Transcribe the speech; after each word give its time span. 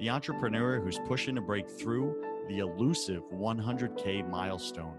the 0.00 0.08
entrepreneur 0.08 0.80
who's 0.80 0.98
pushing 1.06 1.34
to 1.34 1.42
break 1.42 1.68
through 1.68 2.16
the 2.48 2.58
elusive 2.58 3.22
100K 3.30 4.28
milestone. 4.30 4.96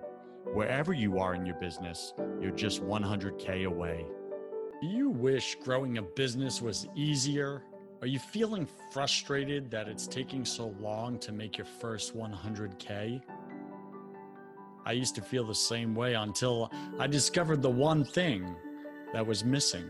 Wherever 0.54 0.94
you 0.94 1.18
are 1.18 1.34
in 1.34 1.44
your 1.44 1.56
business, 1.56 2.14
you're 2.40 2.52
just 2.52 2.84
100K 2.84 3.66
away. 3.66 4.06
Do 4.80 4.88
you 4.88 5.10
wish 5.10 5.56
growing 5.56 5.98
a 5.98 6.04
business 6.04 6.62
was 6.62 6.88
easier? 6.96 7.64
Are 8.02 8.08
you 8.08 8.20
feeling 8.20 8.68
frustrated 8.92 9.72
that 9.72 9.88
it's 9.88 10.06
taking 10.06 10.46
so 10.46 10.76
long 10.80 11.18
to 11.20 11.32
make 11.32 11.58
your 11.58 11.66
first 11.66 12.16
100K? 12.16 13.22
I 14.86 14.92
used 14.92 15.16
to 15.16 15.22
feel 15.22 15.46
the 15.46 15.56
same 15.56 15.96
way 15.96 16.14
until 16.14 16.72
I 17.00 17.08
discovered 17.08 17.64
the 17.64 17.70
one 17.70 18.04
thing 18.04 18.56
that 19.14 19.26
was 19.26 19.44
missing 19.44 19.90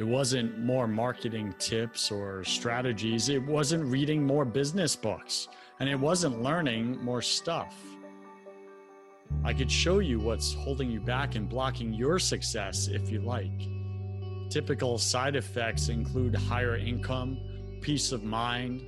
it 0.00 0.06
wasn't 0.06 0.58
more 0.58 0.88
marketing 0.88 1.54
tips 1.58 2.10
or 2.10 2.42
strategies. 2.42 3.28
It 3.28 3.44
wasn't 3.44 3.84
reading 3.84 4.24
more 4.24 4.46
business 4.46 4.96
books. 4.96 5.48
And 5.78 5.90
it 5.90 6.00
wasn't 6.00 6.42
learning 6.42 7.04
more 7.04 7.20
stuff. 7.20 7.76
I 9.44 9.52
could 9.52 9.70
show 9.70 9.98
you 9.98 10.18
what's 10.18 10.54
holding 10.54 10.90
you 10.90 11.00
back 11.00 11.34
and 11.34 11.46
blocking 11.46 11.92
your 11.92 12.18
success 12.18 12.88
if 12.88 13.10
you 13.10 13.20
like. 13.20 13.68
Typical 14.48 14.96
side 14.96 15.36
effects 15.36 15.90
include 15.90 16.34
higher 16.34 16.78
income, 16.78 17.38
peace 17.82 18.10
of 18.10 18.24
mind, 18.24 18.80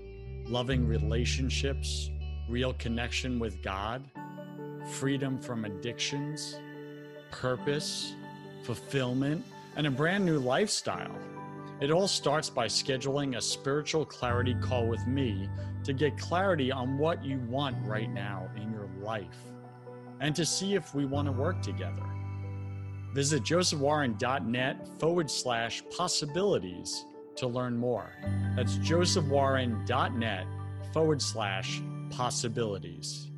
loving 0.47 0.89
relationships, 0.89 2.09
real 2.49 2.73
connection 2.73 3.39
with 3.39 3.63
God, 3.63 4.03
freedom 4.93 5.39
from 5.43 5.67
addictions, 5.67 6.59
purpose, 7.31 8.15
fulfillment, 8.65 9.45
and 9.77 9.87
a 9.87 9.91
brand 9.91 10.25
new 10.25 10.39
lifestyle. 10.39 11.17
It 11.81 11.91
all 11.91 12.07
starts 12.07 12.49
by 12.49 12.67
scheduling 12.67 13.37
a 13.37 13.41
spiritual 13.41 14.05
clarity 14.05 14.55
call 14.61 14.87
with 14.87 15.05
me 15.07 15.49
to 15.85 15.93
get 15.93 16.17
clarity 16.17 16.71
on 16.71 16.99
what 16.99 17.25
you 17.25 17.39
want 17.49 17.77
right 17.85 18.11
now 18.11 18.49
in 18.57 18.71
your 18.71 18.89
life 19.01 19.37
and 20.21 20.35
to 20.37 20.47
see 20.47 20.75
if 20.75 20.95
we 20.95 21.05
want 21.05 21.27
to 21.27 21.33
work 21.33 21.61
together. 21.61 22.05
Visit 23.15 23.43
josephwarren.net 23.43 24.89
forward 25.01 25.29
slash 25.29 25.83
possibilities 25.95 27.05
to 27.37 27.49
learn 27.49 27.77
more. 27.77 28.13
That's 28.55 28.77
josephwarren.net 28.77 30.47
forward 30.93 31.21
slash 31.21 31.83
possibilities. 32.11 33.32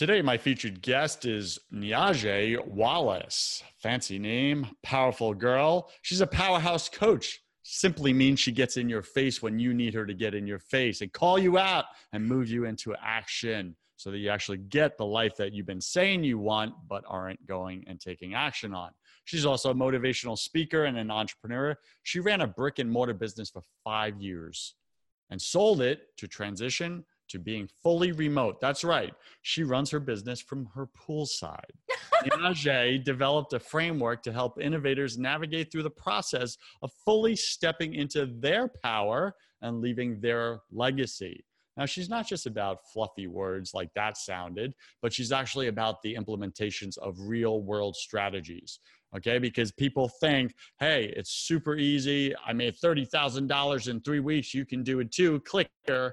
Today, 0.00 0.22
my 0.22 0.38
featured 0.38 0.80
guest 0.80 1.26
is 1.26 1.58
Niajae 1.70 2.66
Wallace. 2.66 3.62
Fancy 3.76 4.18
name, 4.18 4.66
powerful 4.82 5.34
girl. 5.34 5.90
She's 6.00 6.22
a 6.22 6.26
powerhouse 6.26 6.88
coach. 6.88 7.42
Simply 7.64 8.14
means 8.14 8.40
she 8.40 8.50
gets 8.50 8.78
in 8.78 8.88
your 8.88 9.02
face 9.02 9.42
when 9.42 9.58
you 9.58 9.74
need 9.74 9.92
her 9.92 10.06
to 10.06 10.14
get 10.14 10.34
in 10.34 10.46
your 10.46 10.58
face 10.58 11.02
and 11.02 11.12
call 11.12 11.38
you 11.38 11.58
out 11.58 11.84
and 12.14 12.26
move 12.26 12.48
you 12.48 12.64
into 12.64 12.94
action 12.98 13.76
so 13.96 14.10
that 14.10 14.16
you 14.16 14.30
actually 14.30 14.56
get 14.56 14.96
the 14.96 15.04
life 15.04 15.36
that 15.36 15.52
you've 15.52 15.66
been 15.66 15.82
saying 15.82 16.24
you 16.24 16.38
want 16.38 16.72
but 16.88 17.04
aren't 17.06 17.46
going 17.46 17.84
and 17.86 18.00
taking 18.00 18.32
action 18.32 18.72
on. 18.72 18.92
She's 19.26 19.44
also 19.44 19.68
a 19.68 19.74
motivational 19.74 20.38
speaker 20.38 20.86
and 20.86 20.96
an 20.96 21.10
entrepreneur. 21.10 21.76
She 22.04 22.20
ran 22.20 22.40
a 22.40 22.46
brick 22.46 22.78
and 22.78 22.90
mortar 22.90 23.12
business 23.12 23.50
for 23.50 23.64
five 23.84 24.18
years 24.18 24.76
and 25.28 25.42
sold 25.42 25.82
it 25.82 26.04
to 26.16 26.26
transition 26.26 27.04
to 27.30 27.38
being 27.38 27.68
fully 27.82 28.12
remote. 28.12 28.60
That's 28.60 28.84
right. 28.84 29.14
She 29.42 29.62
runs 29.62 29.90
her 29.90 30.00
business 30.00 30.40
from 30.40 30.66
her 30.74 30.88
poolside. 30.88 31.58
Niajae 32.24 33.02
developed 33.04 33.52
a 33.52 33.58
framework 33.58 34.22
to 34.24 34.32
help 34.32 34.60
innovators 34.60 35.18
navigate 35.18 35.72
through 35.72 35.84
the 35.84 35.90
process 35.90 36.56
of 36.82 36.90
fully 37.04 37.36
stepping 37.36 37.94
into 37.94 38.26
their 38.26 38.68
power 38.68 39.34
and 39.62 39.80
leaving 39.80 40.20
their 40.20 40.60
legacy. 40.70 41.44
Now, 41.76 41.86
she's 41.86 42.08
not 42.08 42.26
just 42.26 42.46
about 42.46 42.90
fluffy 42.92 43.26
words 43.26 43.72
like 43.72 43.90
that 43.94 44.16
sounded, 44.16 44.74
but 45.00 45.12
she's 45.12 45.32
actually 45.32 45.68
about 45.68 46.02
the 46.02 46.14
implementations 46.14 46.98
of 46.98 47.16
real 47.18 47.62
world 47.62 47.96
strategies. 47.96 48.80
Okay, 49.16 49.38
because 49.38 49.72
people 49.72 50.08
think, 50.20 50.54
hey, 50.78 51.12
it's 51.16 51.30
super 51.30 51.76
easy. 51.76 52.34
I 52.46 52.52
made 52.52 52.76
$30,000 52.76 53.88
in 53.88 54.00
three 54.00 54.20
weeks. 54.20 54.54
You 54.54 54.64
can 54.64 54.82
do 54.82 55.00
it 55.00 55.10
too. 55.10 55.40
Clicker. 55.40 56.12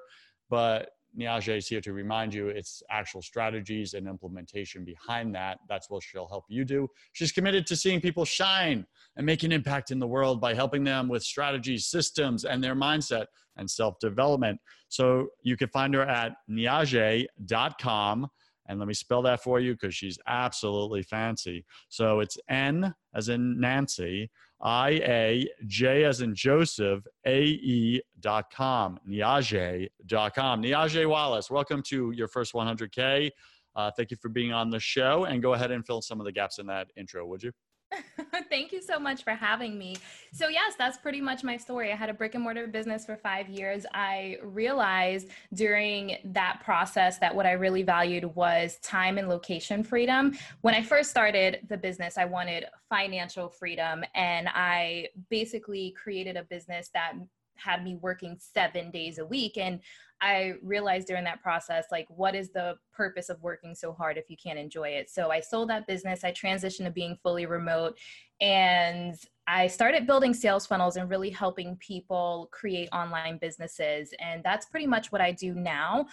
But 0.49 0.89
Niajae 1.17 1.57
is 1.57 1.67
here 1.67 1.81
to 1.81 1.93
remind 1.93 2.33
you 2.33 2.47
it's 2.47 2.81
actual 2.89 3.21
strategies 3.21 3.93
and 3.93 4.07
implementation 4.07 4.83
behind 4.83 5.33
that. 5.35 5.59
That's 5.69 5.89
what 5.89 6.03
she'll 6.03 6.27
help 6.27 6.45
you 6.49 6.65
do. 6.65 6.87
She's 7.13 7.31
committed 7.31 7.65
to 7.67 7.75
seeing 7.75 8.01
people 8.01 8.25
shine 8.25 8.85
and 9.15 9.25
make 9.25 9.43
an 9.43 9.51
impact 9.51 9.91
in 9.91 9.99
the 9.99 10.07
world 10.07 10.39
by 10.39 10.53
helping 10.53 10.83
them 10.83 11.07
with 11.07 11.23
strategies, 11.23 11.87
systems, 11.87 12.45
and 12.45 12.63
their 12.63 12.75
mindset 12.75 13.25
and 13.57 13.69
self 13.69 13.99
development. 13.99 14.59
So 14.89 15.29
you 15.43 15.57
can 15.57 15.69
find 15.69 15.93
her 15.93 16.03
at 16.03 16.33
niajae.com. 16.49 18.27
And 18.69 18.79
let 18.79 18.87
me 18.87 18.93
spell 18.93 19.21
that 19.21 19.41
for 19.41 19.61
you 19.61 19.73
because 19.73 19.95
she's 19.95 20.19
absolutely 20.27 21.01
fancy. 21.01 21.65
So 21.87 22.19
it's 22.19 22.37
N 22.49 22.93
as 23.15 23.29
in 23.29 23.59
Nancy, 23.59 24.29
I 24.61 24.89
A 24.89 25.47
J 25.67 26.03
as 26.03 26.21
in 26.21 26.33
Joseph, 26.33 27.05
A 27.25 27.41
E 27.43 28.01
dot 28.19 28.51
com, 28.51 28.99
Niajae 29.07 29.87
dot 30.07 30.33
com. 30.33 30.61
Niajae 30.63 31.07
Wallace, 31.07 31.51
welcome 31.51 31.83
to 31.83 32.11
your 32.11 32.27
first 32.27 32.53
100K. 32.53 33.29
Uh, 33.75 33.91
thank 33.95 34.09
you 34.09 34.17
for 34.17 34.29
being 34.29 34.51
on 34.51 34.71
the 34.71 34.79
show 34.79 35.25
and 35.25 35.41
go 35.43 35.53
ahead 35.53 35.69
and 35.69 35.85
fill 35.85 36.01
some 36.01 36.19
of 36.19 36.25
the 36.25 36.31
gaps 36.31 36.57
in 36.57 36.65
that 36.65 36.87
intro, 36.97 37.25
would 37.27 37.43
you? 37.43 37.51
Thank 38.49 38.71
you 38.71 38.81
so 38.81 38.99
much 38.99 39.23
for 39.23 39.31
having 39.31 39.77
me. 39.77 39.95
So, 40.33 40.47
yes, 40.47 40.73
that's 40.77 40.97
pretty 40.97 41.21
much 41.21 41.43
my 41.43 41.57
story. 41.57 41.91
I 41.91 41.95
had 41.95 42.09
a 42.09 42.13
brick 42.13 42.35
and 42.35 42.43
mortar 42.43 42.67
business 42.67 43.05
for 43.05 43.15
five 43.15 43.49
years. 43.49 43.85
I 43.93 44.37
realized 44.43 45.29
during 45.53 46.17
that 46.25 46.61
process 46.63 47.17
that 47.19 47.33
what 47.33 47.45
I 47.45 47.53
really 47.53 47.83
valued 47.83 48.25
was 48.35 48.77
time 48.81 49.17
and 49.17 49.29
location 49.29 49.83
freedom. 49.83 50.37
When 50.61 50.73
I 50.73 50.83
first 50.83 51.09
started 51.09 51.59
the 51.69 51.77
business, 51.77 52.17
I 52.17 52.25
wanted 52.25 52.65
financial 52.89 53.49
freedom, 53.49 54.03
and 54.15 54.47
I 54.53 55.07
basically 55.29 55.95
created 56.01 56.37
a 56.37 56.43
business 56.43 56.89
that 56.93 57.13
had 57.55 57.83
me 57.83 57.95
working 57.95 58.37
seven 58.39 58.91
days 58.91 59.17
a 59.17 59.25
week. 59.25 59.57
And 59.57 59.79
I 60.21 60.53
realized 60.63 61.07
during 61.07 61.23
that 61.25 61.41
process, 61.41 61.85
like, 61.91 62.07
what 62.09 62.35
is 62.35 62.49
the 62.49 62.77
purpose 62.91 63.29
of 63.29 63.41
working 63.41 63.75
so 63.75 63.93
hard 63.93 64.17
if 64.17 64.29
you 64.29 64.37
can't 64.37 64.57
enjoy 64.57 64.89
it? 64.89 65.09
So 65.09 65.29
I 65.29 65.39
sold 65.39 65.69
that 65.69 65.87
business. 65.87 66.23
I 66.23 66.31
transitioned 66.31 66.85
to 66.85 66.91
being 66.91 67.17
fully 67.21 67.45
remote 67.45 67.97
and 68.41 69.15
I 69.47 69.67
started 69.67 70.07
building 70.07 70.33
sales 70.33 70.65
funnels 70.65 70.97
and 70.97 71.09
really 71.09 71.29
helping 71.29 71.77
people 71.77 72.49
create 72.51 72.89
online 72.91 73.37
businesses. 73.37 74.13
And 74.19 74.43
that's 74.43 74.65
pretty 74.65 74.87
much 74.87 75.11
what 75.11 75.21
I 75.21 75.31
do 75.31 75.53
now. 75.53 76.07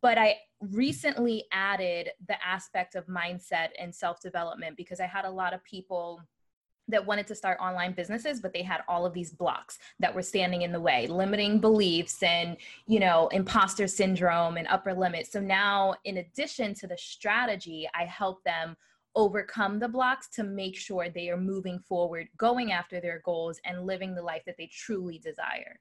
But 0.00 0.18
I 0.18 0.36
recently 0.60 1.44
added 1.52 2.10
the 2.28 2.36
aspect 2.44 2.94
of 2.94 3.06
mindset 3.06 3.68
and 3.78 3.94
self 3.94 4.20
development 4.20 4.76
because 4.76 5.00
I 5.00 5.06
had 5.06 5.24
a 5.24 5.30
lot 5.30 5.54
of 5.54 5.62
people 5.64 6.22
that 6.88 7.04
wanted 7.04 7.26
to 7.26 7.34
start 7.34 7.58
online 7.60 7.92
businesses 7.92 8.40
but 8.40 8.52
they 8.52 8.62
had 8.62 8.82
all 8.88 9.06
of 9.06 9.12
these 9.12 9.30
blocks 9.30 9.78
that 10.00 10.14
were 10.14 10.22
standing 10.22 10.62
in 10.62 10.72
the 10.72 10.80
way 10.80 11.06
limiting 11.06 11.58
beliefs 11.58 12.22
and 12.22 12.56
you 12.86 13.00
know 13.00 13.28
imposter 13.28 13.86
syndrome 13.86 14.56
and 14.56 14.66
upper 14.68 14.92
limits 14.92 15.30
so 15.30 15.40
now 15.40 15.94
in 16.04 16.18
addition 16.18 16.74
to 16.74 16.86
the 16.86 16.96
strategy 16.96 17.88
i 17.94 18.04
help 18.04 18.42
them 18.44 18.76
overcome 19.14 19.78
the 19.78 19.88
blocks 19.88 20.28
to 20.28 20.42
make 20.42 20.76
sure 20.76 21.08
they 21.08 21.28
are 21.28 21.36
moving 21.36 21.78
forward 21.78 22.28
going 22.36 22.72
after 22.72 23.00
their 23.00 23.20
goals 23.24 23.60
and 23.64 23.86
living 23.86 24.14
the 24.14 24.22
life 24.22 24.42
that 24.46 24.56
they 24.56 24.66
truly 24.72 25.18
desire 25.18 25.78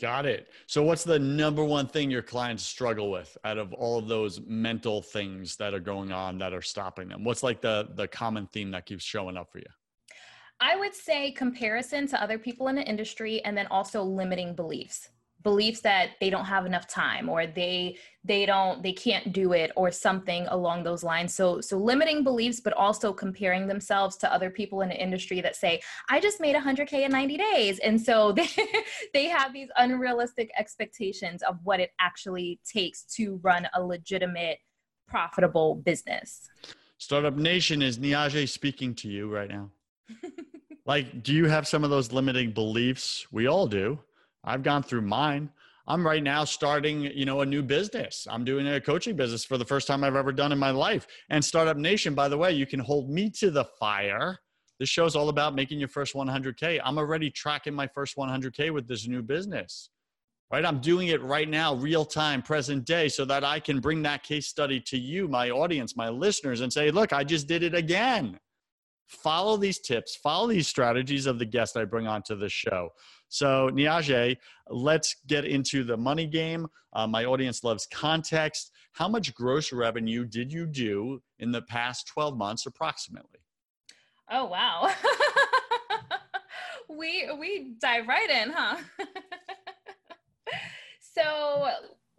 Got 0.00 0.24
it. 0.24 0.48
So, 0.66 0.82
what's 0.82 1.04
the 1.04 1.18
number 1.18 1.62
one 1.62 1.86
thing 1.86 2.10
your 2.10 2.22
clients 2.22 2.64
struggle 2.64 3.10
with 3.10 3.36
out 3.44 3.58
of 3.58 3.74
all 3.74 3.98
of 3.98 4.08
those 4.08 4.40
mental 4.46 5.02
things 5.02 5.56
that 5.56 5.74
are 5.74 5.80
going 5.80 6.10
on 6.10 6.38
that 6.38 6.54
are 6.54 6.62
stopping 6.62 7.08
them? 7.08 7.22
What's 7.22 7.42
like 7.42 7.60
the 7.60 7.90
the 7.96 8.08
common 8.08 8.46
theme 8.46 8.70
that 8.70 8.86
keeps 8.86 9.04
showing 9.04 9.36
up 9.36 9.52
for 9.52 9.58
you? 9.58 9.66
I 10.60 10.76
would 10.76 10.94
say 10.94 11.32
comparison 11.32 12.06
to 12.08 12.22
other 12.22 12.38
people 12.38 12.68
in 12.68 12.76
the 12.76 12.82
industry, 12.82 13.42
and 13.44 13.56
then 13.56 13.66
also 13.68 14.02
limiting 14.02 14.54
beliefs. 14.54 15.08
Beliefs 15.42 15.80
that 15.80 16.10
they 16.20 16.28
don't 16.28 16.44
have 16.44 16.66
enough 16.66 16.86
time 16.86 17.30
or 17.30 17.46
they 17.46 17.96
they 18.24 18.44
don't 18.44 18.82
they 18.82 18.92
can't 18.92 19.32
do 19.32 19.54
it 19.54 19.72
or 19.74 19.90
something 19.90 20.46
along 20.48 20.82
those 20.82 21.02
lines. 21.02 21.34
So 21.34 21.62
so 21.62 21.78
limiting 21.78 22.22
beliefs 22.22 22.60
but 22.60 22.74
also 22.74 23.10
comparing 23.10 23.66
themselves 23.66 24.18
to 24.18 24.30
other 24.30 24.50
people 24.50 24.82
in 24.82 24.90
the 24.90 25.02
industry 25.02 25.40
that 25.40 25.56
say 25.56 25.80
i 26.10 26.20
just 26.20 26.42
made 26.42 26.54
100k 26.54 27.06
in 27.06 27.10
90 27.10 27.38
days. 27.38 27.78
And 27.78 27.98
so 27.98 28.32
they 28.38 28.48
they 29.14 29.24
have 29.28 29.54
these 29.54 29.68
unrealistic 29.78 30.50
expectations 30.58 31.42
of 31.42 31.56
what 31.64 31.80
it 31.80 31.92
actually 31.98 32.60
takes 32.70 33.04
to 33.14 33.40
run 33.42 33.66
a 33.72 33.82
legitimate 33.82 34.58
profitable 35.08 35.76
business. 35.76 36.50
Startup 36.98 37.34
nation 37.34 37.80
is 37.80 37.98
niajae 37.98 38.46
speaking 38.46 38.94
to 38.96 39.08
you 39.08 39.26
right 39.26 39.48
now 39.48 39.70
like 40.90 41.22
do 41.22 41.32
you 41.32 41.46
have 41.46 41.66
some 41.66 41.84
of 41.84 41.90
those 41.90 42.12
limiting 42.12 42.52
beliefs 42.52 43.26
we 43.30 43.46
all 43.46 43.66
do 43.66 43.98
I've 44.44 44.62
gone 44.62 44.82
through 44.82 45.02
mine. 45.02 45.50
I'm 45.86 46.06
right 46.06 46.22
now 46.22 46.44
starting, 46.44 47.02
you 47.02 47.24
know, 47.24 47.40
a 47.40 47.46
new 47.46 47.62
business. 47.62 48.26
I'm 48.30 48.44
doing 48.44 48.66
a 48.68 48.80
coaching 48.80 49.16
business 49.16 49.44
for 49.44 49.58
the 49.58 49.64
first 49.64 49.86
time 49.86 50.04
I've 50.04 50.16
ever 50.16 50.32
done 50.32 50.52
in 50.52 50.58
my 50.58 50.70
life. 50.70 51.06
And 51.30 51.44
Startup 51.44 51.76
Nation, 51.76 52.14
by 52.14 52.28
the 52.28 52.38
way, 52.38 52.52
you 52.52 52.66
can 52.66 52.80
hold 52.80 53.10
me 53.10 53.28
to 53.30 53.50
the 53.50 53.64
fire. 53.64 54.38
This 54.78 54.88
show's 54.88 55.16
all 55.16 55.28
about 55.28 55.54
making 55.54 55.78
your 55.78 55.88
first 55.88 56.14
100K. 56.14 56.80
I'm 56.84 56.96
already 56.96 57.30
tracking 57.30 57.74
my 57.74 57.86
first 57.88 58.16
100K 58.16 58.72
with 58.72 58.86
this 58.86 59.06
new 59.08 59.20
business, 59.20 59.90
right? 60.50 60.64
I'm 60.64 60.80
doing 60.80 61.08
it 61.08 61.22
right 61.22 61.48
now, 61.48 61.74
real 61.74 62.04
time, 62.04 62.40
present 62.40 62.86
day, 62.86 63.08
so 63.08 63.24
that 63.26 63.44
I 63.44 63.60
can 63.60 63.80
bring 63.80 64.02
that 64.02 64.22
case 64.22 64.46
study 64.46 64.80
to 64.82 64.96
you, 64.96 65.28
my 65.28 65.50
audience, 65.50 65.96
my 65.96 66.08
listeners, 66.08 66.60
and 66.60 66.72
say, 66.72 66.90
look, 66.90 67.12
I 67.12 67.24
just 67.24 67.46
did 67.46 67.62
it 67.62 67.74
again. 67.74 68.38
Follow 69.10 69.56
these 69.56 69.80
tips, 69.80 70.14
follow 70.14 70.46
these 70.46 70.68
strategies 70.68 71.26
of 71.26 71.40
the 71.40 71.44
guest 71.44 71.76
I 71.76 71.84
bring 71.84 72.06
onto 72.06 72.36
the 72.36 72.48
show. 72.48 72.90
So, 73.28 73.68
Niajae, 73.72 74.36
let's 74.68 75.16
get 75.26 75.44
into 75.44 75.82
the 75.82 75.96
money 75.96 76.28
game. 76.28 76.68
Uh, 76.92 77.08
my 77.08 77.24
audience 77.24 77.64
loves 77.64 77.88
context. 77.92 78.70
How 78.92 79.08
much 79.08 79.34
gross 79.34 79.72
revenue 79.72 80.24
did 80.24 80.52
you 80.52 80.64
do 80.64 81.20
in 81.40 81.50
the 81.50 81.62
past 81.62 82.06
12 82.06 82.36
months, 82.36 82.66
approximately? 82.66 83.40
Oh, 84.30 84.44
wow. 84.44 84.94
we 86.88 87.28
we 87.36 87.74
dive 87.80 88.06
right 88.06 88.30
in, 88.30 88.50
huh? 88.50 88.76
so, 91.00 91.68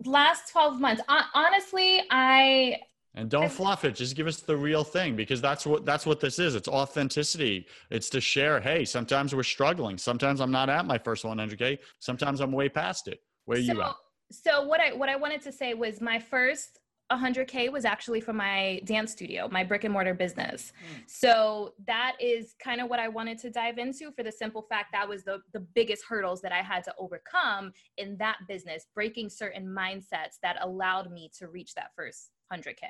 last 0.04 0.52
12 0.52 0.82
months, 0.82 1.02
honestly, 1.34 2.02
I 2.12 2.80
and 3.16 3.30
don't 3.30 3.52
fluff 3.52 3.84
it. 3.86 3.96
Just 3.96 4.16
give 4.16 4.28
us 4.28 4.38
the 4.38 4.56
real 4.56 4.84
thing 4.84 5.16
because 5.16 5.42
that's 5.42 5.66
what 5.66 5.86
that's 5.86 6.06
what 6.06 6.20
this 6.20 6.40
is. 6.40 6.56
It's 6.56 6.68
authenticity. 6.68 7.68
It's 7.90 8.10
to 8.10 8.22
share 8.22 8.60
hey 8.60 8.86
sometimes 8.86 9.36
we're 9.36 9.44
struggling. 9.44 9.98
Sometimes 9.98 10.42
i'm 10.42 10.52
not 10.52 10.70
at 10.70 10.86
my 10.86 10.98
first 10.98 11.24
100k 11.24 11.80
sometimes 12.00 12.40
i'm 12.40 12.52
way 12.52 12.70
past 12.70 13.08
it. 13.08 13.22
Where 13.46 13.60
are 13.60 13.64
so, 13.64 13.74
you 13.74 13.82
at? 13.82 13.96
so 14.32 14.66
what 14.66 14.80
i 14.80 14.94
what 14.94 15.10
i 15.10 15.16
wanted 15.16 15.42
to 15.42 15.52
say 15.52 15.74
was 15.74 16.02
my 16.02 16.20
first 16.20 16.80
100k 17.12 17.70
was 17.70 17.84
actually 17.84 18.22
from 18.22 18.38
my 18.38 18.80
dance 18.86 19.12
studio 19.12 19.50
my 19.52 19.64
brick 19.64 19.84
and 19.84 19.92
mortar 19.92 20.14
business. 20.14 20.72
Mm. 20.72 21.04
so 21.08 21.74
that 21.86 22.16
is 22.22 22.56
kind 22.64 22.80
of 22.80 22.90
what 22.90 23.00
i 23.00 23.10
wanted 23.10 23.38
to 23.40 23.50
dive 23.50 23.78
into 23.78 24.12
for 24.12 24.24
the 24.24 24.32
simple 24.32 24.62
fact 24.62 24.88
that 24.94 25.08
was 25.08 25.24
the 25.26 25.40
the 25.54 25.60
biggest 25.60 26.04
hurdles 26.08 26.42
that 26.42 26.54
i 26.54 26.62
had 26.62 26.84
to 26.86 26.94
overcome 26.98 27.74
in 27.98 28.16
that 28.18 28.38
business 28.48 28.86
breaking 28.96 29.30
certain 29.30 29.66
mindsets 29.66 30.38
that 30.42 30.56
allowed 30.62 31.12
me 31.12 31.30
to 31.38 31.50
reach 31.50 31.74
that 31.74 31.90
first 31.98 32.32
100K. 32.52 32.90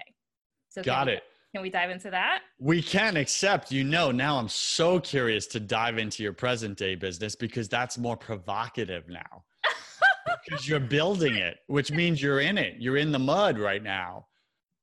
So 0.70 0.82
got 0.84 1.08
we, 1.08 1.14
it. 1.14 1.24
Can 1.54 1.62
we 1.62 1.70
dive 1.70 1.90
into 1.90 2.10
that? 2.12 2.42
We 2.60 2.82
can, 2.82 3.18
except 3.18 3.72
you 3.72 3.84
know, 3.84 4.12
now 4.12 4.38
I'm 4.38 4.48
so 4.48 5.00
curious 5.00 5.48
to 5.48 5.60
dive 5.60 5.98
into 5.98 6.24
your 6.24 6.34
present 6.34 6.78
day 6.78 6.96
business 6.96 7.36
because 7.36 7.68
that's 7.68 7.98
more 7.98 8.16
provocative 8.16 9.10
now. 9.10 9.44
because 10.46 10.68
you're 10.68 10.80
building 10.80 11.36
it, 11.36 11.58
which 11.68 11.92
means 11.92 12.22
you're 12.22 12.40
in 12.40 12.58
it. 12.58 12.76
You're 12.80 12.98
in 12.98 13.12
the 13.12 13.20
mud 13.20 13.60
right 13.60 13.84
now, 13.84 14.28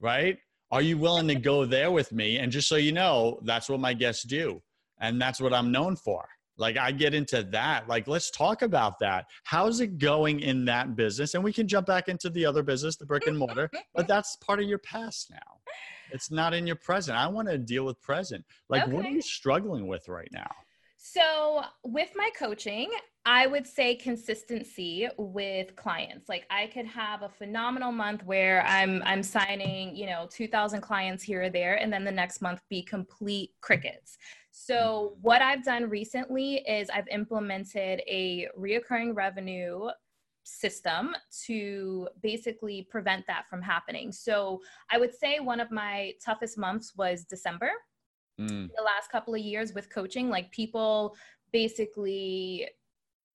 right? 0.01 0.39
Are 0.71 0.83
you 0.83 0.99
willing 0.99 1.29
to 1.29 1.35
go 1.35 1.65
there 1.65 1.91
with 1.91 2.13
me? 2.13 2.37
And 2.39 2.53
just 2.53 2.69
so 2.69 2.77
you 2.77 2.93
know, 2.93 3.41
that's 3.45 3.71
what 3.71 3.81
my 3.81 3.95
guests 3.95 4.25
do. 4.25 4.63
And 5.01 5.21
that's 5.21 5.41
what 5.41 5.55
I'm 5.55 5.73
known 5.73 5.97
for. 5.97 6.29
Like 6.59 6.77
I 6.77 6.93
get 6.93 7.15
into 7.15 7.43
that. 7.45 7.89
Like 7.89 8.09
let's 8.09 8.31
talk 8.31 8.63
about 8.63 8.99
that. 8.99 9.27
How's 9.45 9.81
it 9.81 9.99
going 9.99 10.41
in 10.41 10.65
that 10.67 10.97
business? 10.97 11.35
And 11.35 11.43
we 11.43 11.53
can 11.53 11.69
jump 11.69 11.87
back 11.87 12.09
into 12.09 12.29
the 12.31 12.45
other 12.45 12.63
business, 12.63 12.97
the 12.97 13.07
brick 13.07 13.27
and 13.27 13.39
mortar, 13.39 13.71
but 13.95 14.07
that's 14.09 14.37
part 14.37 14.61
of 14.61 14.67
your 14.67 14.79
past 14.79 15.31
now. 15.31 15.39
It's 16.11 16.31
not 16.31 16.55
in 16.55 16.67
your 16.67 16.77
present. 16.77 17.19
I 17.19 17.29
want 17.29 17.49
to 17.49 17.59
deal 17.59 17.85
with 17.85 18.01
present. 18.03 18.45
Like 18.69 18.85
okay. 18.85 18.93
what 18.93 19.05
are 19.07 19.11
you 19.11 19.23
struggling 19.23 19.87
with 19.87 20.09
right 20.09 20.29
now? 20.33 20.51
So, 21.01 21.63
with 21.85 22.11
my 22.17 22.29
coaching, 22.37 22.91
I 23.25 23.47
would 23.47 23.67
say 23.67 23.95
consistency 23.95 25.09
with 25.17 25.77
clients. 25.77 26.29
Like 26.29 26.45
I 26.51 26.67
could 26.67 26.87
have 26.87 27.23
a 27.23 27.29
phenomenal 27.29 27.93
month 27.93 28.25
where 28.25 28.65
I'm 28.67 29.03
I'm 29.05 29.23
signing, 29.23 29.95
you 29.95 30.07
know, 30.07 30.27
2000 30.31 30.81
clients 30.81 31.23
here 31.23 31.43
or 31.43 31.51
there 31.51 31.77
and 31.77 31.93
then 31.93 32.05
the 32.05 32.13
next 32.13 32.41
month 32.43 32.63
be 32.69 32.83
complete 32.83 33.51
crickets. 33.61 34.19
So, 34.61 35.17
what 35.23 35.41
I've 35.41 35.63
done 35.63 35.89
recently 35.89 36.57
is 36.69 36.91
I've 36.91 37.07
implemented 37.09 38.03
a 38.09 38.49
reoccurring 38.59 39.15
revenue 39.15 39.89
system 40.43 41.15
to 41.47 42.09
basically 42.23 42.89
prevent 42.91 43.25
that 43.29 43.45
from 43.49 43.63
happening. 43.63 44.11
So, 44.11 44.61
I 44.91 44.99
would 44.99 45.15
say 45.15 45.39
one 45.39 45.61
of 45.61 45.71
my 45.71 46.13
toughest 46.25 46.59
months 46.59 46.95
was 46.97 47.25
December. 47.25 47.71
Mm. 48.41 48.69
The 48.77 48.83
last 48.83 49.13
couple 49.13 49.33
of 49.35 49.41
years 49.41 49.75
with 49.75 49.91
coaching, 49.91 50.29
like 50.29 50.51
people 50.51 51.17
basically 51.53 52.69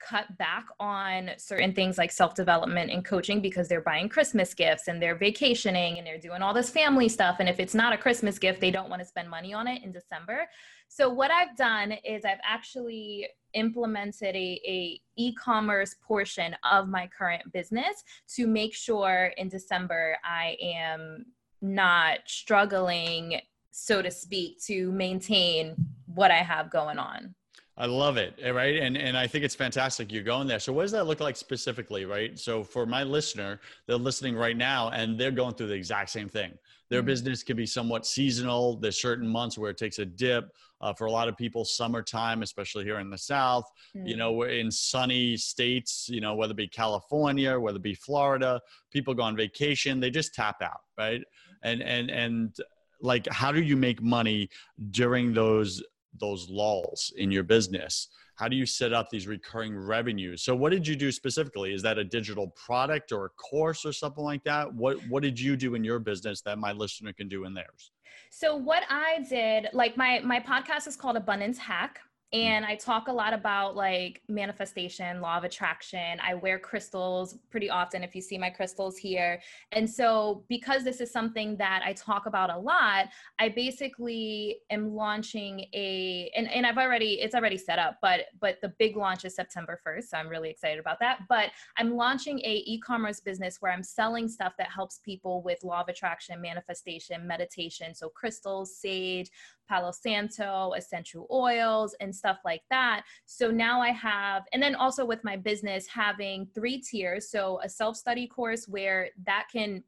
cut 0.07 0.37
back 0.37 0.65
on 0.79 1.31
certain 1.37 1.73
things 1.73 1.97
like 1.97 2.11
self 2.11 2.35
development 2.35 2.91
and 2.91 3.05
coaching 3.05 3.41
because 3.41 3.67
they're 3.67 3.81
buying 3.81 4.09
Christmas 4.09 4.53
gifts 4.53 4.87
and 4.87 5.01
they're 5.01 5.15
vacationing 5.15 5.97
and 5.97 6.05
they're 6.05 6.19
doing 6.19 6.41
all 6.41 6.53
this 6.53 6.69
family 6.69 7.09
stuff. 7.09 7.37
And 7.39 7.47
if 7.47 7.59
it's 7.59 7.73
not 7.73 7.93
a 7.93 7.97
Christmas 7.97 8.37
gift, 8.37 8.59
they 8.59 8.71
don't 8.71 8.89
want 8.89 9.01
to 9.01 9.07
spend 9.07 9.29
money 9.29 9.53
on 9.53 9.67
it 9.67 9.83
in 9.83 9.91
December. 9.91 10.47
So 10.95 11.09
what 11.09 11.31
I've 11.31 11.57
done 11.57 11.91
is 12.05 12.23
I've 12.23 12.37
actually 12.43 13.27
implemented 13.55 14.35
a, 14.35 14.61
a 14.63 15.01
e-commerce 15.15 15.95
portion 16.05 16.55
of 16.71 16.87
my 16.87 17.07
current 17.07 17.51
business 17.51 18.03
to 18.35 18.45
make 18.45 18.75
sure 18.75 19.33
in 19.37 19.49
December 19.49 20.17
I 20.23 20.55
am 20.61 21.25
not 21.63 22.19
struggling, 22.27 23.41
so 23.71 24.03
to 24.03 24.11
speak, 24.11 24.61
to 24.65 24.91
maintain 24.91 25.75
what 26.13 26.29
I 26.29 26.43
have 26.43 26.69
going 26.69 26.99
on. 26.99 27.33
I 27.75 27.87
love 27.87 28.17
it, 28.17 28.35
eh, 28.41 28.51
right? 28.51 28.77
And 28.77 28.95
and 28.95 29.17
I 29.17 29.25
think 29.25 29.43
it's 29.43 29.55
fantastic 29.55 30.11
you're 30.11 30.23
going 30.23 30.47
there. 30.47 30.59
So 30.59 30.71
what 30.71 30.83
does 30.83 30.91
that 30.91 31.07
look 31.07 31.19
like 31.19 31.35
specifically, 31.35 32.05
right? 32.05 32.37
So 32.37 32.63
for 32.63 32.85
my 32.85 33.03
listener, 33.03 33.59
they're 33.87 33.97
listening 33.97 34.35
right 34.35 34.55
now 34.55 34.89
and 34.89 35.19
they're 35.19 35.31
going 35.31 35.55
through 35.55 35.67
the 35.67 35.73
exact 35.73 36.11
same 36.11 36.29
thing. 36.29 36.53
Their 36.89 36.99
mm-hmm. 36.99 37.07
business 37.07 37.41
can 37.41 37.57
be 37.57 37.65
somewhat 37.65 38.05
seasonal. 38.05 38.77
There's 38.77 39.01
certain 39.01 39.27
months 39.27 39.57
where 39.57 39.71
it 39.71 39.77
takes 39.77 39.99
a 39.99 40.05
dip. 40.05 40.53
Uh, 40.81 40.93
for 40.93 41.05
a 41.05 41.11
lot 41.11 41.29
of 41.29 41.37
people, 41.37 41.63
summertime, 41.63 42.43
especially 42.43 42.83
here 42.83 42.99
in 42.99 43.09
the 43.09 43.17
South, 43.17 43.63
mm-hmm. 43.95 44.05
you 44.05 44.17
know, 44.17 44.33
we're 44.33 44.49
in 44.49 44.69
sunny 44.69 45.37
states, 45.37 46.09
you 46.09 46.19
know, 46.19 46.35
whether 46.35 46.51
it 46.51 46.57
be 46.57 46.67
California, 46.67 47.57
whether 47.57 47.77
it 47.77 47.81
be 47.81 47.93
Florida, 47.93 48.59
people 48.91 49.13
go 49.13 49.23
on 49.23 49.33
vacation, 49.33 50.01
they 50.01 50.11
just 50.11 50.35
tap 50.35 50.61
out, 50.61 50.81
right? 50.97 51.21
And 51.63 51.81
and 51.81 52.11
and 52.11 52.57
like, 52.99 53.27
how 53.31 53.51
do 53.53 53.61
you 53.61 53.77
make 53.77 54.01
money 54.01 54.49
during 54.91 55.33
those 55.33 55.81
those 56.19 56.49
lulls 56.49 57.13
in 57.17 57.31
your 57.31 57.43
business? 57.43 58.09
How 58.35 58.47
do 58.47 58.55
you 58.55 58.65
set 58.65 58.93
up 58.93 59.09
these 59.09 59.27
recurring 59.27 59.77
revenues? 59.77 60.43
So 60.43 60.55
what 60.55 60.71
did 60.71 60.87
you 60.87 60.95
do 60.95 61.11
specifically? 61.11 61.73
Is 61.73 61.83
that 61.83 61.97
a 61.97 62.03
digital 62.03 62.47
product 62.49 63.11
or 63.11 63.25
a 63.25 63.29
course 63.29 63.85
or 63.85 63.93
something 63.93 64.23
like 64.23 64.43
that? 64.43 64.73
What 64.73 64.97
what 65.07 65.23
did 65.23 65.39
you 65.39 65.55
do 65.55 65.75
in 65.75 65.83
your 65.83 65.99
business 65.99 66.41
that 66.41 66.57
my 66.57 66.71
listener 66.71 67.13
can 67.13 67.27
do 67.27 67.45
in 67.45 67.53
theirs? 67.53 67.91
So 68.31 68.55
what 68.55 68.83
i 68.89 69.19
did 69.29 69.69
like 69.73 69.95
my 69.97 70.19
my 70.21 70.39
podcast 70.39 70.87
is 70.87 70.95
called 70.95 71.17
abundance 71.17 71.57
hack. 71.57 71.99
And 72.33 72.65
I 72.65 72.75
talk 72.75 73.09
a 73.09 73.11
lot 73.11 73.31
about 73.31 73.75
like 73.75 74.23
manifestation, 74.27 75.21
law 75.21 75.37
of 75.37 75.43
attraction. 75.43 76.19
I 76.19 76.33
wear 76.33 76.57
crystals 76.57 77.37
pretty 77.51 77.69
often 77.69 78.03
if 78.03 78.15
you 78.15 78.21
see 78.21 78.39
my 78.39 78.49
crystals 78.49 78.97
here. 78.97 79.39
And 79.71 79.87
so 79.87 80.43
because 80.49 80.83
this 80.83 80.99
is 80.99 81.11
something 81.11 81.55
that 81.57 81.83
I 81.85 81.93
talk 81.93 82.25
about 82.25 82.49
a 82.49 82.57
lot, 82.57 83.09
I 83.37 83.49
basically 83.49 84.57
am 84.71 84.95
launching 84.95 85.59
a 85.75 86.31
and, 86.35 86.49
and 86.51 86.65
I've 86.65 86.79
already 86.79 87.21
it's 87.21 87.35
already 87.35 87.57
set 87.57 87.77
up, 87.77 87.99
but 88.01 88.21
but 88.41 88.59
the 88.61 88.73
big 88.79 88.97
launch 88.97 89.25
is 89.25 89.35
September 89.35 89.79
1st. 89.85 90.03
So 90.05 90.17
I'm 90.17 90.27
really 90.27 90.49
excited 90.49 90.79
about 90.79 90.99
that. 91.01 91.19
But 91.29 91.51
I'm 91.77 91.95
launching 91.95 92.39
a 92.39 92.63
e-commerce 92.65 93.19
business 93.19 93.57
where 93.59 93.71
I'm 93.71 93.83
selling 93.83 94.27
stuff 94.27 94.53
that 94.57 94.71
helps 94.71 94.97
people 94.99 95.43
with 95.43 95.63
law 95.63 95.81
of 95.81 95.87
attraction, 95.87 96.41
manifestation, 96.41 97.27
meditation, 97.27 97.93
so 97.93 98.09
crystals, 98.09 98.75
sage, 98.75 99.29
Palo 99.67 99.91
Santo, 99.91 100.73
essential 100.75 101.27
oils, 101.31 101.95
and 101.99 102.15
stuff 102.15 102.37
like 102.45 102.61
that. 102.69 103.03
So 103.25 103.51
now 103.51 103.81
I 103.81 103.89
have, 103.89 104.43
and 104.53 104.61
then 104.61 104.75
also 104.75 105.05
with 105.05 105.23
my 105.23 105.37
business, 105.37 105.87
having 105.87 106.47
three 106.53 106.81
tiers. 106.81 107.29
So 107.29 107.59
a 107.63 107.69
self 107.69 107.95
study 107.95 108.27
course 108.27 108.67
where 108.67 109.09
that 109.25 109.47
can 109.51 109.83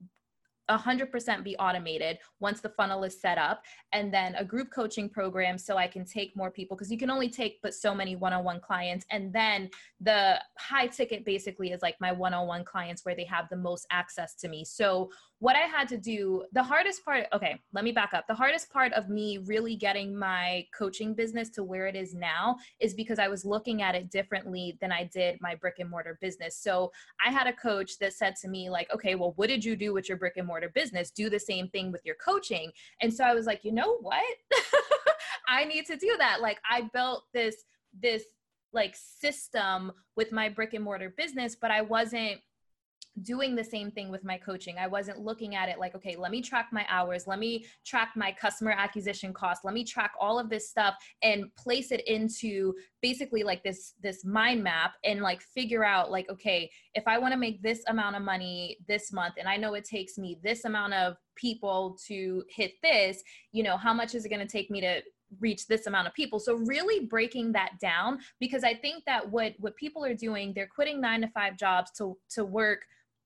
100% 0.70 1.44
be 1.44 1.55
automated 1.58 2.17
once 2.39 2.62
the 2.62 2.70
funnel 2.70 3.03
is 3.03 3.20
set 3.20 3.38
up 3.38 3.63
and 3.94 4.13
then 4.13 4.36
a 4.36 4.44
group 4.44 4.72
coaching 4.72 5.08
program 5.08 5.58
so 5.58 5.77
i 5.77 5.88
can 5.88 6.03
take 6.03 6.36
more 6.36 6.50
people 6.50 6.75
because 6.75 6.91
you 6.91 6.98
can 6.98 7.10
only 7.10 7.29
take 7.29 7.60
but 7.62 7.74
so 7.74 7.94
many 7.94 8.15
one-on-one 8.15 8.60
clients 8.60 9.05
and 9.12 9.32
then 9.32 9.70
the 10.01 10.39
high 10.58 10.88
ticket 10.88 11.24
basically 11.25 11.72
is 11.72 11.82
like 11.82 11.96
my 12.00 12.12
one-on-one 12.12 12.63
clients 12.63 13.05
where 13.05 13.15
they 13.15 13.24
have 13.24 13.48
the 13.50 13.55
most 13.55 13.86
access 13.91 14.34
to 14.36 14.48
me 14.48 14.65
so 14.65 15.10
what 15.39 15.56
I 15.56 15.62
had 15.62 15.88
to 15.89 15.98
do, 15.98 16.46
the 16.54 16.63
hardest 16.63 17.04
part, 17.04 17.25
okay, 17.34 17.60
let 17.74 17.84
me 17.84 17.92
back 17.92 18.13
up. 18.13 18.25
The 18.27 18.34
hardest 18.34 18.72
part 18.72 18.94
of 18.94 19.10
me 19.10 19.39
really 19.39 19.75
getting 19.75 20.18
my 20.18 20.65
coaching 20.77 21.13
business 21.13 21.50
to 21.51 21.63
where 21.63 21.88
it 21.88 21.96
is 21.96 22.13
now 22.13 22.56
is 22.80 22.94
because 22.94 23.20
I 23.20 23.27
was 23.27 23.44
looking 23.44 23.82
at 23.82 23.96
it 23.96 24.10
differently 24.10 24.77
than 24.80 24.94
I 24.94 25.10
did 25.13 25.38
my 25.42 25.56
brick 25.56 25.75
and 25.80 25.89
mortar 25.89 26.18
business. 26.22 26.58
So 26.58 26.92
I 27.25 27.32
had 27.32 27.48
a 27.48 27.54
coach 27.54 28.00
that 28.00 28.13
said 28.13 28.36
to 28.38 28.48
me, 28.48 28.70
like, 28.70 28.94
okay, 28.94 29.15
well, 29.15 29.34
what 29.36 29.50
did 29.50 29.63
you 29.63 29.75
do 29.75 29.94
with 29.94 30.08
your 30.08 30.18
brick 30.18 30.38
and 30.38 30.48
mortar 30.48 30.72
business? 30.74 31.12
Do 31.12 31.30
the 31.30 31.39
same 31.39 31.68
thing 31.68 31.92
with 31.92 32.06
your 32.06 32.15
coaching. 32.15 32.72
And 33.01 33.13
so 33.13 33.25
I 33.25 33.34
was 33.34 33.46
like, 33.46 33.65
you 33.65 33.74
know 33.74 33.98
what? 33.98 34.24
I 35.50 35.65
need 35.65 35.86
to 35.88 35.98
do 35.98 36.15
that. 36.18 36.42
Like, 36.42 36.60
I 36.70 36.89
built 36.94 37.25
this, 37.34 37.56
this, 38.01 38.24
like 38.74 38.96
system 38.96 39.92
with 40.18 40.32
my 40.34 40.50
brick 40.50 40.74
and 40.74 40.84
mortar 40.84 41.13
business, 41.18 41.56
but 41.56 41.72
I 41.72 41.82
wasn't 41.82 42.42
doing 43.22 43.55
the 43.55 43.63
same 43.63 43.91
thing 43.91 44.10
with 44.10 44.24
my 44.24 44.38
coaching. 44.38 44.77
I 44.77 44.88
wasn't 44.88 45.19
looking 45.19 45.55
at 45.55 45.69
it 45.69 45.79
like, 45.79 45.95
okay, 45.95 46.15
let 46.15 46.31
me 46.31 46.41
track 46.41 46.69
my 46.72 46.86
hours, 46.89 47.27
let 47.27 47.39
me 47.39 47.65
track 47.86 48.12
my 48.15 48.31
customer 48.31 48.72
acquisition 48.72 49.34
cost, 49.34 49.63
let 49.63 49.74
me 49.74 49.84
track 49.84 50.12
all 50.19 50.38
of 50.38 50.50
this 50.50 50.69
stuff 50.69 50.95
and 51.22 51.53
place 51.55 51.91
it 51.91 52.05
into 52.07 52.74
basically 53.01 53.43
like 53.43 53.63
this 53.63 53.93
this 54.01 54.25
mind 54.25 54.63
map 54.63 54.93
and 55.03 55.22
like 55.22 55.41
figure 55.41 55.86
out 55.86 56.12
like, 56.12 56.29
okay, 56.29 56.69
if 56.93 57.07
I 57.07 57.17
want 57.17 57.34
to 57.34 57.39
make 57.39 57.62
this 57.62 57.84
amount 57.88 58.15
of 58.15 58.22
money 58.22 58.77
this 58.88 59.13
month 59.13 59.36
and 59.38 59.48
I 59.48 59.57
know 59.57 59.74
it 59.75 59.86
takes 59.86 60.17
me 60.17 60.38
this 60.43 60.65
amount 60.65 60.93
of 60.93 61.15
people 61.36 61.98
to 62.07 62.43
hit 62.50 62.74
this, 62.84 63.24
you 63.51 63.63
know, 63.63 63.77
how 63.77 63.93
much 63.93 64.15
is 64.15 64.25
it 64.25 64.29
going 64.29 64.45
to 64.45 64.48
take 64.48 64.69
me 64.69 64.81
to 64.81 65.01
reach 65.39 65.67
this 65.67 65.88
amount 65.88 66.07
of 66.07 66.13
people 66.13 66.39
so 66.39 66.53
really 66.53 67.05
breaking 67.07 67.51
that 67.51 67.72
down 67.81 68.19
because 68.39 68.63
i 68.63 68.74
think 68.74 69.03
that 69.05 69.29
what 69.29 69.53
what 69.57 69.75
people 69.75 70.05
are 70.05 70.13
doing 70.13 70.53
they're 70.53 70.67
quitting 70.67 71.01
9 71.01 71.22
to 71.22 71.27
5 71.29 71.57
jobs 71.57 71.91
to 71.98 72.15
to 72.29 72.45
work 72.45 72.86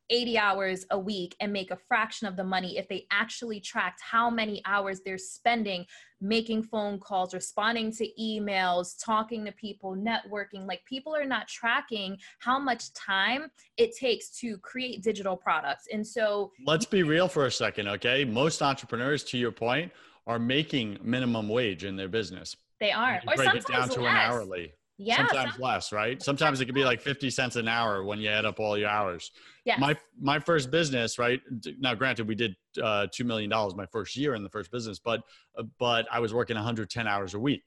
80 0.10 0.38
hours 0.38 0.86
a 0.92 1.00
week 1.00 1.36
and 1.40 1.54
make 1.54 1.72
a 1.72 1.78
fraction 1.88 2.28
of 2.28 2.36
the 2.36 2.44
money 2.44 2.78
if 2.78 2.88
they 2.88 3.06
actually 3.12 3.60
tracked 3.60 4.02
how 4.02 4.30
many 4.30 4.62
hours 4.66 5.02
they're 5.06 5.18
spending 5.18 5.86
making 6.22 6.64
phone 6.64 7.00
calls, 7.00 7.34
responding 7.34 7.92
to 7.94 8.08
emails, 8.20 8.94
talking 9.04 9.46
to 9.46 9.52
people, 9.54 9.96
networking. 9.96 10.68
Like 10.68 10.84
people 10.86 11.16
are 11.16 11.26
not 11.26 11.48
tracking 11.48 12.18
how 12.40 12.60
much 12.60 12.94
time 12.94 13.50
it 13.78 13.96
takes 13.96 14.30
to 14.40 14.58
create 14.58 15.02
digital 15.02 15.38
products. 15.38 15.86
And 15.92 16.06
so 16.06 16.52
let's 16.66 16.86
be 16.86 17.04
real 17.04 17.28
for 17.28 17.46
a 17.46 17.52
second, 17.52 17.88
okay? 17.88 18.26
Most 18.26 18.62
entrepreneurs, 18.62 19.24
to 19.26 19.38
your 19.38 19.52
point, 19.52 19.92
are 20.28 20.40
making 20.40 20.98
minimum 21.02 21.48
wage 21.50 21.86
in 21.86 21.96
their 21.96 22.10
business. 22.10 22.56
They 22.80 22.92
are. 22.92 23.22
or 23.28 23.36
break 23.36 23.56
it 23.56 23.66
down 23.66 23.90
to 23.90 24.02
less. 24.02 24.12
an 24.12 24.18
hourly. 24.18 24.74
Yeah. 25.02 25.16
Sometimes 25.16 25.54
some, 25.54 25.62
less, 25.62 25.92
right? 25.94 26.22
Sometimes 26.22 26.60
it 26.60 26.66
could 26.66 26.76
be 26.76 26.84
like 26.84 27.00
50 27.00 27.30
cents 27.30 27.56
an 27.56 27.70
hour 27.70 28.04
when 28.04 28.20
you 28.20 28.28
add 28.28 28.44
up 28.46 28.60
all 28.60 28.78
your 28.78 28.90
hours. 28.90 29.32
Yeah. 29.64 29.78
My 29.80 29.96
my 30.20 30.40
first 30.40 30.72
business, 30.72 31.18
right? 31.18 31.40
Now, 31.80 31.96
granted, 31.96 32.28
we 32.28 32.36
did 32.36 32.56
uh, 32.84 33.08
two 33.12 33.24
million 33.24 33.50
dollars 33.50 33.76
my 33.76 33.86
first 33.86 34.18
year 34.18 34.36
in 34.36 34.44
the 34.44 34.50
first 34.50 34.72
business, 34.72 35.00
but 35.00 35.22
uh, 35.58 35.64
but 35.80 36.06
I 36.12 36.20
was 36.20 36.34
working 36.34 36.58
110 36.58 37.08
hours 37.08 37.34
a 37.34 37.40
week, 37.40 37.64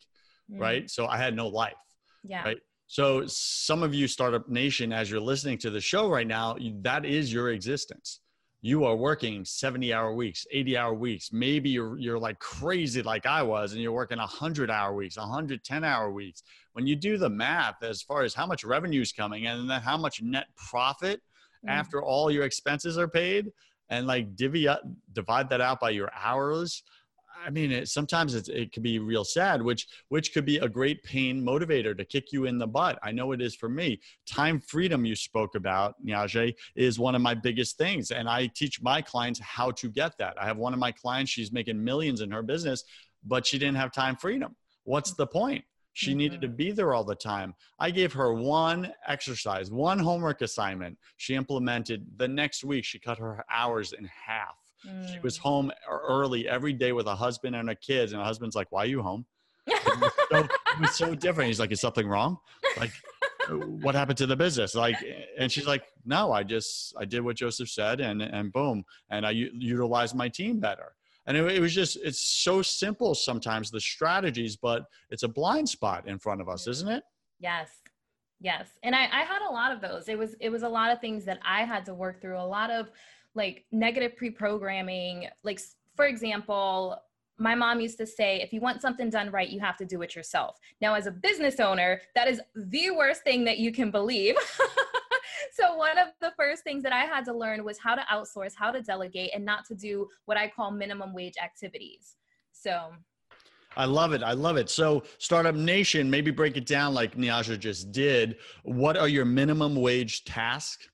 mm. 0.53 0.61
right? 0.61 0.91
So 0.91 1.07
I 1.07 1.17
had 1.17 1.35
no 1.35 1.49
life. 1.49 1.73
Yeah. 2.23 2.43
Right. 2.43 2.59
So 2.87 3.25
some 3.27 3.83
of 3.83 3.95
you, 3.95 4.07
Startup 4.07 4.47
Nation, 4.51 4.93
as 4.93 5.11
you're 5.11 5.19
listening 5.19 5.57
to 5.59 5.71
the 5.71 5.81
show 5.81 6.11
right 6.11 6.27
now, 6.27 6.59
that 6.83 7.07
is 7.07 7.33
your 7.33 7.51
existence 7.51 8.21
you 8.65 8.85
are 8.85 8.95
working 8.95 9.45
70 9.45 9.93
hour 9.93 10.15
weeks 10.15 10.47
80 10.51 10.77
hour 10.77 10.95
weeks 10.95 11.31
maybe 11.33 11.69
you're, 11.69 11.99
you're 11.99 12.19
like 12.19 12.39
crazy 12.39 13.03
like 13.03 13.27
i 13.27 13.43
was 13.43 13.73
and 13.73 13.83
you're 13.83 13.93
working 13.93 14.19
100 14.19 14.71
hour 14.71 14.95
weeks 14.95 15.17
110 15.17 15.85
hour 15.85 16.13
weeks 16.13 16.45
when 16.73 16.87
you 16.87 16.95
do 16.95 17.19
the 17.19 17.29
math 17.29 17.83
as 17.83 18.01
far 18.01 18.23
as 18.23 18.33
how 18.33 18.47
much 18.47 18.65
revenue 18.65 19.03
is 19.03 19.13
coming 19.13 19.47
and 19.49 19.69
then 19.69 19.81
how 19.81 19.99
much 19.99 20.23
net 20.23 20.47
profit 20.57 21.21
mm. 21.67 21.71
after 21.71 22.03
all 22.03 22.31
your 22.31 22.45
expenses 22.45 22.97
are 22.97 23.09
paid 23.09 23.51
and 23.91 24.07
like 24.07 24.35
divvy 24.37 24.69
up 24.69 24.81
divide 25.13 25.51
that 25.51 25.61
out 25.61 25.81
by 25.81 25.91
your 25.91 26.11
hours 26.15 26.85
I 27.45 27.51
mean, 27.51 27.73
it, 27.73 27.89
sometimes 27.89 28.35
it's, 28.35 28.49
it 28.49 28.73
can 28.73 28.83
be 28.83 28.99
real 28.99 29.25
sad, 29.25 29.63
which 29.63 29.87
which 30.09 30.33
could 30.33 30.45
be 30.45 30.59
a 30.59 30.69
great 30.69 31.03
pain 31.03 31.43
motivator 31.43 31.97
to 31.97 32.05
kick 32.05 32.33
you 32.33 32.45
in 32.45 32.59
the 32.59 32.67
butt. 32.67 32.99
I 33.03 33.13
know 33.13 33.33
it 33.33 33.41
is 33.41 33.55
for 33.55 33.69
me. 33.69 34.01
Time 34.27 34.61
freedom 34.61 35.05
you 35.05 35.17
spoke 35.17 35.55
about, 35.55 35.95
Niajae, 36.05 36.55
is 36.77 36.99
one 36.99 37.15
of 37.15 37.23
my 37.23 37.35
biggest 37.35 37.79
things, 37.79 38.11
and 38.11 38.29
I 38.29 38.47
teach 38.47 38.81
my 38.83 39.03
clients 39.03 39.41
how 39.41 39.71
to 39.73 39.89
get 39.89 40.17
that. 40.19 40.41
I 40.41 40.45
have 40.45 40.57
one 40.57 40.73
of 40.73 40.79
my 40.79 40.93
clients; 40.93 41.31
she's 41.31 41.53
making 41.53 41.83
millions 41.83 42.21
in 42.21 42.31
her 42.31 42.43
business, 42.43 42.85
but 43.25 43.47
she 43.47 43.59
didn't 43.59 43.77
have 43.77 43.93
time 43.93 44.17
freedom. 44.17 44.57
What's 44.85 45.13
the 45.15 45.27
point? 45.27 45.65
She 45.95 46.11
mm-hmm. 46.11 46.19
needed 46.19 46.41
to 46.43 46.49
be 46.49 46.73
there 46.73 46.95
all 46.95 47.05
the 47.05 47.15
time. 47.15 47.55
I 47.79 47.91
gave 47.91 48.13
her 48.15 48.33
one 48.33 48.93
exercise, 49.07 49.71
one 49.71 49.99
homework 49.99 50.41
assignment. 50.41 50.99
She 51.17 51.35
implemented. 51.35 52.07
The 52.17 52.29
next 52.29 52.65
week, 52.65 52.85
she 52.85 52.99
cut 52.99 53.19
her 53.19 53.45
hours 53.51 53.93
in 53.93 54.05
half 54.05 54.62
Mm. 54.87 55.13
She 55.13 55.19
was 55.21 55.39
mm. 55.39 55.43
home 55.43 55.73
early 55.89 56.49
every 56.49 56.73
day 56.73 56.93
with 56.93 57.07
a 57.07 57.15
husband 57.15 57.57
and 57.57 57.69
her 57.69 57.75
kids, 57.75 58.13
and 58.13 58.21
her 58.21 58.27
husband's 58.27 58.57
like, 58.57 58.71
"Why 58.71 58.83
are 58.83 58.87
you 58.87 59.03
home?" 59.03 59.27
it, 59.67 60.01
was 60.01 60.13
so, 60.31 60.39
it 60.39 60.81
was 60.81 60.95
so 60.97 61.15
different. 61.15 61.49
He's 61.49 61.61
like, 61.61 61.73
"Is 61.73 61.81
something 61.81 62.07
wrong?" 62.07 62.39
Like, 62.77 62.93
what 63.49 63.95
happened 63.95 64.19
to 64.19 64.27
the 64.27 64.37
business? 64.37 64.75
Like, 64.75 64.97
and 65.39 65.51
she's 65.51 65.67
like, 65.67 65.85
"No, 66.05 66.33
I 66.33 66.43
just 66.43 66.95
I 66.99 67.05
did 67.05 67.21
what 67.21 67.37
Joseph 67.37 67.69
said, 67.69 68.01
and 68.01 68.23
and 68.23 68.53
boom, 68.53 68.85
and 69.11 69.27
I 69.27 69.31
u- 69.31 69.53
utilized 69.55 70.15
my 70.15 70.29
team 70.29 70.61
better." 70.61 70.95
And 71.27 71.37
it, 71.37 71.45
it 71.53 71.61
was 71.61 71.75
just 71.75 71.97
it's 72.03 72.21
so 72.21 72.63
simple 72.63 73.15
sometimes 73.15 73.71
the 73.71 73.81
strategies, 73.81 74.57
but 74.57 74.85
it's 75.11 75.23
a 75.23 75.29
blind 75.29 75.69
spot 75.69 76.09
in 76.09 76.19
front 76.19 76.41
of 76.41 76.49
us, 76.49 76.67
isn't 76.67 76.89
it? 76.89 77.05
Yes. 77.39 77.69
Yes. 78.41 78.67
And 78.83 78.95
I, 78.95 79.05
I 79.05 79.23
had 79.23 79.49
a 79.49 79.53
lot 79.53 79.71
of 79.71 79.81
those. 79.81 80.09
It 80.09 80.19
was 80.19 80.35
it 80.41 80.51
was 80.51 80.65
a 80.65 80.69
lot 80.69 80.91
of 80.91 81.01
things 81.01 81.25
that 81.27 81.39
I 81.45 81.65
had 81.65 81.85
to 81.87 81.95
work 81.95 82.21
through, 82.21 82.39
a 82.39 82.43
lot 82.43 82.71
of 82.71 82.91
like 83.35 83.65
negative 83.73 84.17
pre-programming 84.17 85.27
like 85.43 85.61
for 85.97 86.07
example 86.07 86.97
my 87.39 87.55
mom 87.55 87.81
used 87.81 87.99
to 87.99 88.07
say 88.07 88.41
if 88.41 88.53
you 88.53 88.61
want 88.61 88.81
something 88.81 89.11
done 89.11 89.31
right 89.31 89.51
you 89.51 89.61
have 89.61 89.77
to 89.77 89.85
do 89.85 90.03
it 90.03 90.15
yourself 90.15 90.59
now 90.81 90.95
as 90.95 91.07
a 91.07 91.11
business 91.11 91.61
owner 91.61 92.01
that 92.15 92.29
is 92.29 92.41
the 92.55 92.91
worst 92.91 93.23
thing 93.23 93.45
that 93.45 93.59
you 93.59 93.73
can 93.73 93.91
believe 93.91 94.35
so 95.53 95.77
one 95.77 95.99
of 95.99 96.09
the 96.21 96.33
first 96.37 96.63
things 96.63 96.83
that 96.83 96.93
i 96.93 97.05
had 97.05 97.25
to 97.25 97.33
learn 97.33 97.65
was 97.65 97.79
how 97.79 97.95
to 97.95 98.03
outsource 98.13 98.53
how 98.55 98.71
to 98.71 98.83
delegate 98.83 99.31
and 99.35 99.45
not 99.45 99.65
to 99.65 99.75
do 99.75 100.07
what 100.27 100.37
i 100.37 100.47
call 100.47 100.71
minimum 100.71 101.13
wage 101.13 101.35
activities 101.43 102.17
so 102.53 102.93
I 103.77 103.87
love 103.87 104.13
it. 104.13 104.23
I 104.23 104.33
love 104.33 104.57
it. 104.59 104.69
So, 104.69 105.03
Startup 105.19 105.55
Nation, 105.55 106.11
maybe 106.11 106.31
break 106.31 106.57
it 106.57 106.67
down 106.67 106.93
like 106.93 107.17
Niajae 107.17 107.59
just 107.59 107.91
did. 107.91 108.37
What 108.65 108.97
are 108.97 109.09
your 109.09 109.25
minimum 109.25 109.77
wage 109.77 110.25
tasks? 110.25 110.89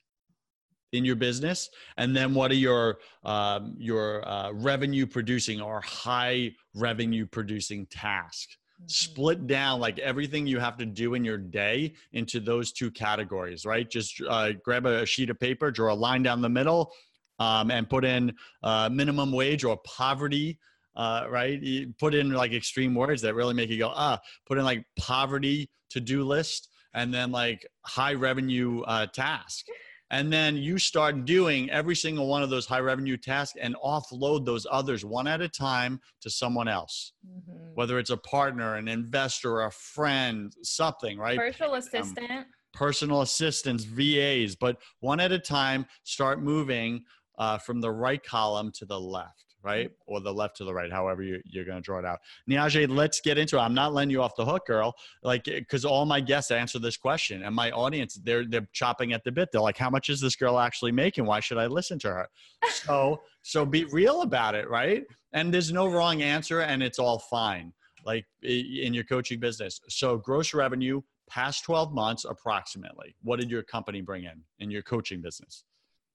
In 0.92 1.04
your 1.04 1.16
business? 1.16 1.68
And 1.96 2.16
then 2.16 2.34
what 2.34 2.50
are 2.50 2.54
your 2.54 2.98
um, 3.24 3.74
your 3.78 4.26
uh, 4.28 4.52
revenue 4.52 5.06
producing 5.06 5.60
or 5.60 5.80
high 5.80 6.52
revenue 6.74 7.26
producing 7.26 7.86
tasks? 7.86 8.56
Mm-hmm. 8.78 8.90
split 8.90 9.46
down 9.48 9.80
like 9.80 9.98
everything 9.98 10.46
you 10.46 10.60
have 10.60 10.76
to 10.76 10.86
do 10.86 11.14
in 11.14 11.24
your 11.24 11.36
day 11.36 11.94
into 12.12 12.38
those 12.38 12.70
two 12.70 12.92
categories 12.92 13.66
right? 13.66 13.90
Just 13.90 14.22
uh, 14.28 14.52
grab 14.64 14.86
a 14.86 15.04
sheet 15.04 15.30
of 15.30 15.40
paper 15.40 15.72
draw 15.72 15.92
a 15.92 15.96
line 15.96 16.22
down 16.22 16.40
the 16.40 16.48
middle 16.48 16.92
um, 17.40 17.72
and 17.72 17.90
put 17.90 18.04
in 18.04 18.32
uh, 18.62 18.88
minimum 18.88 19.32
wage 19.32 19.64
or 19.64 19.78
poverty 19.78 20.60
uh, 20.94 21.26
right? 21.28 21.60
You 21.60 21.92
put 21.98 22.14
in 22.14 22.30
like 22.30 22.52
extreme 22.52 22.94
words 22.94 23.20
that 23.22 23.34
really 23.34 23.52
make 23.52 23.68
you 23.68 23.78
go 23.78 23.90
ah 23.92 24.20
put 24.46 24.58
in 24.58 24.64
like 24.64 24.84
poverty 24.96 25.68
to-do 25.90 26.22
list 26.22 26.68
and 26.94 27.12
then 27.12 27.32
like 27.32 27.66
high 27.84 28.14
revenue 28.14 28.82
uh, 28.82 29.06
task 29.06 29.66
and 30.10 30.32
then 30.32 30.56
you 30.56 30.78
start 30.78 31.24
doing 31.24 31.70
every 31.70 31.94
single 31.94 32.26
one 32.26 32.42
of 32.42 32.50
those 32.50 32.66
high 32.66 32.80
revenue 32.80 33.16
tasks 33.16 33.58
and 33.60 33.76
offload 33.84 34.44
those 34.44 34.66
others 34.70 35.04
one 35.04 35.26
at 35.26 35.40
a 35.40 35.48
time 35.48 36.00
to 36.20 36.30
someone 36.30 36.68
else. 36.68 37.12
Mm-hmm. 37.26 37.74
whether 37.74 37.98
it's 37.98 38.10
a 38.10 38.16
partner 38.16 38.76
an 38.76 38.88
investor 38.88 39.62
a 39.62 39.70
friend 39.70 40.52
something 40.62 41.18
right? 41.18 41.38
Personal 41.38 41.72
um, 41.72 41.78
assistant. 41.78 42.30
um, 42.30 42.44
personal 42.72 43.22
assistants 43.22 43.84
vas 43.84 44.56
but 44.56 44.78
one 45.00 45.20
at 45.20 45.32
a 45.32 45.38
time 45.38 45.86
start 46.04 46.42
moving 46.42 47.04
uh, 47.38 47.58
from 47.58 47.80
the 47.80 47.90
right 47.90 48.22
column 48.22 48.70
to 48.72 48.84
the 48.84 48.98
left 48.98 49.47
right? 49.62 49.90
Or 50.06 50.20
the 50.20 50.32
left 50.32 50.56
to 50.58 50.64
the 50.64 50.72
right, 50.72 50.90
however 50.90 51.22
you, 51.22 51.40
you're 51.44 51.64
going 51.64 51.78
to 51.78 51.82
draw 51.82 51.98
it 51.98 52.04
out. 52.04 52.18
Niajae, 52.48 52.88
let's 52.88 53.20
get 53.20 53.38
into 53.38 53.56
it. 53.56 53.60
I'm 53.60 53.74
not 53.74 53.92
letting 53.92 54.10
you 54.10 54.22
off 54.22 54.36
the 54.36 54.44
hook, 54.44 54.66
girl. 54.66 54.94
Like, 55.22 55.44
because 55.44 55.84
all 55.84 56.06
my 56.06 56.20
guests 56.20 56.50
answer 56.50 56.78
this 56.78 56.96
question, 56.96 57.42
and 57.42 57.54
my 57.54 57.70
audience, 57.70 58.18
they're 58.22 58.44
they're 58.46 58.68
chopping 58.72 59.12
at 59.12 59.24
the 59.24 59.32
bit. 59.32 59.50
They're 59.52 59.60
like, 59.60 59.76
"How 59.78 59.90
much 59.90 60.08
is 60.08 60.20
this 60.20 60.36
girl 60.36 60.58
actually 60.58 60.92
making? 60.92 61.26
Why 61.26 61.40
should 61.40 61.58
I 61.58 61.66
listen 61.66 61.98
to 62.00 62.08
her?" 62.08 62.28
So, 62.70 63.20
so 63.42 63.64
be 63.66 63.84
real 63.86 64.22
about 64.22 64.54
it, 64.54 64.68
right? 64.68 65.04
And 65.32 65.52
there's 65.52 65.72
no 65.72 65.86
wrong 65.88 66.22
answer, 66.22 66.60
and 66.60 66.82
it's 66.82 66.98
all 66.98 67.18
fine. 67.18 67.72
like 68.04 68.24
in 68.42 68.94
your 68.94 69.04
coaching 69.04 69.40
business. 69.40 69.80
So 69.88 70.16
gross 70.18 70.54
revenue 70.54 71.02
past 71.28 71.64
12 71.64 71.92
months 71.92 72.24
approximately. 72.24 73.14
What 73.22 73.38
did 73.38 73.50
your 73.50 73.62
company 73.62 74.00
bring 74.00 74.24
in 74.24 74.42
in 74.60 74.70
your 74.70 74.82
coaching 74.82 75.20
business? 75.20 75.64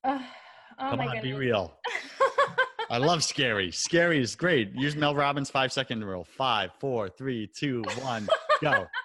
Uh, 0.03 0.19
oh 0.79 0.89
Come 0.89 0.97
my 0.99 1.05
on, 1.05 1.15
goodness. 1.15 1.23
be 1.23 1.33
real. 1.33 1.77
I 2.93 2.97
love 2.97 3.23
scary. 3.23 3.71
Scary 3.71 4.21
is 4.21 4.35
great. 4.35 4.71
Use 4.75 4.95
Mel 4.95 5.15
Robbins 5.15 5.49
five 5.49 5.73
second 5.73 6.05
rule. 6.05 6.23
Five, 6.23 6.69
four, 6.79 7.09
three, 7.09 7.47
two, 7.47 7.83
one, 8.01 8.29
go. 8.61 8.85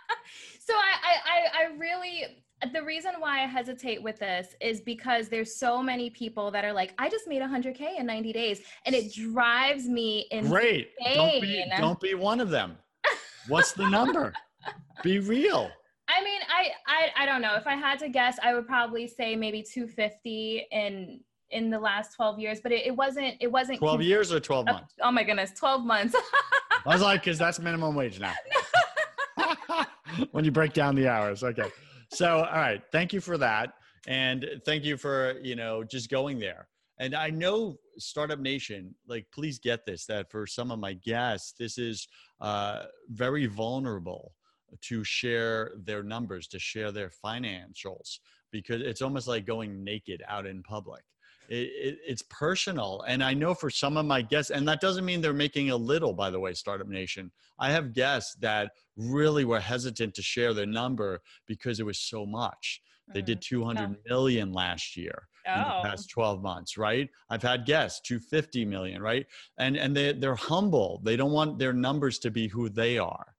So 0.61 0.75
I, 0.75 1.15
I, 1.25 1.65
I 1.65 1.77
really 1.79 2.27
the 2.75 2.83
reason 2.83 3.13
why 3.21 3.43
I 3.43 3.47
hesitate 3.47 4.03
with 4.03 4.19
this 4.19 4.49
is 4.61 4.83
because 4.83 5.31
there's 5.31 5.59
so 5.59 5.83
many 5.83 6.11
people 6.11 6.51
that 6.51 6.63
are 6.63 6.75
like, 6.75 6.93
I 6.99 7.09
just 7.09 7.27
made 7.27 7.41
100k 7.41 7.99
in 7.99 8.05
90 8.05 8.35
days, 8.35 8.61
and 8.85 8.95
it 8.95 9.15
drives 9.15 9.89
me 9.89 10.27
insane. 10.31 10.53
Great. 10.53 10.91
Don't 11.15 11.41
be, 11.41 11.65
don't 11.79 12.01
be 12.01 12.13
one 12.13 12.43
of 12.43 12.51
them. 12.51 12.77
What's 13.49 13.73
the 13.73 13.89
number? 13.89 14.35
be 15.03 15.21
real. 15.21 15.71
I 16.11 16.23
mean, 16.23 16.41
I, 16.51 16.69
I 16.87 17.23
I 17.23 17.27
don't 17.27 17.41
know. 17.41 17.55
If 17.55 17.67
I 17.67 17.77
had 17.77 17.99
to 18.01 18.11
guess, 18.11 18.39
I 18.43 18.53
would 18.53 18.67
probably 18.67 19.07
say 19.07 19.37
maybe 19.37 19.63
250 19.63 20.67
in 20.71 21.21
in 21.51 21.71
the 21.71 21.79
last 21.79 22.15
12 22.15 22.39
years, 22.39 22.61
but 22.63 22.73
it, 22.73 22.87
it 22.87 22.97
wasn't 22.97 23.35
it 23.41 23.51
wasn't 23.51 23.79
12 23.79 24.03
years 24.03 24.33
or 24.33 24.41
12 24.41 24.67
months. 24.67 24.95
oh 25.03 25.11
my 25.11 25.23
goodness, 25.23 25.53
12 25.53 25.85
months. 25.85 26.15
I 26.87 26.93
was 26.93 27.03
like, 27.03 27.23
because 27.23 27.39
that's 27.39 27.59
minimum 27.59 27.95
wage 27.95 28.21
now. 28.21 28.35
when 30.33 30.45
you 30.45 30.51
break 30.51 30.73
down 30.73 30.95
the 30.95 31.09
hours, 31.09 31.43
okay. 31.43 31.71
So, 32.13 32.39
all 32.39 32.59
right, 32.59 32.83
thank 32.93 33.13
you 33.13 33.21
for 33.21 33.39
that, 33.39 33.75
and 34.07 34.47
thank 34.65 34.85
you 34.85 34.97
for 34.97 35.39
you 35.43 35.57
know 35.57 35.85
just 35.85 36.11
going 36.11 36.39
there. 36.39 36.69
And 37.01 37.15
I 37.15 37.31
know 37.31 37.77
Startup 37.99 38.41
Nation, 38.41 38.95
like, 39.07 39.27
please 39.33 39.59
get 39.59 39.87
this 39.87 40.05
that 40.07 40.31
for 40.31 40.47
some 40.47 40.73
of 40.73 40.79
my 40.79 40.95
guests, 40.95 41.55
this 41.59 41.79
is 41.79 42.09
uh, 42.41 42.85
very 43.11 43.47
vulnerable 43.47 44.35
to 44.83 45.05
share 45.05 45.73
their 45.85 46.03
numbers, 46.03 46.49
to 46.49 46.59
share 46.59 46.91
their 46.91 47.11
financials, 47.25 48.19
because 48.51 48.83
it's 48.83 49.01
almost 49.01 49.29
like 49.29 49.47
going 49.47 49.85
naked 49.85 50.23
out 50.29 50.47
in 50.47 50.63
public. 50.63 51.03
It, 51.49 51.55
it, 51.89 51.99
it's 52.07 52.23
personal. 52.29 53.03
And 53.07 53.23
I 53.25 53.33
know 53.35 53.55
for 53.55 53.71
some 53.71 53.97
of 53.97 54.05
my 54.07 54.21
guests, 54.23 54.51
and 54.51 54.67
that 54.69 54.81
doesn't 54.81 55.05
mean 55.05 55.21
they're 55.21 55.33
making 55.33 55.71
a 55.71 55.77
little, 55.77 56.13
by 56.13 56.31
the 56.31 56.39
way, 56.41 56.53
Startup 56.55 56.87
Nation. 56.89 57.31
I 57.59 57.71
have 57.71 57.93
guests 57.95 58.35
that 58.41 58.73
really 58.97 59.45
were 59.45 59.61
hesitant 59.61 60.15
to 60.15 60.23
share 60.23 60.53
their 60.55 60.67
number 60.67 61.21
because 61.47 61.81
it 61.81 61.87
was 61.87 61.99
so 61.99 62.27
much. 62.27 62.83
They 63.15 63.23
did 63.23 63.39
Mm-hmm. 63.41 63.57
200 63.63 63.97
million 64.07 64.53
last 64.53 64.97
year 64.97 65.29
in 65.47 65.53
Oh. 65.63 65.81
the 65.83 65.89
past 65.89 66.11
12 66.11 66.43
months, 66.43 66.77
right? 66.77 67.09
I've 67.31 67.43
had 67.43 67.65
guests 67.65 68.03
250 68.07 68.67
million, 68.67 69.01
right? 69.01 69.25
And 69.59 69.77
and 69.79 69.97
they 69.97 70.13
they're 70.13 70.35
humble. 70.35 71.01
They 71.03 71.17
don't 71.17 71.33
want 71.33 71.59
their 71.59 71.73
numbers 71.73 72.19
to 72.19 72.31
be 72.31 72.49
who 72.49 72.69
they 72.69 72.99
are. 72.99 73.35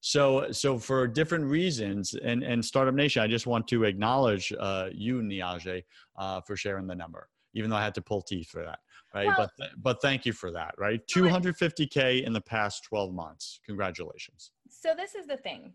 So 0.00 0.50
so 0.52 0.78
for 0.78 1.06
different 1.06 1.44
reasons, 1.44 2.14
and 2.14 2.42
and 2.42 2.64
Startup 2.64 2.94
Nation, 2.94 3.22
I 3.22 3.26
just 3.26 3.46
want 3.46 3.68
to 3.68 3.84
acknowledge 3.84 4.54
uh, 4.58 4.88
you, 4.92 5.20
Niajae, 5.20 5.82
uh, 6.16 6.40
for 6.40 6.56
sharing 6.56 6.86
the 6.86 6.94
number, 6.94 7.28
even 7.54 7.70
though 7.70 7.76
I 7.76 7.84
had 7.84 7.94
to 7.94 8.02
pull 8.02 8.22
teeth 8.22 8.48
for 8.48 8.62
that, 8.64 8.78
right? 9.14 9.26
Well- 9.26 9.36
but 9.38 9.50
th- 9.58 9.72
but 9.78 10.02
thank 10.02 10.24
you 10.26 10.32
for 10.32 10.50
that, 10.52 10.74
right? 10.78 11.00
250k 11.14 12.24
in 12.24 12.32
the 12.32 12.40
past 12.40 12.84
12 12.84 13.12
months. 13.12 13.60
Congratulations. 13.66 14.52
So 14.68 14.94
this 14.96 15.14
is 15.14 15.26
the 15.26 15.36
thing. 15.36 15.74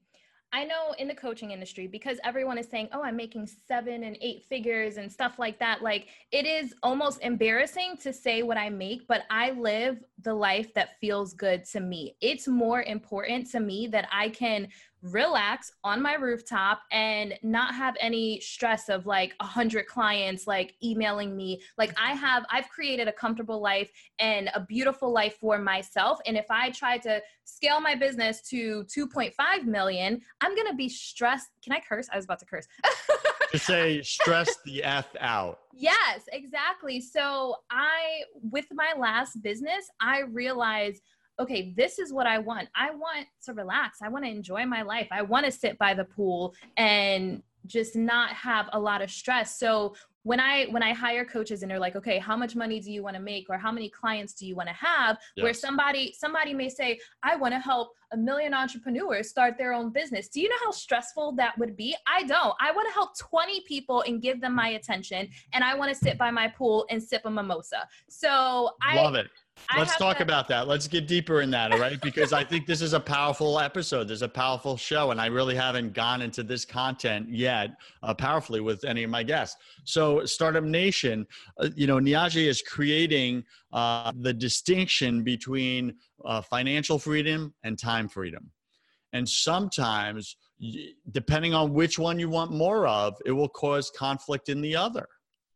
I 0.54 0.64
know 0.64 0.94
in 1.00 1.10
the 1.10 1.16
coaching 1.16 1.52
industry 1.52 1.86
because 1.86 2.18
everyone 2.24 2.58
is 2.58 2.70
saying, 2.70 2.88
"Oh, 2.94 3.02
I'm 3.04 3.18
making 3.18 3.46
7 3.48 4.04
and 4.04 4.18
8 4.22 4.44
figures 4.44 4.96
and 4.96 5.12
stuff 5.12 5.38
like 5.38 5.60
that." 5.60 5.82
Like 5.82 6.08
it 6.32 6.46
is 6.46 6.74
almost 6.82 7.20
embarrassing 7.22 7.98
to 8.04 8.14
say 8.14 8.42
what 8.42 8.56
I 8.58 8.70
make, 8.70 9.06
but 9.08 9.24
I 9.30 9.52
live 9.52 10.02
the 10.22 10.34
life 10.34 10.74
that 10.76 10.98
feels 11.02 11.34
good 11.34 11.66
to 11.66 11.82
me. 11.82 12.16
It's 12.22 12.48
more 12.48 12.84
important 12.84 13.52
to 13.52 13.60
me 13.60 13.88
that 13.88 14.08
I 14.12 14.30
can 14.30 14.70
relax 15.12 15.72
on 15.84 16.02
my 16.02 16.16
rooftop 16.16 16.82
and 16.92 17.36
not 17.44 17.76
have 17.76 17.96
any 18.00 18.40
stress 18.40 18.90
of 18.90 19.06
like 19.06 19.36
a 19.40 19.46
hundred 19.46 19.88
clients 19.88 20.48
like 20.48 20.76
emailing 20.84 21.36
me. 21.36 21.62
Like 21.78 21.94
i 22.00 22.14
have 22.14 22.46
i've 22.50 22.70
created 22.70 23.08
a 23.08 23.12
comfortable 23.12 23.62
life 23.62 23.92
and 24.20 24.50
a 24.54 24.60
beautiful 24.62 25.12
life 25.12 25.38
for 25.40 25.58
myself. 25.60 26.20
And 26.26 26.38
if 26.38 26.46
i 26.50 26.70
try 26.72 26.98
to 27.00 27.22
scale 27.44 27.80
my 27.80 27.96
business 27.96 28.42
to 28.50 28.84
2.5 28.86 29.66
million 29.66 30.22
i'm 30.42 30.56
gonna 30.56 30.76
be 30.76 30.90
stressed. 30.90 31.48
Can 31.64 31.74
i 31.74 31.82
curse? 31.88 32.08
I 32.12 32.16
was 32.16 32.26
about 32.26 32.40
to 32.40 32.46
curse. 32.46 32.68
To 33.52 33.60
say 33.60 34.02
stress 34.02 34.54
the 34.66 34.84
f 34.84 35.08
out. 35.20 35.60
Yes, 35.74 36.24
exactly. 36.34 37.00
So 37.00 37.56
I, 37.70 38.24
with 38.52 38.66
my 38.74 38.94
last 38.98 39.42
business, 39.42 39.90
I 40.02 40.22
realized, 40.22 41.02
okay, 41.40 41.74
this 41.76 42.00
is 42.00 42.14
what 42.14 42.28
I 42.28 42.40
want. 42.40 42.70
I 42.76 42.92
want 42.92 43.28
to 43.46 43.54
relax. 43.54 44.02
I 44.02 44.10
want 44.10 44.26
to 44.26 44.32
enjoy 44.32 44.66
my 44.66 44.82
life. 44.82 45.08
I 45.12 45.22
want 45.22 45.46
to 45.46 45.52
sit 45.52 45.78
by 45.78 45.94
the 45.94 46.06
pool 46.06 46.54
and 46.78 47.42
just 47.66 47.96
not 47.96 48.30
have 48.32 48.70
a 48.74 48.80
lot 48.80 49.02
of 49.02 49.10
stress. 49.10 49.58
So 49.60 49.96
when 50.24 50.40
I 50.40 50.66
when 50.72 50.82
I 50.82 50.92
hire 50.92 51.24
coaches 51.24 51.62
and 51.62 51.70
they're 51.70 51.80
like, 51.80 51.96
okay, 51.96 52.18
how 52.18 52.36
much 52.36 52.56
money 52.56 52.80
do 52.80 52.92
you 52.92 53.04
want 53.04 53.16
to 53.16 53.22
make 53.22 53.46
or 53.48 53.60
how 53.60 53.72
many 53.72 53.90
clients 53.90 54.34
do 54.34 54.48
you 54.48 54.56
want 54.56 54.68
to 54.70 54.74
have? 54.74 55.18
Where 55.40 55.54
somebody 55.54 56.16
somebody 56.18 56.54
may 56.54 56.68
say, 56.68 57.00
I 57.22 57.36
want 57.36 57.54
to 57.54 57.60
help 57.60 57.90
a 58.12 58.18
million 58.18 58.54
entrepreneurs 58.54 59.30
start 59.30 59.56
their 59.58 59.72
own 59.72 59.92
business. 59.92 60.28
Do 60.28 60.42
you 60.42 60.50
know 60.50 60.56
how 60.64 60.72
stressful 60.72 61.34
that 61.34 61.56
would 61.60 61.78
be? 61.78 61.96
I 62.08 62.24
don't. 62.24 62.56
I 62.60 62.72
want 62.72 62.88
to 62.88 62.94
help 62.94 63.18
20 63.20 63.62
people 63.68 64.02
and 64.08 64.20
give 64.20 64.42
them 64.42 64.56
my 64.56 64.70
attention 64.70 65.28
and 65.54 65.64
I 65.64 65.76
want 65.76 65.94
to 65.94 65.96
sit 65.96 66.18
by 66.18 66.32
my 66.32 66.48
pool 66.48 66.88
and 66.90 67.02
sip 67.02 67.22
a 67.26 67.30
mimosa. 67.30 67.88
So 68.10 68.72
I 68.82 68.96
Love 68.96 69.14
it. 69.16 69.28
Let's 69.78 69.96
talk 69.98 70.18
to- 70.18 70.24
about 70.24 70.48
that. 70.50 70.68
Let's 70.68 70.88
get 70.88 71.08
deeper 71.08 71.42
in 71.42 71.50
that, 71.52 71.72
all 71.72 71.80
right? 71.80 72.00
Because 72.02 72.34
I 72.34 72.44
think 72.44 72.66
this 72.66 72.82
is 72.82 72.94
a 72.94 73.00
powerful 73.00 73.60
episode. 73.60 74.08
There's 74.08 74.22
a 74.22 74.30
powerful 74.30 74.78
show, 74.78 75.12
and 75.12 75.20
I 75.20 75.26
really 75.28 75.56
haven't 75.56 75.94
gone 75.94 76.22
into 76.22 76.44
this 76.44 76.66
content 76.66 77.30
yet 77.30 77.72
uh, 78.04 78.14
powerfully 78.14 78.62
with 78.62 78.84
any 78.84 79.04
of 79.04 79.10
my 79.10 79.24
guests. 79.24 79.58
So, 79.84 80.26
Startup 80.26 80.64
Nation, 80.64 81.26
uh, 81.60 81.70
you 81.76 81.88
know, 81.88 81.98
Niajae 81.98 82.48
is 82.48 82.62
creating 82.62 83.44
uh, 83.74 84.12
the 84.16 84.34
distinction 84.34 85.24
between 85.24 85.96
uh, 86.24 86.42
financial 86.42 87.00
freedom 87.00 87.54
and 87.64 87.78
time 87.78 88.08
freedom. 88.08 88.52
And 89.14 89.28
sometimes, 89.28 90.38
depending 91.12 91.54
on 91.54 91.74
which 91.74 91.98
one 91.98 92.20
you 92.20 92.30
want 92.30 92.52
more 92.52 92.88
of, 92.88 93.16
it 93.26 93.32
will 93.32 93.50
cause 93.50 93.90
conflict 93.90 94.50
in 94.50 94.62
the 94.62 94.76
other. 94.76 95.08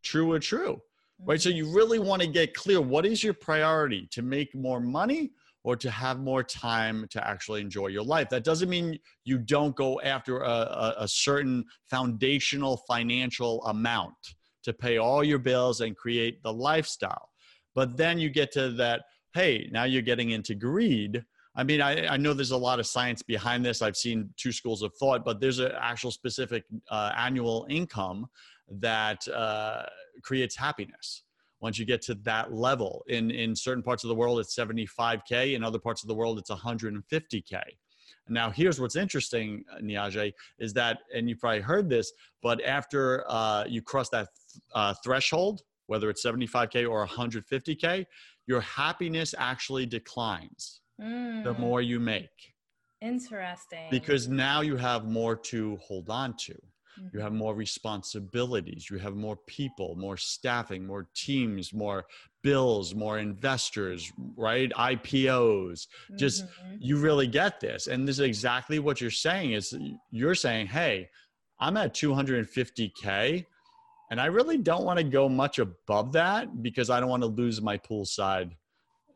True 0.03 0.31
or 0.31 0.39
true? 0.39 0.81
Right? 1.25 1.41
So 1.41 1.49
you 1.49 1.73
really 1.73 1.99
want 1.99 2.21
to 2.21 2.27
get 2.27 2.53
clear 2.53 2.81
what 2.81 3.05
is 3.05 3.23
your 3.23 3.33
priority 3.33 4.07
to 4.11 4.21
make 4.21 4.53
more 4.55 4.79
money 4.79 5.31
or 5.63 5.75
to 5.75 5.91
have 5.91 6.19
more 6.19 6.43
time 6.43 7.05
to 7.11 7.27
actually 7.27 7.61
enjoy 7.61 7.87
your 7.87 8.03
life. 8.03 8.29
That 8.29 8.43
doesn't 8.43 8.69
mean 8.69 8.97
you 9.25 9.37
don't 9.37 9.75
go 9.75 9.99
after 10.01 10.41
a, 10.41 10.49
a, 10.49 10.95
a 10.99 11.07
certain 11.07 11.65
foundational 11.89 12.77
financial 12.87 13.63
amount 13.65 14.15
to 14.63 14.73
pay 14.73 14.97
all 14.97 15.23
your 15.23 15.39
bills 15.39 15.81
and 15.81 15.95
create 15.95 16.41
the 16.43 16.53
lifestyle. 16.53 17.29
But 17.75 17.97
then 17.97 18.19
you 18.19 18.29
get 18.29 18.51
to 18.53 18.71
that, 18.71 19.03
hey, 19.33 19.69
now 19.71 19.83
you're 19.83 20.01
getting 20.01 20.31
into 20.31 20.55
greed. 20.55 21.23
I 21.55 21.63
mean, 21.63 21.81
I, 21.81 22.07
I 22.07 22.17
know 22.17 22.33
there's 22.33 22.51
a 22.51 22.57
lot 22.57 22.79
of 22.79 22.87
science 22.87 23.21
behind 23.21 23.65
this. 23.65 23.81
I've 23.81 23.97
seen 23.97 24.29
two 24.37 24.51
schools 24.51 24.81
of 24.81 24.93
thought, 24.95 25.25
but 25.25 25.41
there's 25.41 25.59
an 25.59 25.71
actual 25.77 26.11
specific 26.11 26.63
uh, 26.89 27.11
annual 27.17 27.67
income 27.69 28.27
that 28.79 29.27
uh, 29.27 29.83
creates 30.21 30.55
happiness. 30.55 31.23
Once 31.61 31.77
you 31.77 31.85
get 31.85 32.01
to 32.03 32.13
that 32.15 32.53
level 32.53 33.03
in 33.07 33.31
in 33.31 33.55
certain 33.55 33.83
parts 33.83 34.03
of 34.03 34.07
the 34.07 34.15
world 34.15 34.39
it's 34.39 34.55
75k 34.55 35.55
in 35.55 35.63
other 35.63 35.79
parts 35.79 36.01
of 36.03 36.07
the 36.07 36.15
world 36.15 36.39
it's 36.39 36.49
150k 36.49 37.61
now 38.29 38.49
here's 38.49 38.79
what's 38.79 38.95
interesting 38.95 39.63
niajae 39.81 40.31
is 40.59 40.71
that 40.73 40.99
and 41.13 41.27
you 41.29 41.35
probably 41.35 41.59
heard 41.59 41.89
this 41.89 42.13
but 42.41 42.63
after 42.63 43.25
uh, 43.29 43.65
you 43.67 43.81
cross 43.81 44.07
that 44.09 44.29
uh, 44.73 44.93
threshold 45.03 45.63
whether 45.87 46.09
it's 46.09 46.23
75k 46.25 46.89
or 46.89 47.05
150k 47.05 48.05
your 48.47 48.61
happiness 48.61 49.35
actually 49.37 49.85
declines 49.85 50.81
the 50.99 51.53
Mm, 51.53 51.59
more 51.59 51.81
you 51.81 51.99
make. 51.99 52.53
Interesting. 53.01 53.87
because 53.89 54.27
now 54.27 54.59
you 54.61 54.75
have 54.75 55.05
more 55.05 55.35
to 55.35 55.77
hold 55.77 56.09
on 56.09 56.35
to 56.35 56.53
you 57.11 57.19
Mhm. 57.19 57.23
have 57.23 57.33
more 57.33 57.55
responsibilities 57.55 58.89
you 58.89 58.97
have 58.97 59.15
more 59.15 59.37
people 59.47 59.95
more 59.95 60.17
staffing 60.17 60.85
more 60.85 61.07
teams 61.15 61.73
more 61.73 62.05
bills 62.41 62.93
more 62.95 63.19
investors 63.19 64.11
right 64.35 64.71
ipos 64.73 65.87
just 66.17 66.45
Mhm. 66.45 66.77
you 66.79 66.97
really 66.97 67.27
get 67.27 67.59
this 67.59 67.87
and 67.87 68.07
this 68.07 68.15
is 68.17 68.25
exactly 68.25 68.79
what 68.79 69.01
you're 69.01 69.11
saying 69.11 69.53
is 69.53 69.75
you're 70.11 70.35
saying 70.35 70.67
hey 70.67 71.09
i'm 71.59 71.77
at 71.77 71.93
250k 71.93 73.45
and 74.11 74.19
i 74.19 74.25
really 74.25 74.57
don't 74.57 74.83
want 74.83 74.97
to 74.97 75.03
go 75.03 75.27
much 75.29 75.59
above 75.59 76.11
that 76.13 76.61
because 76.61 76.89
i 76.89 76.99
don't 76.99 77.09
want 77.09 77.23
to 77.23 77.27
lose 77.27 77.61
my 77.61 77.77
poolside 77.77 78.51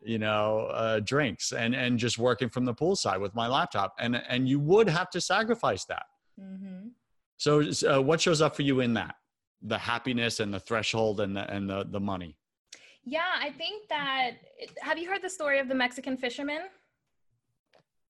you 0.06 0.20
know 0.20 0.68
uh, 0.72 1.00
drinks 1.00 1.54
and 1.54 1.74
and 1.74 1.98
just 1.98 2.18
working 2.18 2.50
from 2.50 2.66
the 2.66 2.74
poolside 2.74 3.22
with 3.22 3.34
my 3.34 3.48
laptop 3.48 3.96
and 4.00 4.16
and 4.28 4.50
you 4.50 4.60
would 4.60 4.90
have 4.90 5.10
to 5.10 5.22
sacrifice 5.22 5.86
that 5.86 6.06
Mhm. 6.40 6.92
So, 7.38 7.62
uh, 7.90 8.02
what 8.02 8.22
shows 8.22 8.42
up 8.42 8.56
for 8.56 8.62
you 8.62 8.80
in 8.80 8.94
that? 8.94 9.16
The 9.62 9.78
happiness 9.78 10.40
and 10.40 10.54
the 10.54 10.60
threshold 10.60 11.22
and 11.22 11.36
the 11.36 11.52
and 11.52 11.70
the 11.70 11.86
the 11.90 12.00
money. 12.00 12.38
Yeah, 13.06 13.32
I 13.40 13.52
think 13.52 13.90
that. 13.90 14.32
Have 14.82 14.98
you 14.98 15.10
heard 15.10 15.22
the 15.22 15.30
story 15.30 15.60
of 15.60 15.68
the 15.68 15.76
Mexican 15.76 16.18
fisherman? 16.18 16.62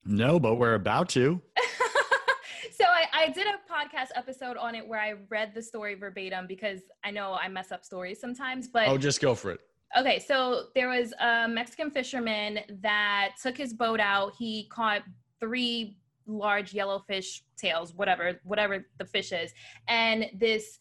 No, 0.05 0.39
but 0.39 0.55
we're 0.55 0.75
about 0.75 1.09
to. 1.09 1.41
so 2.71 2.85
I, 2.85 3.05
I 3.13 3.29
did 3.29 3.47
a 3.47 3.59
podcast 3.71 4.09
episode 4.15 4.57
on 4.57 4.75
it 4.75 4.87
where 4.87 4.99
I 4.99 5.13
read 5.29 5.53
the 5.55 5.61
story 5.61 5.95
verbatim 5.95 6.45
because 6.47 6.81
I 7.03 7.11
know 7.11 7.33
I 7.33 7.47
mess 7.47 7.71
up 7.71 7.85
stories 7.85 8.19
sometimes. 8.19 8.67
But 8.67 8.87
oh, 8.87 8.97
just 8.97 9.21
go 9.21 9.33
for 9.33 9.51
it. 9.51 9.61
Okay, 9.97 10.19
so 10.19 10.65
there 10.73 10.89
was 10.89 11.13
a 11.19 11.47
Mexican 11.47 11.91
fisherman 11.91 12.59
that 12.81 13.33
took 13.41 13.55
his 13.55 13.73
boat 13.73 13.99
out. 13.99 14.33
He 14.37 14.67
caught 14.71 15.03
three 15.39 15.97
large 16.27 16.71
yellowfish 16.73 17.41
tails, 17.57 17.93
whatever, 17.93 18.39
whatever 18.43 18.85
the 18.97 19.05
fish 19.05 19.31
is, 19.31 19.53
and 19.87 20.25
this 20.39 20.79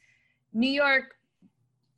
New 0.52 0.70
York 0.70 1.14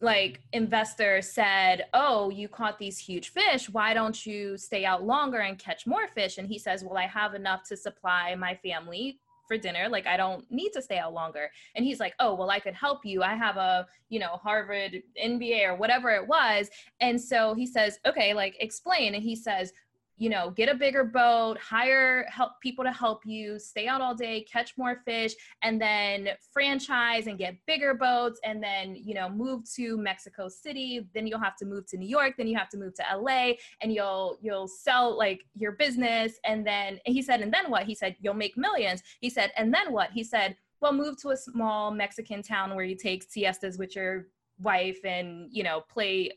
like 0.00 0.40
investor 0.52 1.22
said, 1.22 1.86
"Oh, 1.94 2.30
you 2.30 2.48
caught 2.48 2.78
these 2.78 2.98
huge 2.98 3.30
fish. 3.30 3.68
Why 3.68 3.94
don't 3.94 4.24
you 4.24 4.56
stay 4.56 4.84
out 4.84 5.02
longer 5.02 5.38
and 5.38 5.58
catch 5.58 5.86
more 5.86 6.06
fish?" 6.08 6.38
And 6.38 6.46
he 6.46 6.58
says, 6.58 6.84
"Well, 6.84 6.98
I 6.98 7.06
have 7.06 7.34
enough 7.34 7.62
to 7.68 7.76
supply 7.76 8.34
my 8.34 8.54
family 8.56 9.18
for 9.48 9.58
dinner. 9.58 9.88
Like 9.88 10.06
I 10.06 10.16
don't 10.16 10.50
need 10.50 10.70
to 10.72 10.82
stay 10.82 10.98
out 10.98 11.14
longer." 11.14 11.50
And 11.74 11.84
he's 11.84 12.00
like, 12.00 12.14
"Oh, 12.20 12.34
well, 12.34 12.50
I 12.50 12.60
could 12.60 12.74
help 12.74 13.04
you. 13.04 13.22
I 13.22 13.34
have 13.34 13.56
a, 13.56 13.86
you 14.10 14.18
know, 14.20 14.36
Harvard 14.36 15.02
MBA 15.22 15.64
or 15.64 15.74
whatever 15.76 16.10
it 16.10 16.26
was." 16.26 16.68
And 17.00 17.20
so 17.20 17.54
he 17.54 17.66
says, 17.66 17.98
"Okay, 18.06 18.34
like 18.34 18.56
explain." 18.60 19.14
And 19.14 19.22
he 19.22 19.34
says, 19.34 19.72
you 20.16 20.28
know, 20.28 20.50
get 20.50 20.68
a 20.68 20.74
bigger 20.74 21.04
boat, 21.04 21.58
hire 21.58 22.24
help 22.28 22.52
people 22.60 22.84
to 22.84 22.92
help 22.92 23.26
you, 23.26 23.58
stay 23.58 23.88
out 23.88 24.00
all 24.00 24.14
day, 24.14 24.42
catch 24.42 24.76
more 24.76 25.02
fish, 25.04 25.34
and 25.62 25.80
then 25.80 26.28
franchise 26.52 27.26
and 27.26 27.38
get 27.38 27.56
bigger 27.66 27.94
boats, 27.94 28.38
and 28.44 28.62
then 28.62 28.94
you 28.94 29.14
know, 29.14 29.28
move 29.28 29.62
to 29.74 29.96
Mexico 29.96 30.48
City. 30.48 31.06
Then 31.14 31.26
you'll 31.26 31.40
have 31.40 31.56
to 31.56 31.66
move 31.66 31.86
to 31.86 31.96
New 31.96 32.08
York. 32.08 32.34
Then 32.36 32.46
you 32.46 32.56
have 32.56 32.68
to 32.70 32.76
move 32.76 32.94
to 32.94 33.04
LA, 33.16 33.52
and 33.80 33.92
you'll 33.92 34.38
you'll 34.40 34.68
sell 34.68 35.16
like 35.16 35.44
your 35.54 35.72
business, 35.72 36.38
and 36.44 36.66
then 36.66 37.00
and 37.06 37.14
he 37.14 37.22
said, 37.22 37.40
and 37.40 37.52
then 37.52 37.70
what? 37.70 37.84
He 37.84 37.94
said 37.94 38.16
you'll 38.20 38.34
make 38.34 38.56
millions. 38.56 39.02
He 39.20 39.30
said, 39.30 39.52
and 39.56 39.74
then 39.74 39.92
what? 39.92 40.10
He 40.12 40.22
said, 40.22 40.56
well, 40.80 40.92
move 40.92 41.20
to 41.22 41.30
a 41.30 41.36
small 41.36 41.90
Mexican 41.90 42.42
town 42.42 42.76
where 42.76 42.84
you 42.84 42.94
take 42.94 43.24
siestas 43.28 43.78
with 43.78 43.96
your 43.96 44.26
wife 44.60 44.98
and 45.04 45.48
you 45.50 45.64
know 45.64 45.80
play 45.92 46.30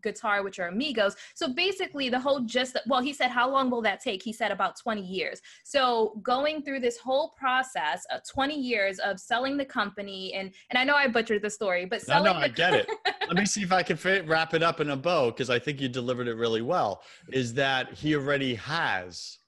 guitar, 0.00 0.42
which 0.42 0.58
are 0.58 0.68
amigos. 0.68 1.16
So 1.34 1.52
basically, 1.52 2.08
the 2.08 2.18
whole 2.18 2.40
just 2.40 2.76
well, 2.86 3.00
he 3.00 3.12
said, 3.12 3.30
how 3.30 3.50
long 3.50 3.70
will 3.70 3.82
that 3.82 4.00
take? 4.00 4.22
He 4.22 4.32
said 4.32 4.50
about 4.50 4.78
20 4.78 5.02
years. 5.02 5.40
So 5.64 6.20
going 6.22 6.62
through 6.62 6.80
this 6.80 6.98
whole 6.98 7.30
process 7.30 8.04
of 8.10 8.20
20 8.28 8.54
years 8.54 8.98
of 8.98 9.20
selling 9.20 9.56
the 9.56 9.64
company, 9.64 10.32
and 10.34 10.52
and 10.70 10.78
I 10.78 10.84
know 10.84 10.94
I 10.94 11.08
butchered 11.08 11.42
the 11.42 11.50
story, 11.50 11.84
but 11.84 12.02
selling. 12.02 12.24
No, 12.24 12.32
no, 12.32 12.38
I 12.38 12.48
get 12.48 12.74
it. 12.74 12.88
Let 13.28 13.36
me 13.36 13.46
see 13.46 13.62
if 13.62 13.72
I 13.72 13.82
can 13.82 13.96
fit, 13.96 14.26
wrap 14.26 14.54
it 14.54 14.62
up 14.62 14.80
in 14.80 14.90
a 14.90 14.96
bow 14.96 15.30
because 15.30 15.50
I 15.50 15.58
think 15.58 15.80
you 15.80 15.88
delivered 15.88 16.28
it 16.28 16.34
really 16.34 16.62
well. 16.62 17.02
Is 17.32 17.54
that 17.54 17.92
he 17.92 18.14
already 18.14 18.54
has 18.56 19.38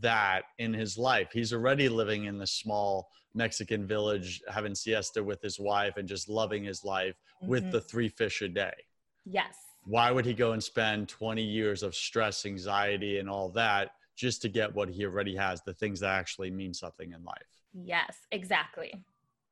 that 0.00 0.44
in 0.58 0.72
his 0.74 0.98
life? 0.98 1.30
He's 1.32 1.52
already 1.52 1.88
living 1.88 2.24
in 2.24 2.38
the 2.38 2.46
small 2.46 3.08
Mexican 3.34 3.86
village, 3.86 4.40
having 4.48 4.74
siesta 4.74 5.22
with 5.22 5.42
his 5.42 5.60
wife, 5.60 5.96
and 5.96 6.08
just 6.08 6.28
loving 6.28 6.64
his 6.64 6.84
life 6.84 7.14
mm-hmm. 7.42 7.50
with 7.50 7.70
the 7.70 7.80
three 7.80 8.08
fish 8.08 8.42
a 8.42 8.48
day. 8.48 8.74
Yes 9.24 9.65
why 9.86 10.10
would 10.10 10.26
he 10.26 10.34
go 10.34 10.52
and 10.52 10.62
spend 10.62 11.08
20 11.08 11.42
years 11.42 11.82
of 11.82 11.94
stress, 11.94 12.44
anxiety, 12.44 13.18
and 13.18 13.30
all 13.30 13.48
that 13.50 13.92
just 14.16 14.42
to 14.42 14.48
get 14.48 14.74
what 14.74 14.88
he 14.88 15.04
already 15.04 15.36
has, 15.36 15.62
the 15.62 15.74
things 15.74 16.00
that 16.00 16.10
actually 16.10 16.50
mean 16.50 16.74
something 16.74 17.12
in 17.12 17.22
life? 17.24 17.36
Yes, 17.72 18.16
exactly. 18.32 18.92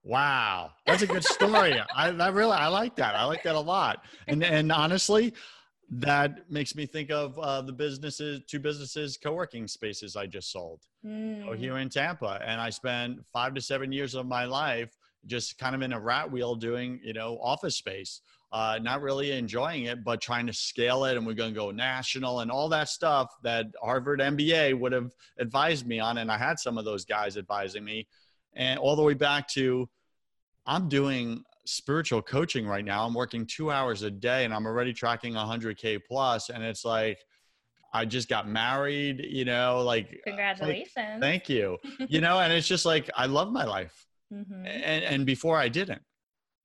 Wow, 0.03 0.73
that's 0.87 1.03
a 1.03 1.07
good 1.07 1.25
story. 1.25 1.81
I, 1.95 2.09
I 2.09 2.29
really 2.29 2.53
I 2.53 2.67
like 2.67 2.97
that. 2.97 3.15
I 3.15 3.25
like 3.25 3.43
that 3.45 3.55
a 3.55 3.61
lot. 3.61 4.05
And 4.27 4.43
and 4.45 4.71
honestly, 4.71 5.33
that 5.91 6.51
makes 6.51 6.75
me 6.75 6.85
think 6.85 7.11
of 7.11 7.39
uh, 7.39 7.63
the 7.63 7.73
businesses, 7.73 8.43
two 8.47 8.59
businesses, 8.59 9.17
co-working 9.17 9.69
spaces 9.69 10.17
I 10.17 10.27
just 10.27 10.51
sold 10.51 10.81
mm. 11.07 11.57
here 11.57 11.79
in 11.79 11.89
Tampa, 11.89 12.41
and 12.45 12.61
I 12.61 12.71
spent 12.71 13.25
five 13.33 13.55
to 13.55 13.61
seven 13.61 13.93
years 13.93 14.15
of 14.15 14.27
my 14.27 14.45
life 14.45 14.97
just 15.27 15.59
kind 15.59 15.75
of 15.75 15.83
in 15.83 15.93
a 15.93 16.01
rat 16.01 16.31
wheel 16.31 16.55
doing 16.55 17.01
you 17.03 17.13
know 17.13 17.39
office 17.41 17.77
space 17.77 18.21
uh, 18.55 18.79
not 18.81 19.03
really 19.03 19.33
enjoying 19.33 19.87
it, 19.87 20.05
but 20.05 20.21
trying 20.21 20.47
to 20.47 20.53
scale 20.53 21.07
it. 21.07 21.17
And 21.17 21.27
we're 21.27 21.35
going 21.35 21.53
to 21.53 21.59
go 21.59 21.73
national 21.73 22.39
and 22.39 22.53
all 22.53 22.69
that 22.69 22.89
stuff 22.89 23.35
that 23.43 23.67
Harvard 23.83 24.21
MBA 24.21 24.79
would 24.79 24.93
have 24.93 25.11
advised 25.39 25.89
me 25.89 25.99
on. 25.99 26.19
And 26.19 26.31
I 26.31 26.39
had 26.39 26.61
some 26.61 26.79
of 26.79 26.85
those 26.85 27.05
guys 27.05 27.37
advising 27.37 27.85
me. 27.85 28.07
And 28.55 28.79
all 28.79 28.95
the 28.95 29.03
way 29.03 29.15
back 29.15 29.49
to, 29.49 29.89
I'm 30.67 30.89
doing 30.89 31.43
spiritual 31.67 32.23
coaching 32.23 32.65
right 32.65 32.85
now. 32.85 33.05
I'm 33.05 33.13
working 33.13 33.45
two 33.45 33.73
hours 33.73 34.03
a 34.03 34.11
day 34.11 34.45
and 34.45 34.55
I'm 34.55 34.67
already 34.67 34.93
tracking 34.93 35.35
100K 35.35 36.03
plus, 36.07 36.49
And 36.49 36.63
it's 36.63 36.85
like, 36.85 37.19
I 37.93 38.05
just 38.05 38.29
got 38.29 38.49
married, 38.49 39.27
you 39.29 39.45
know, 39.45 39.83
like 39.85 40.21
congratulations. 40.25 40.93
Like, 40.97 41.21
thank 41.21 41.49
you. 41.49 41.79
you 42.09 42.21
know, 42.21 42.39
and 42.39 42.53
it's 42.53 42.69
just 42.69 42.87
like 42.87 43.11
I 43.17 43.27
love 43.27 43.53
my 43.53 43.65
life. 43.65 44.07
Mm-hmm. 44.33 44.67
And 44.67 45.05
and 45.05 45.27
before 45.27 45.59
I 45.59 45.69
didn't. 45.69 46.01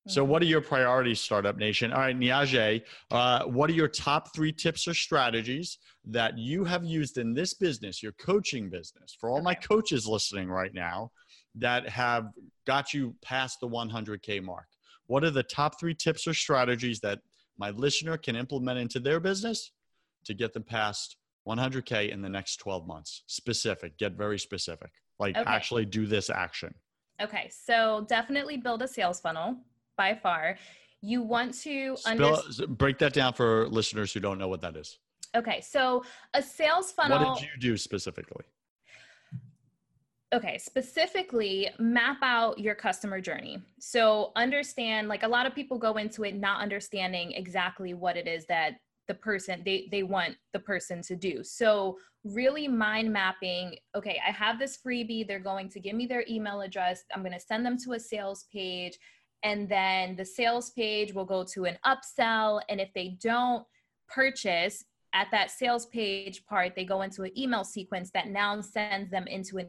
So, 0.10 0.24
what 0.24 0.42
are 0.42 0.46
your 0.46 0.62
priorities, 0.62 1.22
Startup 1.22 1.56
Nation? 1.56 1.94
All 1.94 2.00
right, 2.00 2.18
Niajae, 2.18 2.82
uh, 3.12 3.44
what 3.44 3.70
are 3.70 3.74
your 3.74 3.88
top 3.88 4.34
three 4.34 4.52
tips 4.52 4.88
or 4.88 4.96
strategies 4.96 5.78
that 6.06 6.36
you 6.36 6.64
have 6.64 6.84
used 6.84 7.20
in 7.20 7.36
this 7.36 7.54
business, 7.54 8.02
your 8.02 8.14
coaching 8.14 8.72
business, 8.72 9.16
for 9.20 9.30
all 9.30 9.38
okay. 9.38 9.44
my 9.44 9.54
coaches 9.54 10.08
listening 10.08 10.50
right 10.50 10.74
now 10.74 11.12
that 11.54 11.88
have 11.88 12.30
got 12.66 12.92
you 12.92 13.14
past 13.22 13.60
the 13.60 13.68
100K 13.68 14.44
mark? 14.44 14.66
What 15.06 15.24
are 15.24 15.30
the 15.30 15.44
top 15.44 15.80
three 15.80 15.94
tips 15.94 16.28
or 16.28 16.34
strategies 16.34 17.00
that 17.02 17.20
my 17.60 17.70
listener 17.70 18.18
can 18.18 18.36
implement 18.36 18.80
into 18.80 19.00
their 19.00 19.20
business 19.20 19.74
to 20.26 20.34
get 20.34 20.54
them 20.54 20.64
past 20.64 21.18
100K 21.48 22.10
in 22.10 22.24
the 22.24 22.30
next 22.30 22.58
12 22.58 22.88
months? 22.88 23.22
Specific, 23.28 23.96
get 24.00 24.14
very 24.14 24.40
specific. 24.40 24.90
Like, 25.20 25.38
okay. 25.38 25.48
actually 25.48 25.86
do 25.86 26.08
this 26.08 26.32
action. 26.32 26.74
Okay, 27.22 27.52
so 27.52 28.08
definitely 28.10 28.58
build 28.58 28.82
a 28.82 28.88
sales 28.88 29.20
funnel 29.20 29.58
by 30.00 30.16
far. 30.16 30.58
You 31.02 31.22
want 31.22 31.54
to 31.62 31.98
Spell, 31.98 32.42
break 32.70 32.98
that 33.00 33.14
down 33.14 33.34
for 33.34 33.68
listeners 33.68 34.14
who 34.14 34.22
don't 34.22 34.40
know 34.40 34.48
what 34.48 34.62
that 34.62 34.76
is. 34.78 34.98
Okay, 35.36 35.60
so 35.62 36.04
a 36.34 36.42
sales 36.42 36.92
funnel. 36.92 37.20
What 37.20 37.40
did 37.40 37.50
you 37.54 37.60
do 37.60 37.78
specifically? 37.78 38.46
okay 40.32 40.60
specifically 40.60 41.68
map 41.80 42.18
out 42.22 42.60
your 42.60 42.76
customer 42.76 43.20
journey 43.20 43.60
so 43.80 44.32
understand 44.36 45.08
like 45.08 45.24
a 45.24 45.28
lot 45.28 45.48
of 45.48 45.56
people 45.56 45.80
go 45.80 45.98
into 45.98 46.24
it 46.24 46.36
not 46.36 46.62
understanding 46.62 47.32
exactly 47.32 47.96
what 47.96 48.16
it 48.16 48.28
is 48.28 48.46
that 48.46 48.74
the 49.08 49.14
person 49.16 49.64
they 49.66 49.88
they 49.92 50.04
want 50.04 50.36
the 50.54 50.60
person 50.60 51.02
to 51.02 51.16
do 51.16 51.44
so 51.44 51.98
really 52.24 52.68
mind 52.68 53.12
mapping 53.12 53.76
okay 53.96 54.20
i 54.28 54.30
have 54.30 54.60
this 54.60 54.78
freebie 54.86 55.28
they're 55.28 55.40
going 55.40 55.68
to 55.68 55.80
give 55.80 55.96
me 55.96 56.06
their 56.06 56.24
email 56.30 56.62
address 56.62 57.06
i'm 57.16 57.24
going 57.24 57.34
to 57.34 57.40
send 57.40 57.66
them 57.66 57.76
to 57.76 57.94
a 57.94 58.00
sales 58.00 58.46
page 58.54 59.00
and 59.44 59.70
then 59.70 60.16
the 60.16 60.26
sales 60.26 60.72
page 60.72 61.14
will 61.14 61.26
go 61.26 61.44
to 61.44 61.66
an 61.66 61.78
upsell 61.86 62.62
and 62.70 62.80
if 62.80 62.90
they 62.94 63.18
don't 63.22 63.66
purchase 64.08 64.84
at 65.14 65.28
that 65.32 65.50
sales 65.50 65.86
page 65.88 66.46
part 66.46 66.74
they 66.76 66.86
go 66.86 67.02
into 67.02 67.24
an 67.24 67.38
email 67.38 67.64
sequence 67.64 68.12
that 68.12 68.28
now 68.28 68.60
sends 68.62 69.10
them 69.10 69.28
into 69.28 69.58
an 69.58 69.68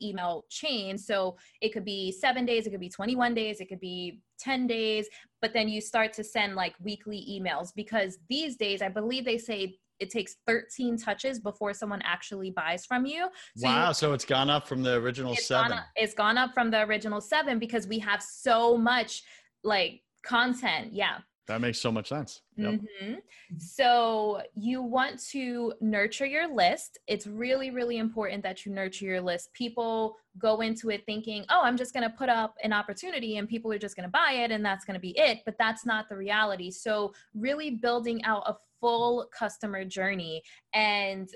email 0.00 0.44
chain. 0.48 0.96
So 0.96 1.36
it 1.60 1.72
could 1.72 1.84
be 1.84 2.12
7 2.12 2.46
days 2.46 2.66
it 2.66 2.70
could 2.70 2.80
be 2.80 2.88
21 2.88 3.34
days 3.34 3.60
it 3.60 3.68
could 3.68 3.80
be 3.80 4.20
10 4.38 4.66
days 4.66 5.08
but 5.42 5.52
then 5.52 5.68
you 5.68 5.80
start 5.80 6.12
to 6.14 6.24
send 6.24 6.54
like 6.54 6.74
weekly 6.80 7.26
emails 7.28 7.70
because 7.74 8.18
these 8.28 8.56
days 8.56 8.80
i 8.82 8.88
believe 8.88 9.24
they 9.24 9.36
say 9.36 9.76
it 10.00 10.10
takes 10.10 10.36
13 10.46 10.96
touches 10.96 11.38
before 11.38 11.74
someone 11.74 12.02
actually 12.02 12.50
buys 12.50 12.86
from 12.86 13.06
you. 13.06 13.28
So 13.56 13.68
wow. 13.68 13.88
You, 13.88 13.94
so 13.94 14.12
it's 14.12 14.24
gone 14.24 14.50
up 14.50 14.66
from 14.66 14.82
the 14.82 14.94
original 14.94 15.34
it's 15.34 15.46
seven. 15.46 15.70
Gone 15.70 15.78
up, 15.78 15.84
it's 15.96 16.14
gone 16.14 16.38
up 16.38 16.54
from 16.54 16.70
the 16.70 16.82
original 16.82 17.20
seven 17.20 17.58
because 17.58 17.86
we 17.86 17.98
have 18.00 18.22
so 18.22 18.76
much 18.76 19.22
like 19.62 20.02
content. 20.22 20.92
Yeah. 20.92 21.18
That 21.50 21.60
makes 21.60 21.80
so 21.80 21.90
much 21.90 22.08
sense. 22.08 22.42
Yep. 22.56 22.74
Mm-hmm. 22.74 23.14
So 23.58 24.40
you 24.54 24.82
want 24.82 25.20
to 25.30 25.72
nurture 25.80 26.26
your 26.26 26.54
list. 26.54 26.98
It's 27.08 27.26
really, 27.26 27.72
really 27.72 27.98
important 27.98 28.44
that 28.44 28.64
you 28.64 28.72
nurture 28.72 29.06
your 29.06 29.20
list. 29.20 29.52
People 29.52 30.14
go 30.38 30.60
into 30.60 30.90
it 30.90 31.04
thinking, 31.06 31.44
oh, 31.48 31.62
I'm 31.64 31.76
just 31.76 31.92
going 31.92 32.08
to 32.08 32.16
put 32.16 32.28
up 32.28 32.54
an 32.62 32.72
opportunity 32.72 33.38
and 33.38 33.48
people 33.48 33.72
are 33.72 33.80
just 33.80 33.96
going 33.96 34.06
to 34.06 34.10
buy 34.10 34.34
it 34.34 34.52
and 34.52 34.64
that's 34.64 34.84
going 34.84 34.94
to 34.94 35.00
be 35.00 35.18
it. 35.18 35.40
But 35.44 35.56
that's 35.58 35.84
not 35.84 36.08
the 36.08 36.16
reality. 36.16 36.70
So, 36.70 37.12
really 37.34 37.70
building 37.70 38.22
out 38.24 38.44
a 38.46 38.54
full 38.80 39.26
customer 39.32 39.84
journey 39.84 40.42
and 40.72 41.30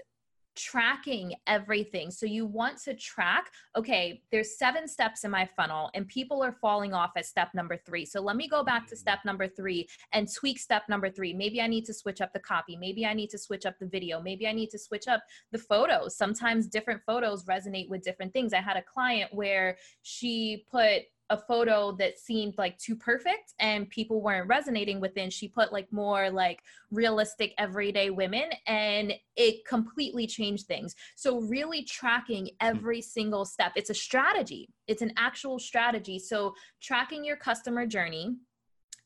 tracking 0.57 1.35
everything. 1.47 2.11
So 2.11 2.27
you 2.27 2.47
want 2.47 2.79
to 2.83 2.95
track, 2.95 3.51
okay, 3.77 4.23
there's 4.31 4.57
seven 4.57 4.87
steps 4.87 5.25
in 5.25 5.31
my 5.31 5.49
funnel 5.57 5.91
and 5.95 6.07
people 6.09 6.43
are 6.43 6.53
falling 6.53 6.95
off 6.95 7.13
at 7.17 7.27
step 7.27 7.49
number 7.55 7.77
3. 7.77 8.05
So 8.05 8.21
let 8.21 8.37
me 8.37 8.49
go 8.49 8.63
back 8.63 8.87
to 8.89 8.97
step 8.97 9.21
number 9.25 9.49
3 9.49 9.87
and 10.13 10.33
tweak 10.33 10.59
step 10.59 10.83
number 10.89 11.11
3. 11.11 11.33
Maybe 11.35 11.61
I 11.61 11.67
need 11.67 11.85
to 11.87 11.95
switch 11.95 12.21
up 12.21 12.33
the 12.33 12.41
copy, 12.41 12.77
maybe 12.77 13.07
I 13.07 13.15
need 13.15 13.31
to 13.31 13.39
switch 13.39 13.67
up 13.67 13.79
the 13.79 13.87
video, 13.87 14.21
maybe 14.21 14.47
I 14.47 14.53
need 14.53 14.71
to 14.71 14.79
switch 14.79 15.09
up 15.09 15.23
the 15.53 15.59
photos. 15.59 16.17
Sometimes 16.17 16.69
different 16.69 17.03
photos 17.07 17.45
resonate 17.45 17.89
with 17.89 18.03
different 18.03 18.33
things. 18.33 18.53
I 18.53 18.61
had 18.61 18.77
a 18.77 18.83
client 18.83 19.33
where 19.33 19.77
she 20.03 20.65
put 20.71 21.03
a 21.31 21.39
photo 21.39 21.93
that 21.93 22.19
seemed 22.19 22.55
like 22.59 22.77
too 22.79 22.95
perfect 22.95 23.55
and 23.59 23.89
people 23.89 24.21
weren't 24.21 24.49
resonating 24.49 25.01
with 25.01 25.17
it. 25.17 25.33
she 25.33 25.49
put 25.49 25.73
like 25.73 25.91
more 25.91 26.31
like 26.31 26.63
realistic 26.91 27.55
everyday 27.59 28.11
women 28.11 28.45
and 28.67 29.15
it 29.37 29.65
completely 29.67 30.27
changed 30.27 30.67
things. 30.67 30.95
So 31.17 31.41
really 31.41 31.83
tracking 31.85 32.47
hmm. 32.47 32.55
every 32.61 33.01
single 33.01 33.45
step. 33.45 33.73
It's 33.77 33.91
a 33.91 33.95
strategy. 33.95 34.69
It's 34.87 35.03
an 35.03 35.13
actual 35.17 35.59
strategy. 35.59 36.19
So 36.19 36.55
tracking 36.83 37.25
your 37.25 37.37
customer 37.37 37.87
journey 37.87 38.37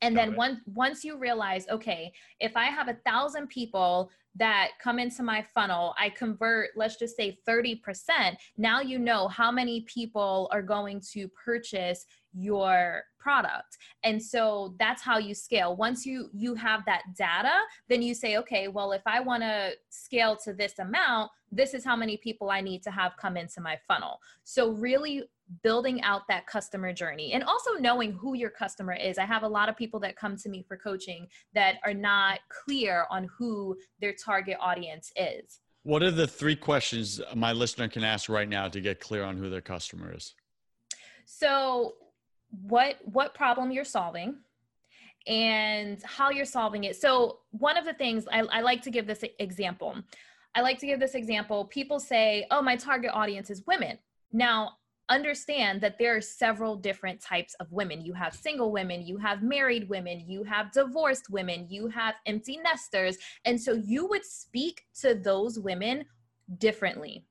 and 0.02 0.16
then 0.16 0.34
once 0.37 0.61
once 0.74 1.04
you 1.04 1.16
realize 1.16 1.66
okay 1.68 2.12
if 2.40 2.56
i 2.56 2.66
have 2.66 2.88
a 2.88 2.98
thousand 3.04 3.48
people 3.48 4.11
that 4.38 4.70
come 4.80 4.98
into 4.98 5.22
my 5.22 5.44
funnel, 5.54 5.94
I 5.98 6.11
convert, 6.11 6.70
let's 6.76 6.96
just 6.96 7.16
say 7.16 7.38
30%, 7.48 8.37
now 8.56 8.80
you 8.80 8.98
know 8.98 9.28
how 9.28 9.50
many 9.50 9.82
people 9.82 10.48
are 10.52 10.62
going 10.62 11.02
to 11.12 11.28
purchase 11.28 12.06
your 12.32 13.02
product. 13.18 13.78
And 14.04 14.22
so 14.22 14.74
that's 14.78 15.02
how 15.02 15.18
you 15.18 15.34
scale. 15.34 15.76
Once 15.76 16.06
you 16.06 16.30
you 16.32 16.54
have 16.54 16.84
that 16.87 17.02
data 17.16 17.61
then 17.88 18.00
you 18.00 18.14
say 18.14 18.37
okay 18.37 18.68
well 18.68 18.92
if 18.92 19.02
i 19.06 19.18
want 19.18 19.42
to 19.42 19.72
scale 19.88 20.37
to 20.37 20.52
this 20.52 20.78
amount 20.78 21.30
this 21.50 21.74
is 21.74 21.84
how 21.84 21.96
many 21.96 22.16
people 22.16 22.50
i 22.50 22.61
need 22.61 22.82
to 22.82 22.90
have 22.90 23.16
come 23.16 23.37
into 23.37 23.61
my 23.61 23.76
funnel. 23.88 24.20
So 24.44 24.70
really 24.70 25.24
building 25.62 26.02
out 26.02 26.22
that 26.28 26.46
customer 26.46 26.92
journey 26.92 27.32
and 27.32 27.42
also 27.44 27.72
knowing 27.80 28.12
who 28.12 28.34
your 28.34 28.50
customer 28.50 28.92
is. 28.94 29.18
I 29.18 29.24
have 29.24 29.42
a 29.42 29.48
lot 29.48 29.68
of 29.68 29.76
people 29.76 30.00
that 30.00 30.16
come 30.16 30.37
to 30.37 30.48
me 30.48 30.64
for 30.66 30.76
coaching 30.76 31.26
that 31.54 31.76
are 31.84 31.94
not 31.94 32.40
clear 32.48 33.06
on 33.11 33.28
who 33.37 33.76
their 34.00 34.12
target 34.12 34.56
audience 34.61 35.12
is. 35.16 35.61
What 35.84 36.02
are 36.02 36.11
the 36.11 36.26
three 36.26 36.56
questions 36.56 37.20
my 37.34 37.52
listener 37.52 37.88
can 37.88 38.04
ask 38.04 38.28
right 38.28 38.48
now 38.48 38.68
to 38.68 38.80
get 38.80 39.00
clear 39.00 39.24
on 39.24 39.37
who 39.37 39.48
their 39.48 39.61
customer 39.61 40.14
is? 40.14 40.34
So, 41.24 41.94
what 42.62 42.96
what 43.04 43.34
problem 43.34 43.70
you're 43.70 43.84
solving? 43.84 44.37
and 45.26 46.02
how 46.04 46.30
you're 46.30 46.46
solving 46.46 46.84
it. 46.84 46.96
So, 46.96 47.40
one 47.50 47.76
of 47.76 47.84
the 47.84 47.92
things 47.92 48.26
I, 48.32 48.40
I, 48.50 48.61
like 48.62 48.80
to 48.82 48.90
give 48.90 49.06
this 49.06 49.22
example. 49.38 49.94
I 50.54 50.62
like 50.62 50.78
to 50.78 50.87
give 50.87 51.00
this 51.00 51.14
example. 51.14 51.66
People 51.66 52.00
say, 52.00 52.46
Oh, 52.50 52.62
my 52.62 52.76
target 52.76 53.11
audience 53.12 53.50
is 53.50 53.62
women. 53.66 53.98
Now, 54.32 54.77
understand 55.09 55.81
that 55.81 55.99
there 55.99 56.16
are 56.16 56.21
several 56.21 56.77
different 56.77 57.21
types 57.21 57.55
of 57.55 57.71
women. 57.73 58.01
You 58.01 58.12
have 58.14 58.35
single 58.35 58.71
women, 58.73 59.07
you 59.07 59.16
have 59.18 59.42
married 59.42 59.88
women, 59.88 60.25
you 60.27 60.42
have 60.44 60.73
divorced 60.73 61.31
women, 61.31 61.66
you 61.68 61.88
have 61.88 62.14
empty 62.27 62.59
nesters. 62.59 63.16
And 63.44 63.61
so 63.61 63.73
you 63.73 64.07
would 64.07 64.25
speak 64.25 64.87
to 65.01 65.14
those 65.14 65.59
women 65.59 66.05
differently. 66.59 67.25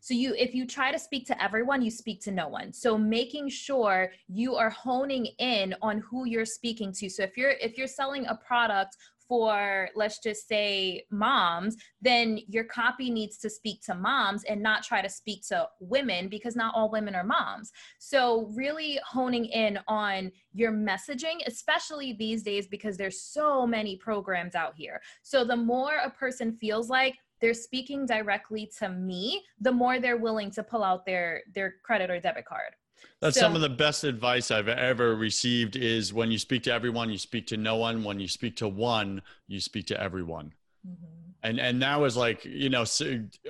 So 0.00 0.14
you 0.14 0.34
if 0.36 0.54
you 0.54 0.66
try 0.66 0.92
to 0.92 0.98
speak 0.98 1.26
to 1.28 1.42
everyone, 1.42 1.82
you 1.82 1.90
speak 1.90 2.20
to 2.22 2.30
no 2.30 2.48
one. 2.48 2.72
So 2.72 2.98
making 2.98 3.48
sure 3.48 4.12
you 4.28 4.54
are 4.54 4.70
honing 4.70 5.26
in 5.38 5.74
on 5.82 5.98
who 6.00 6.26
you're 6.26 6.44
speaking 6.44 6.92
to. 6.94 7.08
So 7.08 7.22
if 7.22 7.36
you're 7.36 7.52
if 7.52 7.78
you're 7.78 7.86
selling 7.86 8.26
a 8.26 8.34
product 8.34 8.96
for 9.28 9.88
let's 9.94 10.18
just 10.20 10.48
say 10.48 11.04
moms 11.10 11.76
then 12.00 12.38
your 12.48 12.64
copy 12.64 13.10
needs 13.10 13.38
to 13.38 13.50
speak 13.50 13.82
to 13.82 13.94
moms 13.94 14.44
and 14.44 14.62
not 14.62 14.82
try 14.82 15.02
to 15.02 15.08
speak 15.08 15.46
to 15.48 15.68
women 15.80 16.28
because 16.28 16.56
not 16.56 16.74
all 16.74 16.90
women 16.90 17.14
are 17.14 17.24
moms. 17.24 17.72
So 17.98 18.50
really 18.54 18.98
honing 19.06 19.46
in 19.46 19.78
on 19.88 20.32
your 20.52 20.72
messaging 20.72 21.38
especially 21.46 22.12
these 22.12 22.42
days 22.42 22.66
because 22.66 22.96
there's 22.96 23.20
so 23.20 23.66
many 23.66 23.96
programs 23.96 24.54
out 24.54 24.74
here. 24.76 25.00
So 25.22 25.44
the 25.44 25.56
more 25.56 25.96
a 26.04 26.10
person 26.10 26.52
feels 26.52 26.88
like 26.88 27.16
they're 27.40 27.54
speaking 27.54 28.04
directly 28.06 28.70
to 28.78 28.88
me 28.88 29.44
the 29.60 29.70
more 29.70 30.00
they're 30.00 30.16
willing 30.16 30.50
to 30.50 30.62
pull 30.62 30.82
out 30.82 31.06
their 31.06 31.42
their 31.54 31.74
credit 31.84 32.10
or 32.10 32.18
debit 32.18 32.44
card 32.44 32.72
that's 33.20 33.36
so, 33.36 33.42
some 33.42 33.54
of 33.54 33.60
the 33.60 33.68
best 33.68 34.04
advice 34.04 34.50
I've 34.50 34.68
ever 34.68 35.16
received 35.16 35.76
is 35.76 36.12
when 36.12 36.30
you 36.30 36.38
speak 36.38 36.62
to 36.64 36.72
everyone, 36.72 37.10
you 37.10 37.18
speak 37.18 37.46
to 37.48 37.56
no 37.56 37.76
one. 37.76 38.04
When 38.04 38.20
you 38.20 38.28
speak 38.28 38.56
to 38.56 38.68
one, 38.68 39.22
you 39.48 39.60
speak 39.60 39.86
to 39.88 40.00
everyone. 40.00 40.52
Mm-hmm. 40.86 41.04
And 41.42 41.60
and 41.60 41.82
that 41.82 42.00
was 42.00 42.16
like, 42.16 42.44
you 42.44 42.68
know, 42.68 42.84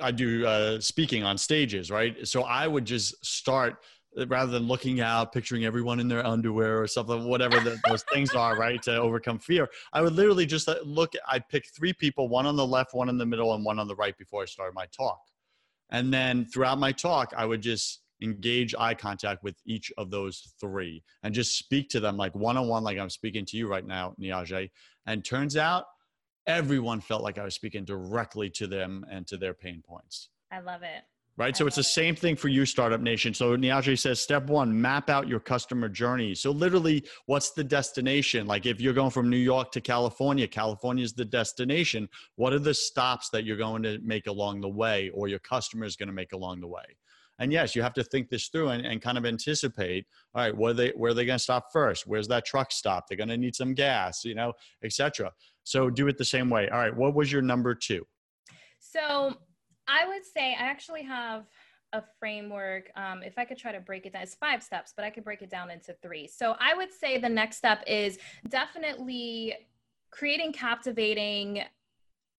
I 0.01 0.11
do 0.11 0.45
uh, 0.45 0.79
speaking 0.79 1.23
on 1.23 1.37
stages, 1.37 1.89
right? 1.89 2.27
So 2.27 2.43
I 2.43 2.67
would 2.67 2.85
just 2.85 3.23
start 3.25 3.77
rather 4.27 4.51
than 4.51 4.63
looking 4.63 5.01
out, 5.01 5.31
picturing 5.31 5.65
everyone 5.65 5.99
in 5.99 6.07
their 6.07 6.25
underwear 6.25 6.81
or 6.81 6.87
something, 6.87 7.25
whatever 7.25 7.59
the, 7.59 7.79
those 7.87 8.03
things 8.11 8.33
are, 8.33 8.57
right, 8.57 8.81
to 8.83 8.95
overcome 8.97 9.39
fear. 9.39 9.67
I 9.93 10.01
would 10.01 10.13
literally 10.13 10.45
just 10.45 10.67
uh, 10.67 10.75
look. 10.83 11.13
I 11.27 11.39
pick 11.39 11.67
three 11.67 11.93
people, 11.93 12.27
one 12.27 12.45
on 12.45 12.55
the 12.55 12.65
left, 12.65 12.93
one 12.93 13.09
in 13.09 13.17
the 13.17 13.25
middle, 13.25 13.53
and 13.53 13.63
one 13.63 13.79
on 13.79 13.87
the 13.87 13.95
right 13.95 14.17
before 14.17 14.41
I 14.43 14.45
started 14.45 14.73
my 14.73 14.87
talk. 14.87 15.21
And 15.91 16.13
then 16.13 16.45
throughout 16.45 16.79
my 16.79 16.91
talk, 16.91 17.33
I 17.35 17.45
would 17.45 17.61
just 17.61 18.01
engage 18.21 18.75
eye 18.77 18.93
contact 18.93 19.43
with 19.43 19.55
each 19.65 19.91
of 19.97 20.11
those 20.11 20.53
three 20.59 21.03
and 21.23 21.33
just 21.33 21.57
speak 21.57 21.89
to 21.89 21.99
them 21.99 22.17
like 22.17 22.35
one 22.35 22.57
on 22.57 22.67
one, 22.67 22.83
like 22.83 22.97
I'm 22.97 23.09
speaking 23.09 23.45
to 23.45 23.57
you 23.57 23.67
right 23.67 23.85
now, 23.85 24.15
Niajae. 24.19 24.69
And 25.05 25.23
turns 25.23 25.57
out 25.57 25.85
everyone 26.47 26.99
felt 26.99 27.23
like 27.23 27.37
I 27.37 27.43
was 27.43 27.55
speaking 27.55 27.85
directly 27.85 28.49
to 28.51 28.67
them 28.67 29.05
and 29.09 29.25
to 29.27 29.37
their 29.37 29.53
pain 29.53 29.83
points. 29.85 30.29
I 30.51 30.59
love 30.59 30.83
it. 30.83 31.03
Right. 31.37 31.55
so 31.55 31.65
it's 31.65 31.77
the 31.77 31.83
same 31.83 32.17
thing 32.17 32.35
for 32.35 32.49
you, 32.49 32.65
Startup 32.65 32.99
Nation. 32.99 33.33
So 33.33 33.55
Niajae 33.55 33.97
says 33.97 34.19
step 34.19 34.47
one, 34.47 34.81
map 34.81 35.09
out 35.09 35.25
your 35.25 35.39
customer 35.39 35.87
journey. 35.87 36.35
So 36.35 36.51
literally, 36.51 37.05
what's 37.27 37.51
the 37.51 37.63
destination? 37.63 38.45
Like 38.45 38.65
if 38.65 38.81
you're 38.81 38.93
going 38.93 39.11
from 39.11 39.29
New 39.29 39.37
York 39.37 39.71
to 39.71 39.79
California, 39.79 40.49
California 40.49 41.01
is 41.01 41.13
the 41.13 41.23
destination. 41.23 42.09
What 42.35 42.51
are 42.51 42.59
the 42.59 42.73
stops 42.73 43.29
that 43.29 43.45
you're 43.45 43.55
going 43.55 43.83
to 43.83 43.99
make 44.03 44.27
along 44.27 44.59
the 44.59 44.67
way 44.67 45.11
or 45.13 45.29
your 45.29 45.39
customer 45.39 45.85
is 45.85 45.95
going 45.95 46.07
to 46.07 46.13
make 46.13 46.33
along 46.33 46.59
the 46.59 46.67
way? 46.67 46.83
And 47.39 47.51
yes, 47.51 47.75
you 47.75 47.81
have 47.81 47.93
to 47.93 48.03
think 48.03 48.29
this 48.29 48.47
through 48.49 48.69
and, 48.69 48.85
and 48.85 49.01
kind 49.01 49.17
of 49.17 49.25
anticipate. 49.25 50.05
All 50.35 50.43
right, 50.43 50.55
where 50.55 50.73
they 50.73 50.89
where 50.89 51.11
are 51.11 51.13
they 51.13 51.25
going 51.25 51.37
to 51.37 51.43
stop 51.43 51.67
first? 51.71 52.05
Where's 52.05 52.27
that 52.27 52.45
truck 52.45 52.71
stop? 52.71 53.07
They're 53.07 53.17
going 53.17 53.29
to 53.29 53.37
need 53.37 53.55
some 53.55 53.73
gas, 53.73 54.23
you 54.23 54.35
know, 54.35 54.53
etc. 54.83 55.31
So 55.63 55.89
do 55.89 56.07
it 56.07 56.17
the 56.17 56.25
same 56.25 56.49
way. 56.49 56.69
All 56.69 56.79
right, 56.79 56.95
what 56.95 57.15
was 57.15 57.31
your 57.31 57.41
number 57.41 57.73
two? 57.73 58.05
So 58.79 59.33
I 59.87 60.07
would 60.07 60.25
say 60.25 60.51
I 60.59 60.63
actually 60.63 61.03
have 61.03 61.45
a 61.93 62.03
framework. 62.19 62.91
Um, 62.95 63.23
if 63.23 63.37
I 63.37 63.45
could 63.45 63.57
try 63.57 63.71
to 63.71 63.79
break 63.79 64.05
it 64.05 64.13
down, 64.13 64.21
it's 64.21 64.35
five 64.35 64.61
steps, 64.61 64.93
but 64.95 65.05
I 65.05 65.09
could 65.09 65.23
break 65.23 65.41
it 65.41 65.49
down 65.49 65.71
into 65.71 65.95
three. 66.01 66.27
So 66.27 66.55
I 66.59 66.75
would 66.75 66.91
say 66.93 67.17
the 67.17 67.29
next 67.29 67.57
step 67.57 67.83
is 67.87 68.19
definitely 68.47 69.55
creating 70.11 70.53
captivating 70.53 71.63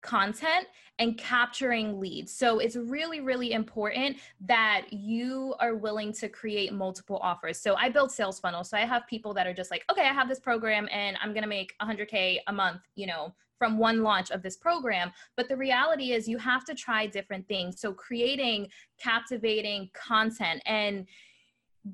content 0.03 0.67
and 0.99 1.17
capturing 1.17 1.99
leads. 1.99 2.33
So 2.33 2.59
it's 2.59 2.77
really, 2.77 3.21
really 3.21 3.53
important 3.53 4.19
that 4.43 4.87
you 4.91 5.55
are 5.59 5.75
willing 5.75 6.13
to 6.15 6.29
create 6.29 6.73
multiple 6.73 7.19
offers. 7.23 7.59
So 7.59 7.75
I 7.77 7.89
build 7.89 8.13
sales 8.13 8.39
funnels. 8.39 8.69
So 8.69 8.77
I 8.77 8.83
have 8.83 9.07
people 9.07 9.33
that 9.35 9.47
are 9.47 9.55
just 9.55 9.71
like, 9.71 9.85
okay, 9.91 10.03
I 10.03 10.13
have 10.13 10.29
this 10.29 10.39
program 10.39 10.89
and 10.93 11.17
I'm 11.23 11.33
going 11.33 11.43
to 11.43 11.49
make 11.49 11.75
100K 11.81 12.41
a 12.47 12.53
month, 12.53 12.83
you 12.97 13.07
know, 13.07 13.35
from 13.59 13.79
one 13.79 14.03
launch 14.03 14.31
of 14.31 14.43
this 14.43 14.57
program. 14.57 15.11
But 15.37 15.49
the 15.49 15.57
reality 15.57 16.13
is 16.13 16.29
you 16.29 16.39
have 16.39 16.65
to 16.67 16.75
try 16.75 17.07
different 17.07 17.49
things. 17.49 17.81
So 17.81 17.93
creating 17.93 18.69
captivating 18.99 19.91
content 19.95 20.63
and 20.67 21.07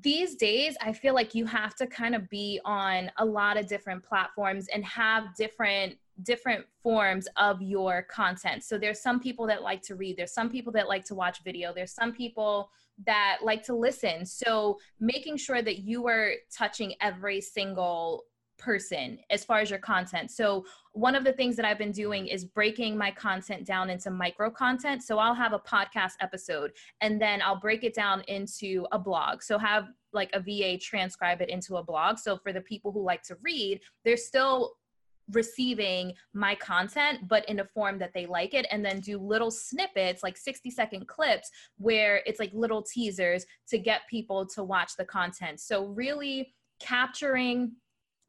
these 0.01 0.35
days 0.35 0.75
i 0.81 0.91
feel 0.91 1.13
like 1.13 1.33
you 1.33 1.45
have 1.45 1.73
to 1.73 1.87
kind 1.87 2.13
of 2.13 2.29
be 2.29 2.59
on 2.65 3.09
a 3.19 3.25
lot 3.25 3.55
of 3.55 3.67
different 3.67 4.03
platforms 4.03 4.67
and 4.73 4.83
have 4.83 5.33
different 5.37 5.95
different 6.23 6.65
forms 6.81 7.27
of 7.37 7.61
your 7.61 8.03
content. 8.03 8.63
So 8.63 8.77
there's 8.77 9.01
some 9.01 9.19
people 9.19 9.47
that 9.47 9.61
like 9.61 9.81
to 9.83 9.95
read, 9.95 10.17
there's 10.17 10.33
some 10.33 10.49
people 10.49 10.71
that 10.73 10.87
like 10.87 11.05
to 11.05 11.15
watch 11.15 11.43
video, 11.43 11.73
there's 11.73 11.93
some 11.93 12.13
people 12.13 12.69
that 13.05 13.39
like 13.43 13.63
to 13.65 13.75
listen. 13.75 14.25
So 14.25 14.79
making 14.99 15.37
sure 15.37 15.61
that 15.61 15.79
you 15.79 16.07
are 16.07 16.31
touching 16.51 16.93
every 17.01 17.41
single 17.41 18.25
person 18.57 19.19
as 19.29 19.45
far 19.45 19.59
as 19.59 19.69
your 19.69 19.79
content. 19.79 20.31
So 20.31 20.65
one 20.93 21.15
of 21.15 21.23
the 21.23 21.33
things 21.33 21.55
that 21.55 21.65
I've 21.65 21.77
been 21.77 21.91
doing 21.91 22.27
is 22.27 22.43
breaking 22.43 22.97
my 22.97 23.11
content 23.11 23.65
down 23.65 23.91
into 23.91 24.09
micro 24.09 24.49
content. 24.49 25.03
So 25.03 25.19
I'll 25.19 25.35
have 25.35 25.53
a 25.53 25.59
podcast 25.59 26.13
episode 26.21 26.71
and 27.01 27.21
then 27.21 27.41
I'll 27.43 27.59
break 27.59 27.83
it 27.83 27.93
down 27.93 28.21
into 28.21 28.87
a 28.91 28.97
blog. 28.97 29.43
So 29.43 29.59
have 29.59 29.89
like 30.11 30.31
a 30.33 30.39
VA 30.39 30.79
transcribe 30.79 31.41
it 31.41 31.49
into 31.49 31.77
a 31.77 31.83
blog. 31.83 32.17
So 32.17 32.37
for 32.37 32.51
the 32.51 32.61
people 32.61 32.91
who 32.91 33.03
like 33.03 33.21
to 33.23 33.37
read, 33.43 33.79
they're 34.03 34.17
still 34.17 34.73
receiving 35.31 36.13
my 36.33 36.55
content 36.55 37.19
but 37.27 37.47
in 37.49 37.59
a 37.59 37.65
form 37.65 37.99
that 37.99 38.13
they 38.13 38.25
like 38.25 38.53
it 38.53 38.65
and 38.71 38.83
then 38.83 38.99
do 38.99 39.17
little 39.17 39.51
snippets 39.51 40.23
like 40.23 40.37
60 40.37 40.69
second 40.71 41.07
clips 41.07 41.49
where 41.77 42.21
it's 42.25 42.39
like 42.39 42.51
little 42.53 42.81
teasers 42.81 43.45
to 43.69 43.77
get 43.77 44.01
people 44.09 44.45
to 44.45 44.63
watch 44.63 44.95
the 44.97 45.05
content. 45.05 45.59
So 45.59 45.85
really 45.87 46.53
capturing 46.79 47.73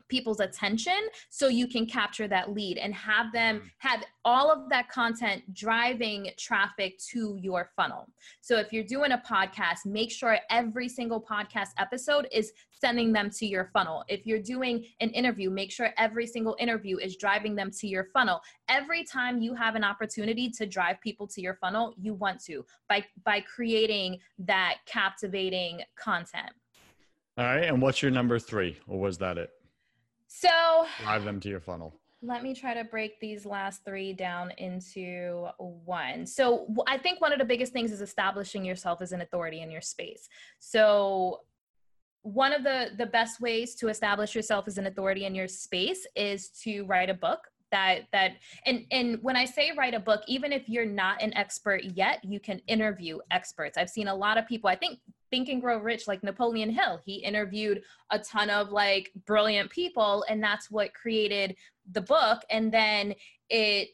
people's 0.08 0.40
attention 0.40 0.98
so 1.30 1.48
you 1.48 1.66
can 1.66 1.86
capture 1.86 2.28
that 2.28 2.52
lead 2.52 2.78
and 2.78 2.94
have 2.94 3.32
them 3.32 3.60
mm. 3.60 3.70
have 3.78 4.02
all 4.24 4.50
of 4.50 4.68
that 4.68 4.88
content 4.88 5.42
driving 5.54 6.30
traffic 6.36 6.98
to 7.10 7.38
your 7.40 7.70
funnel. 7.76 8.06
So 8.40 8.58
if 8.58 8.72
you're 8.72 8.84
doing 8.84 9.12
a 9.12 9.18
podcast, 9.18 9.86
make 9.86 10.10
sure 10.10 10.38
every 10.50 10.88
single 10.88 11.20
podcast 11.20 11.68
episode 11.78 12.28
is 12.32 12.52
sending 12.70 13.12
them 13.12 13.30
to 13.30 13.46
your 13.46 13.70
funnel. 13.72 14.04
If 14.08 14.26
you're 14.26 14.42
doing 14.42 14.84
an 15.00 15.10
interview, 15.10 15.50
make 15.50 15.72
sure 15.72 15.90
every 15.96 16.26
single 16.26 16.56
interview 16.58 16.98
is 16.98 17.16
driving 17.16 17.54
them 17.54 17.70
to 17.80 17.88
your 17.88 18.04
funnel. 18.12 18.40
Every 18.68 19.04
time 19.04 19.40
you 19.40 19.54
have 19.54 19.74
an 19.74 19.84
opportunity 19.84 20.50
to 20.50 20.66
drive 20.66 21.00
people 21.00 21.26
to 21.28 21.40
your 21.40 21.54
funnel, 21.54 21.94
you 21.96 22.14
want 22.14 22.42
to 22.44 22.64
by 22.88 23.04
by 23.24 23.40
creating 23.40 24.18
that 24.38 24.76
captivating 24.86 25.82
content. 25.96 26.50
All 27.36 27.44
right. 27.44 27.64
And 27.64 27.80
what's 27.80 28.02
your 28.02 28.10
number 28.10 28.38
three? 28.38 28.78
Or 28.88 28.98
was 28.98 29.18
that 29.18 29.38
it? 29.38 29.50
So 30.28 30.86
Drive 31.02 31.24
them 31.24 31.40
to 31.40 31.48
your 31.48 31.60
funnel. 31.60 31.94
let 32.22 32.42
me 32.42 32.54
try 32.54 32.74
to 32.74 32.84
break 32.84 33.18
these 33.20 33.44
last 33.46 33.84
three 33.84 34.12
down 34.12 34.52
into 34.58 35.48
one. 35.58 36.26
So 36.26 36.66
I 36.86 36.98
think 36.98 37.20
one 37.20 37.32
of 37.32 37.38
the 37.38 37.44
biggest 37.44 37.72
things 37.72 37.90
is 37.92 38.00
establishing 38.00 38.64
yourself 38.64 39.00
as 39.02 39.12
an 39.12 39.20
authority 39.22 39.62
in 39.62 39.70
your 39.70 39.80
space. 39.80 40.28
So 40.58 41.40
one 42.22 42.52
of 42.52 42.62
the 42.62 42.90
the 42.98 43.06
best 43.06 43.40
ways 43.40 43.74
to 43.76 43.88
establish 43.88 44.34
yourself 44.34 44.66
as 44.68 44.76
an 44.78 44.86
authority 44.86 45.24
in 45.24 45.34
your 45.34 45.48
space 45.48 46.06
is 46.14 46.48
to 46.64 46.84
write 46.84 47.08
a 47.08 47.14
book 47.14 47.40
that 47.70 48.02
that 48.12 48.32
and 48.66 48.84
and 48.90 49.18
when 49.22 49.36
i 49.36 49.44
say 49.44 49.72
write 49.76 49.94
a 49.94 50.00
book 50.00 50.22
even 50.26 50.52
if 50.52 50.68
you're 50.68 50.86
not 50.86 51.20
an 51.22 51.34
expert 51.36 51.82
yet 51.94 52.24
you 52.24 52.40
can 52.40 52.60
interview 52.66 53.18
experts. 53.30 53.76
I've 53.76 53.90
seen 53.90 54.08
a 54.08 54.14
lot 54.14 54.38
of 54.38 54.46
people 54.46 54.68
i 54.68 54.76
think 54.76 54.98
think 55.30 55.48
and 55.48 55.60
grow 55.60 55.78
rich 55.78 56.08
like 56.08 56.22
napoleon 56.22 56.70
hill 56.70 57.00
he 57.04 57.16
interviewed 57.16 57.82
a 58.10 58.18
ton 58.18 58.48
of 58.48 58.70
like 58.70 59.10
brilliant 59.26 59.70
people 59.70 60.24
and 60.28 60.42
that's 60.42 60.70
what 60.70 60.94
created 60.94 61.54
the 61.92 62.00
book 62.00 62.42
and 62.50 62.72
then 62.72 63.14
it 63.50 63.90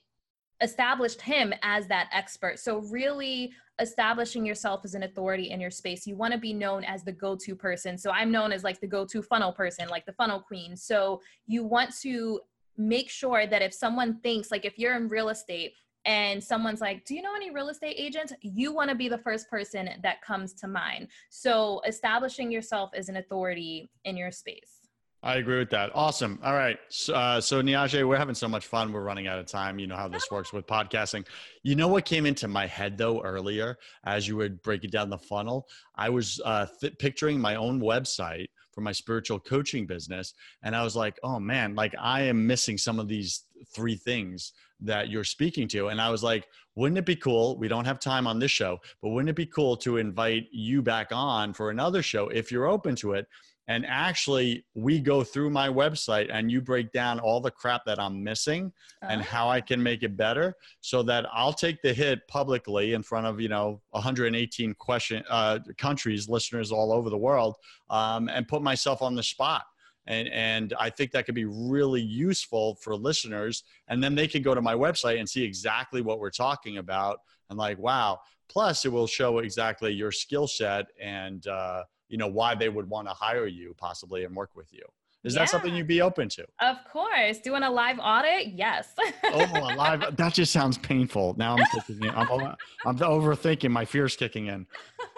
established 0.61 1.21
him 1.21 1.53
as 1.63 1.87
that 1.89 2.09
expert. 2.13 2.59
So 2.59 2.79
really 2.91 3.53
establishing 3.81 4.47
yourself 4.47 4.83
as 4.85 4.95
an 4.95 5.03
authority 5.03 5.51
in 5.51 5.61
your 5.61 5.71
space. 5.71 6.07
You 6.07 6.17
want 6.17 6.33
to 6.33 6.39
be 6.39 6.53
known 6.53 6.85
as 6.85 7.03
the 7.03 7.13
go-to 7.13 7.57
person. 7.57 7.99
So 7.99 8.11
i'm 8.11 8.31
known 8.31 8.53
as 8.53 8.63
like 8.63 8.81
the 8.81 8.87
go-to 8.87 9.23
funnel 9.23 9.53
person 9.53 9.89
like 9.89 10.07
the 10.07 10.13
funnel 10.13 10.41
queen. 10.41 10.77
So 10.77 11.21
you 11.47 11.65
want 11.65 11.93
to 12.03 12.41
make 12.77 13.11
sure 13.11 13.47
that 13.47 13.63
if 13.63 13.73
someone 13.73 14.19
thinks 14.21 14.51
like 14.51 14.65
if 14.65 14.79
you're 14.79 14.97
in 14.97 15.09
real 15.09 15.29
estate 15.29 15.75
and 16.07 16.43
someone's 16.43 16.81
like 16.81 17.05
do 17.05 17.15
you 17.15 17.23
know 17.23 17.35
any 17.35 17.51
real 17.51 17.69
estate 17.69 17.95
agents 17.99 18.33
you 18.43 18.73
want 18.73 18.91
to 18.91 18.97
be 18.97 19.09
the 19.09 19.19
first 19.19 19.49
person 19.49 19.89
that 20.03 20.21
comes 20.23 20.53
to 20.53 20.69
mind 20.69 21.09
so 21.31 21.81
establishing 21.87 22.51
yourself 22.51 22.91
as 22.95 23.09
an 23.09 23.17
authority 23.17 23.91
in 24.05 24.17
your 24.17 24.31
space 24.31 24.85
I 25.25 25.37
agree 25.37 25.59
with 25.59 25.71
that. 25.71 25.91
Awesome. 25.95 26.39
All 26.45 26.53
right. 26.53 26.79
So, 26.91 27.15
uh, 27.15 27.41
so 27.41 27.63
Niajae, 27.63 28.07
we're 28.07 28.19
having 28.19 28.35
so 28.35 28.47
much 28.47 28.67
fun. 28.67 28.93
We're 28.93 29.01
running 29.01 29.27
out 29.27 29.39
of 29.39 29.47
time. 29.47 29.79
You 29.79 29.87
know 29.87 29.97
how 29.97 30.07
this 30.07 30.31
works 30.31 30.53
with 30.53 30.67
podcasting. 30.67 31.27
You 31.63 31.77
know 31.77 31.89
what 31.89 32.05
came 32.05 32.27
into 32.27 32.47
my 32.47 32.67
head 32.67 32.99
though 32.99 33.23
earlier 33.23 33.79
as 34.05 34.29
you 34.29 34.37
were 34.37 34.51
breaking 34.51 34.91
down 34.91 35.09
the 35.09 35.17
funnel? 35.17 35.67
I 35.97 36.11
was 36.11 36.43
uh, 36.45 36.67
th- 36.79 36.99
picturing 36.99 37.41
my 37.41 37.55
own 37.55 37.81
website 37.81 38.49
for 38.75 38.81
my 38.81 38.93
spiritual 38.93 39.39
coaching 39.39 39.87
business. 39.87 40.35
And 40.63 40.75
I 40.75 40.83
was 40.83 40.97
like, 40.97 41.19
oh 41.23 41.39
man, 41.39 41.75
like 41.75 41.95
I 42.01 42.23
am 42.23 42.47
missing 42.47 42.77
some 42.77 42.99
of 42.99 43.09
these 43.09 43.45
three 43.75 43.97
things 43.97 44.53
that 44.81 45.09
you're 45.09 45.25
speaking 45.25 45.69
to. 45.69 45.89
And 45.89 46.01
I 46.01 46.11
was 46.11 46.23
like, 46.23 46.47
wouldn't 46.75 46.99
it 46.99 47.07
be 47.07 47.17
cool? 47.17 47.57
We 47.59 47.69
don't 47.69 47.85
have 47.85 48.01
time 48.01 48.27
on 48.27 48.39
this 48.39 48.51
show, 48.51 48.79
but 49.01 49.11
wouldn't 49.11 49.31
it 49.31 49.37
be 49.37 49.47
cool 49.47 49.77
to 49.79 49.99
invite 49.99 50.47
you 50.53 50.83
back 50.83 51.09
on 51.13 51.53
for 51.53 51.71
another 51.71 52.03
show 52.03 52.29
if 52.29 52.51
you're 52.51 52.67
open 52.67 52.97
to 52.97 53.13
it? 53.13 53.27
And 53.67 53.87
actually 53.87 54.65
we 54.75 54.99
go 55.01 55.25
through 55.25 55.49
my 55.51 55.69
website 55.69 56.29
and 56.33 56.51
you 56.51 56.61
break 56.61 56.93
down 56.93 57.19
all 57.19 57.41
the 57.41 57.51
crap 57.51 57.83
that 57.87 57.99
i'm 57.99 58.23
missing 58.23 58.73
and 59.03 59.21
Uh-huh. 59.21 59.31
how 59.37 59.49
i 59.49 59.61
can 59.61 59.83
make 59.83 60.03
it 60.03 60.17
better 60.17 60.55
so 60.81 61.03
that 61.03 61.27
i'll 61.33 61.53
take 61.53 61.81
the 61.83 61.93
hit 61.93 62.27
publicly 62.29 62.93
in 62.95 63.03
front 63.03 63.27
of 63.27 63.41
you 63.41 63.49
know 63.49 63.81
118 63.91 64.75
question 64.75 65.23
uh, 65.31 65.59
countries 65.79 66.29
listeners 66.29 66.71
all 66.73 66.93
over 66.93 67.11
the 67.11 67.17
world 67.17 67.57
um, 67.91 68.29
and 68.29 68.47
put 68.49 68.63
myself 68.63 69.03
on 69.03 69.15
the 69.15 69.23
spot 69.23 69.63
and 70.07 70.29
and 70.29 70.75
i 70.79 70.91
think 70.91 71.11
that 71.13 71.25
could 71.25 71.35
be 71.35 71.47
really 71.47 72.03
useful 72.03 72.75
for 72.77 72.95
listeners 72.95 73.65
and 73.89 74.03
then 74.05 74.15
they 74.15 74.29
can 74.29 74.43
go 74.43 74.55
to 74.55 74.61
my 74.63 74.75
website 74.75 75.19
and 75.19 75.29
see 75.29 75.43
exactly 75.43 76.03
what 76.03 76.19
we're 76.21 76.31
talking 76.31 76.77
about 76.79 77.21
and 77.49 77.59
like 77.59 77.79
wow 77.79 78.19
plus 78.49 78.85
it 78.85 78.93
will 78.93 79.07
show 79.07 79.39
exactly 79.39 79.91
your 79.93 80.13
skill 80.13 80.47
set 80.47 80.85
and 81.01 81.47
uh, 81.47 81.83
you 82.15 82.19
know 82.19 82.29
why 82.29 82.55
they 82.55 82.69
would 82.69 82.89
want 82.89 83.09
to 83.09 83.13
hire 83.13 83.49
you 83.49 83.75
possibly 83.77 84.23
and 84.23 84.37
work 84.37 84.55
with 84.55 84.73
you. 84.73 84.85
Is 85.25 85.35
that 85.35 85.51
something 85.51 85.75
you'd 85.75 85.89
be 85.89 86.01
open 86.01 86.29
to? 86.29 86.47
Of 86.61 86.77
course. 86.93 87.41
Doing 87.41 87.65
a 87.65 87.71
live 87.71 87.99
audit? 87.99 88.53
Yes. 88.55 88.91
Oh 89.25 89.51
a 89.53 89.75
live 89.77 90.17
that 90.17 90.33
just 90.33 90.53
sounds 90.53 90.79
painful. 90.79 91.35
Now 91.37 91.57
i'm 91.57 91.67
thinking 91.83 92.09
i'm, 92.11 92.55
I'm 92.87 92.99
overthinking. 92.99 93.69
My 93.69 93.85
fears 93.85 94.15
kicking 94.15 94.47
in. 94.47 94.65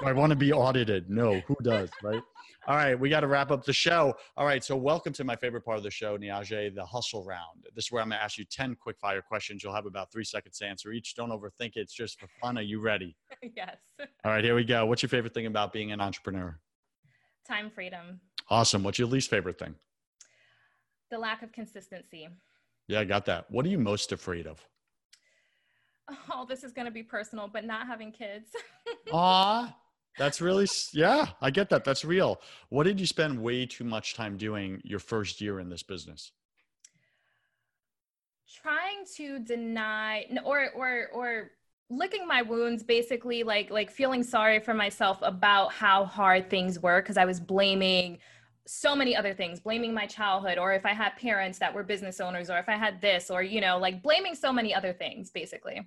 I 0.02 0.14
want 0.14 0.30
to 0.30 0.36
be 0.36 0.54
audited? 0.54 1.10
No. 1.10 1.40
Who 1.40 1.56
does 1.62 1.90
right? 2.02 2.22
All 2.66 2.76
right. 2.76 2.98
We 2.98 3.10
got 3.10 3.20
to 3.20 3.26
wrap 3.26 3.50
up 3.50 3.62
the 3.66 3.74
show. 3.74 4.14
All 4.38 4.46
right. 4.46 4.64
So 4.64 4.74
welcome 4.74 5.12
to 5.12 5.24
my 5.24 5.36
favorite 5.36 5.66
part 5.66 5.76
of 5.76 5.82
the 5.82 5.90
show 5.90 6.16
niajae 6.16 6.74
the 6.74 6.86
hustle 6.86 7.26
round. 7.26 7.66
This 7.74 7.84
is 7.84 7.92
where 7.92 8.00
i'm 8.00 8.08
going 8.08 8.18
to 8.18 8.24
ask 8.24 8.38
you 8.38 8.46
10 8.46 8.76
quick 8.76 8.98
fire 8.98 9.20
questions. 9.20 9.62
You'll 9.62 9.74
have 9.74 9.84
about 9.84 10.10
three 10.10 10.24
seconds 10.24 10.56
to 10.60 10.66
answer 10.66 10.92
each. 10.92 11.14
Don't 11.14 11.28
overthink 11.30 11.76
it. 11.76 11.80
It's 11.80 11.92
just 11.92 12.18
for 12.18 12.28
fun. 12.40 12.56
Are 12.56 12.62
you 12.62 12.80
ready? 12.80 13.14
Yes. 13.54 13.76
All 14.24 14.32
right. 14.32 14.42
Here 14.42 14.54
we 14.54 14.64
go. 14.64 14.86
What's 14.86 15.02
your 15.02 15.10
favorite 15.10 15.34
thing 15.34 15.46
about 15.46 15.72
being 15.72 15.92
an 15.92 16.00
entrepreneur 16.00 16.58
time 17.46 17.70
freedom 17.70 18.20
awesome 18.50 18.82
what's 18.82 18.98
your 18.98 19.08
least 19.08 19.30
favorite 19.30 19.58
thing 19.58 19.74
the 21.10 21.18
lack 21.18 21.42
of 21.42 21.52
consistency 21.52 22.28
Yeah, 22.88 23.00
I 23.00 23.04
got 23.04 23.26
that. 23.26 23.50
What 23.50 23.64
are 23.64 23.68
you 23.68 23.78
most 23.78 24.12
afraid 24.12 24.46
of? 24.46 24.64
oh 26.32 26.46
this 26.48 26.64
is 26.64 26.72
going 26.72 26.86
to 26.86 26.92
be 26.92 27.02
personal 27.02 27.48
but 27.48 27.64
not 27.64 27.86
having 27.86 28.12
kids 28.12 28.50
Ah, 29.12 29.76
that's 30.18 30.40
really, 30.40 30.66
yeah, 30.92 31.26
I 31.40 31.50
get 31.50 31.68
that. 31.70 31.84
That's 31.84 32.04
real. 32.04 32.40
What 32.70 32.84
did 32.84 32.98
you 32.98 33.06
spend 33.06 33.40
way 33.40 33.66
too 33.66 33.84
much 33.84 34.14
time 34.14 34.36
doing 34.36 34.80
your 34.82 34.98
first 34.98 35.40
year 35.40 35.60
in 35.60 35.68
this 35.68 35.82
business? 35.82 36.32
trying 38.62 39.04
to 39.16 39.38
deny 39.40 40.24
or 40.44 40.70
or 40.70 41.08
or 41.12 41.50
licking 41.88 42.26
my 42.26 42.42
wounds 42.42 42.82
basically 42.82 43.42
like 43.42 43.70
like 43.70 43.90
feeling 43.90 44.22
sorry 44.22 44.58
for 44.58 44.74
myself 44.74 45.18
about 45.22 45.72
how 45.72 46.04
hard 46.04 46.50
things 46.50 46.80
were 46.80 47.00
because 47.00 47.16
i 47.16 47.24
was 47.24 47.38
blaming 47.38 48.18
so 48.66 48.96
many 48.96 49.14
other 49.14 49.32
things 49.32 49.60
blaming 49.60 49.94
my 49.94 50.04
childhood 50.06 50.58
or 50.58 50.72
if 50.72 50.84
i 50.84 50.92
had 50.92 51.10
parents 51.10 51.58
that 51.60 51.72
were 51.72 51.84
business 51.84 52.20
owners 52.20 52.50
or 52.50 52.58
if 52.58 52.68
i 52.68 52.76
had 52.76 53.00
this 53.00 53.30
or 53.30 53.40
you 53.42 53.60
know 53.60 53.78
like 53.78 54.02
blaming 54.02 54.34
so 54.34 54.52
many 54.52 54.74
other 54.74 54.92
things 54.92 55.30
basically 55.30 55.80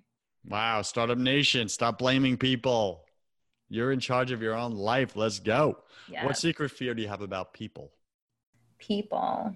Wow, 0.47 0.81
Startup 0.83 1.17
Nation, 1.17 1.67
stop 1.67 1.97
blaming 1.99 2.38
people. 2.38 3.03
You're 3.67 3.91
in 3.91 3.99
charge 3.99 4.31
of 4.31 4.41
your 4.41 4.55
own 4.55 4.71
life. 4.71 5.15
Let's 5.17 5.38
go. 5.38 5.79
yeah 6.09 6.25
What 6.25 6.38
secret 6.38 6.71
fear 6.71 6.93
do 6.93 7.01
you 7.01 7.09
have 7.09 7.21
about 7.21 7.53
people? 7.53 7.91
people 8.79 9.53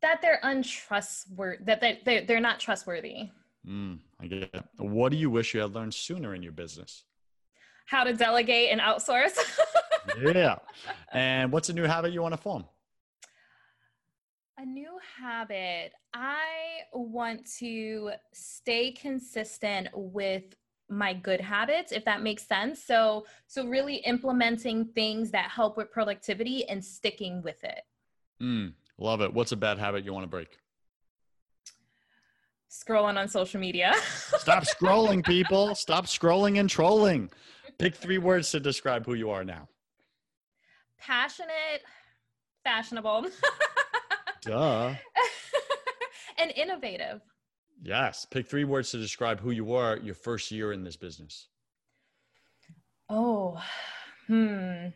that 0.00 0.20
they're 0.22 0.40
untrustworthy 0.42 1.62
that 1.64 1.80
they, 1.80 2.00
they're, 2.04 2.24
they're 2.24 2.40
not 2.40 2.58
trustworthy 2.58 3.28
Mm, 3.66 3.98
I 4.24 4.26
get 4.26 4.50
it. 4.54 4.64
What 4.78 5.12
do 5.12 5.18
you 5.18 5.28
wish 5.30 5.54
you 5.54 5.60
had 5.60 5.74
learned 5.74 5.94
sooner 5.94 6.34
in 6.34 6.42
your 6.42 6.52
business? 6.52 7.04
how 7.86 8.02
to 8.02 8.14
delegate 8.14 8.70
and 8.72 8.80
outsource 8.80 9.36
Yeah. 10.34 10.56
and 11.12 11.52
what's 11.52 11.68
a 11.68 11.72
new 11.74 11.82
habit 11.84 12.14
you 12.14 12.22
want 12.22 12.32
to 12.32 12.40
form? 12.40 12.64
A 14.58 14.64
new 14.64 14.98
habit. 15.20 15.92
I 16.14 16.44
want 16.94 17.46
to 17.58 18.12
stay 18.32 18.92
consistent 18.92 19.88
with 19.92 20.44
my 20.88 21.12
good 21.12 21.40
habits 21.42 21.92
if 21.92 22.04
that 22.06 22.22
makes 22.22 22.46
sense. 22.46 22.82
So 22.82 23.26
so 23.48 23.66
really 23.66 23.96
implementing 23.96 24.86
things 24.94 25.30
that 25.32 25.50
help 25.50 25.76
with 25.76 25.90
productivity 25.90 26.66
and 26.68 26.82
sticking 26.82 27.42
with 27.42 27.62
it. 27.64 27.82
Mm, 28.42 28.72
love 28.98 29.20
it. 29.20 29.32
What's 29.34 29.52
a 29.52 29.56
bad 29.56 29.78
habit 29.78 30.04
you 30.06 30.14
want 30.14 30.24
to 30.24 30.30
break? 30.30 30.58
Scrolling 32.74 33.16
on 33.16 33.28
social 33.28 33.60
media. 33.60 33.94
Stop 34.38 34.64
scrolling, 34.64 35.24
people. 35.24 35.76
Stop 35.76 36.06
scrolling 36.06 36.58
and 36.58 36.68
trolling. 36.68 37.30
Pick 37.78 37.94
three 37.94 38.18
words 38.18 38.50
to 38.50 38.58
describe 38.58 39.06
who 39.06 39.14
you 39.14 39.30
are 39.30 39.44
now. 39.44 39.68
Passionate, 40.98 41.82
fashionable, 42.64 43.26
Duh. 44.42 44.94
and 46.38 46.50
innovative. 46.56 47.20
Yes. 47.80 48.26
Pick 48.28 48.48
three 48.48 48.64
words 48.64 48.90
to 48.90 48.98
describe 48.98 49.38
who 49.38 49.52
you 49.52 49.74
are 49.74 49.98
your 49.98 50.14
first 50.14 50.50
year 50.50 50.72
in 50.72 50.82
this 50.82 50.96
business. 50.96 51.48
Oh, 53.08 53.62
hmm. 54.26 54.88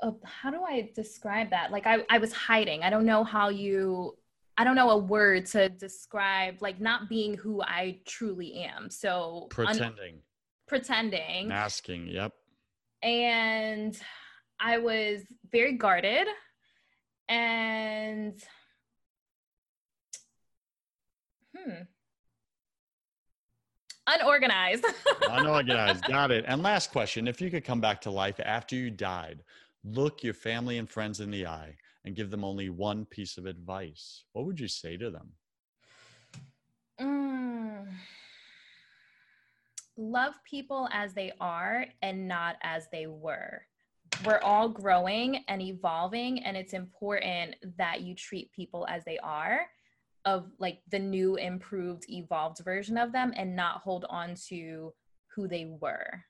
Uh, 0.00 0.12
how 0.24 0.50
do 0.50 0.62
I 0.62 0.90
describe 0.94 1.50
that? 1.50 1.70
Like 1.70 1.86
I, 1.86 2.04
I 2.08 2.18
was 2.18 2.32
hiding. 2.32 2.82
I 2.82 2.90
don't 2.90 3.06
know 3.06 3.24
how 3.24 3.50
you, 3.50 4.16
I 4.58 4.64
don't 4.64 4.76
know 4.76 4.90
a 4.90 4.98
word 4.98 5.46
to 5.46 5.68
describe 5.68 6.60
like 6.60 6.80
not 6.80 7.08
being 7.08 7.34
who 7.34 7.62
I 7.62 8.00
truly 8.06 8.54
am. 8.64 8.90
So 8.90 9.44
un- 9.44 9.48
Pretending, 9.48 10.18
pretending. 10.68 11.48
masking. 11.48 12.06
Yep. 12.06 12.32
And 13.02 13.98
I 14.60 14.78
was 14.78 15.22
very 15.50 15.76
guarded 15.76 16.28
and 17.28 18.40
hmm. 21.56 21.72
Unorganized. 24.06 24.84
Unorganized. 25.30 26.04
Got 26.04 26.30
it. 26.30 26.44
And 26.46 26.62
last 26.62 26.90
question 26.90 27.26
if 27.26 27.40
you 27.40 27.50
could 27.50 27.64
come 27.64 27.80
back 27.80 28.00
to 28.02 28.10
life 28.10 28.38
after 28.44 28.76
you 28.76 28.90
died, 28.90 29.42
look 29.84 30.22
your 30.22 30.34
family 30.34 30.78
and 30.78 30.88
friends 30.88 31.20
in 31.20 31.30
the 31.30 31.46
eye 31.46 31.76
and 32.04 32.16
give 32.16 32.30
them 32.30 32.44
only 32.44 32.68
one 32.68 33.04
piece 33.04 33.38
of 33.38 33.46
advice, 33.46 34.24
what 34.32 34.44
would 34.44 34.58
you 34.58 34.68
say 34.68 34.96
to 34.96 35.10
them? 35.10 35.32
Mm. 37.00 37.86
Love 39.96 40.34
people 40.48 40.88
as 40.92 41.14
they 41.14 41.32
are 41.40 41.86
and 42.02 42.26
not 42.26 42.56
as 42.62 42.88
they 42.90 43.06
were. 43.06 43.62
we're 44.24 44.40
all 44.40 44.68
growing 44.68 45.42
and 45.48 45.62
evolving 45.62 46.44
and 46.44 46.56
it's 46.56 46.74
important 46.74 47.56
that 47.78 48.02
you 48.02 48.14
treat 48.14 48.52
people 48.52 48.86
as 48.88 49.04
they 49.04 49.18
are 49.18 49.60
of 50.24 50.50
like 50.58 50.80
the 50.90 50.98
new 50.98 51.36
improved 51.36 52.04
evolved 52.08 52.58
version 52.64 52.96
of 52.96 53.10
them 53.12 53.32
and 53.36 53.56
not 53.56 53.78
hold 53.78 54.04
on 54.08 54.34
to 54.48 54.92
who 55.34 55.48
they 55.48 55.64
were 55.80 56.22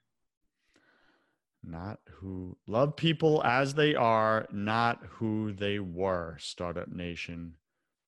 not 1.65 2.01
who 2.11 2.57
love 2.67 2.97
people 2.97 3.43
as 3.45 3.75
they 3.75 3.95
are 3.95 4.47
not 4.53 5.01
who 5.09 5.53
they 5.53 5.79
were 5.79 6.37
startup 6.39 6.89
nation. 6.89 7.55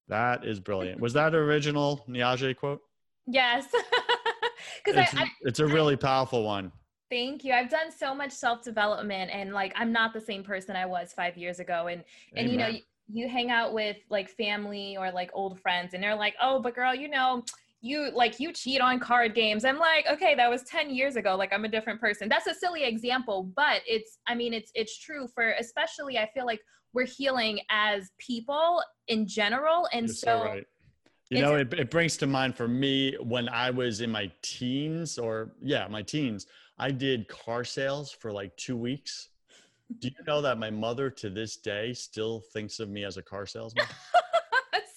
That 0.08 0.44
is 0.44 0.60
brilliant. 0.60 1.00
Was 1.00 1.12
that 1.14 1.34
original 1.34 2.04
niajae 2.08 2.56
quote? 2.56 2.80
Yes. 3.26 3.66
Because 4.84 5.10
it's, 5.12 5.30
it's, 5.40 5.58
a 5.60 5.66
really 5.66 5.96
powerful 5.96 6.44
one. 6.44 6.70
Thank 7.10 7.42
you. 7.42 7.52
I've 7.52 7.70
done 7.70 7.90
so 7.90 8.14
much 8.14 8.32
self 8.32 8.62
development 8.62 9.30
and 9.32 9.52
like 9.52 9.72
I'm 9.76 9.92
not 9.92 10.12
the 10.12 10.20
same 10.20 10.42
person 10.42 10.76
I 10.76 10.84
was 10.84 11.12
5 11.12 11.36
years 11.36 11.58
ago. 11.58 11.86
And 11.86 12.04
Amen. 12.32 12.44
and 12.44 12.50
you 12.50 12.58
know 12.58 12.66
you, 12.66 12.80
you 13.12 13.28
hang 13.28 13.50
out 13.50 13.72
with 13.72 13.96
like 14.10 14.28
family 14.30 14.96
or 14.98 15.10
like 15.10 15.30
old 15.32 15.60
friends 15.60 15.94
and 15.94 16.02
they're 16.02 16.14
like, 16.14 16.34
"Oh, 16.40 16.60
but 16.60 16.74
girl, 16.74 16.94
you 16.94 17.08
know, 17.08 17.44
you 17.84 18.10
like 18.14 18.40
you 18.40 18.52
cheat 18.52 18.80
on 18.80 18.98
card 18.98 19.34
games." 19.34 19.64
I'm 19.64 19.78
like, 19.78 20.06
"Okay, 20.10 20.34
that 20.34 20.50
was 20.50 20.62
10 20.64 20.94
years 20.94 21.16
ago. 21.16 21.36
Like 21.36 21.52
I'm 21.52 21.64
a 21.64 21.68
different 21.68 22.00
person." 22.00 22.28
That's 22.28 22.46
a 22.46 22.54
silly 22.54 22.84
example, 22.84 23.52
but 23.54 23.82
it's 23.86 24.18
I 24.26 24.34
mean, 24.34 24.52
it's 24.52 24.70
it's 24.74 24.98
true 24.98 25.28
for 25.34 25.50
especially 25.58 26.18
I 26.18 26.28
feel 26.34 26.46
like 26.46 26.60
we're 26.94 27.06
healing 27.06 27.60
as 27.70 28.10
people 28.18 28.82
in 29.08 29.26
general 29.26 29.88
and 29.92 30.06
You're 30.06 30.14
so, 30.14 30.26
so 30.26 30.44
right. 30.44 30.66
You 31.30 31.40
know, 31.40 31.56
it, 31.56 31.72
it 31.74 31.90
brings 31.90 32.16
to 32.18 32.26
mind 32.26 32.54
for 32.56 32.68
me 32.68 33.16
when 33.20 33.48
I 33.48 33.70
was 33.70 34.00
in 34.00 34.10
my 34.10 34.30
teens 34.42 35.18
or 35.18 35.52
yeah, 35.60 35.88
my 35.88 36.02
teens, 36.02 36.46
I 36.78 36.90
did 36.90 37.28
car 37.28 37.64
sales 37.64 38.12
for 38.12 38.30
like 38.32 38.56
two 38.56 38.76
weeks. 38.76 39.30
Do 39.98 40.08
you 40.08 40.24
know 40.26 40.40
that 40.42 40.58
my 40.58 40.70
mother 40.70 41.10
to 41.10 41.30
this 41.30 41.56
day 41.56 41.92
still 41.92 42.40
thinks 42.52 42.78
of 42.78 42.88
me 42.88 43.04
as 43.04 43.16
a 43.16 43.22
car 43.22 43.46
salesman? 43.46 43.86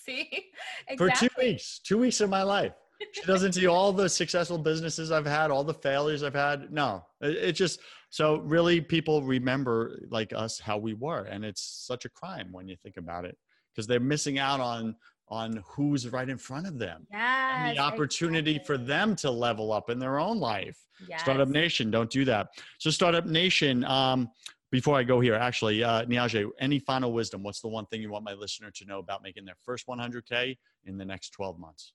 see, 0.09 0.51
exactly. 0.87 0.97
for 0.97 1.09
two 1.09 1.29
weeks, 1.37 1.79
two 1.83 1.97
weeks 1.97 2.21
of 2.21 2.29
my 2.29 2.43
life. 2.43 2.73
She 3.11 3.21
doesn't 3.21 3.53
see 3.53 3.67
all 3.67 3.93
the 3.93 4.09
successful 4.09 4.57
businesses 4.57 5.11
I've 5.11 5.25
had, 5.25 5.51
all 5.51 5.63
the 5.63 5.73
failures 5.73 6.23
I've 6.23 6.33
had. 6.33 6.71
No, 6.71 7.05
it, 7.21 7.35
it 7.35 7.51
just 7.51 7.79
so 8.09 8.37
really 8.37 8.81
people 8.81 9.21
remember 9.21 9.99
like 10.09 10.33
us 10.33 10.59
how 10.59 10.77
we 10.77 10.95
were, 10.95 11.23
and 11.25 11.45
it's 11.45 11.61
such 11.61 12.05
a 12.05 12.09
crime 12.09 12.47
when 12.51 12.67
you 12.67 12.75
think 12.75 12.97
about 12.97 13.25
it 13.25 13.37
because 13.71 13.85
they're 13.85 13.99
missing 13.99 14.39
out 14.39 14.59
on 14.59 14.95
on 15.29 15.61
who's 15.67 16.07
right 16.09 16.29
in 16.29 16.37
front 16.37 16.65
of 16.65 16.79
them 16.79 17.05
yes, 17.11 17.51
and 17.53 17.77
the 17.77 17.81
opportunity 17.81 18.51
exactly. 18.51 18.77
for 18.77 18.81
them 18.81 19.13
to 19.13 19.29
level 19.29 19.73
up 19.73 19.89
in 19.89 19.99
their 19.99 20.19
own 20.19 20.39
life 20.39 20.77
yes. 21.09 21.19
startup 21.19 21.49
nation 21.49 21.91
don't 21.91 22.09
do 22.09 22.23
that 22.23 22.47
so 22.79 22.89
startup 22.89 23.25
nation 23.25 23.83
um, 23.83 24.29
before 24.71 24.97
i 24.97 25.03
go 25.03 25.19
here 25.19 25.35
actually 25.35 25.83
uh, 25.83 26.03
niajae 26.05 26.49
any 26.59 26.79
final 26.79 27.13
wisdom 27.13 27.43
what's 27.43 27.61
the 27.61 27.67
one 27.67 27.85
thing 27.87 28.01
you 28.01 28.11
want 28.11 28.23
my 28.23 28.33
listener 28.33 28.71
to 28.71 28.85
know 28.85 28.99
about 28.99 29.23
making 29.23 29.45
their 29.45 29.57
first 29.63 29.87
100k 29.87 30.57
in 30.85 30.97
the 30.97 31.05
next 31.05 31.29
12 31.31 31.59
months 31.59 31.93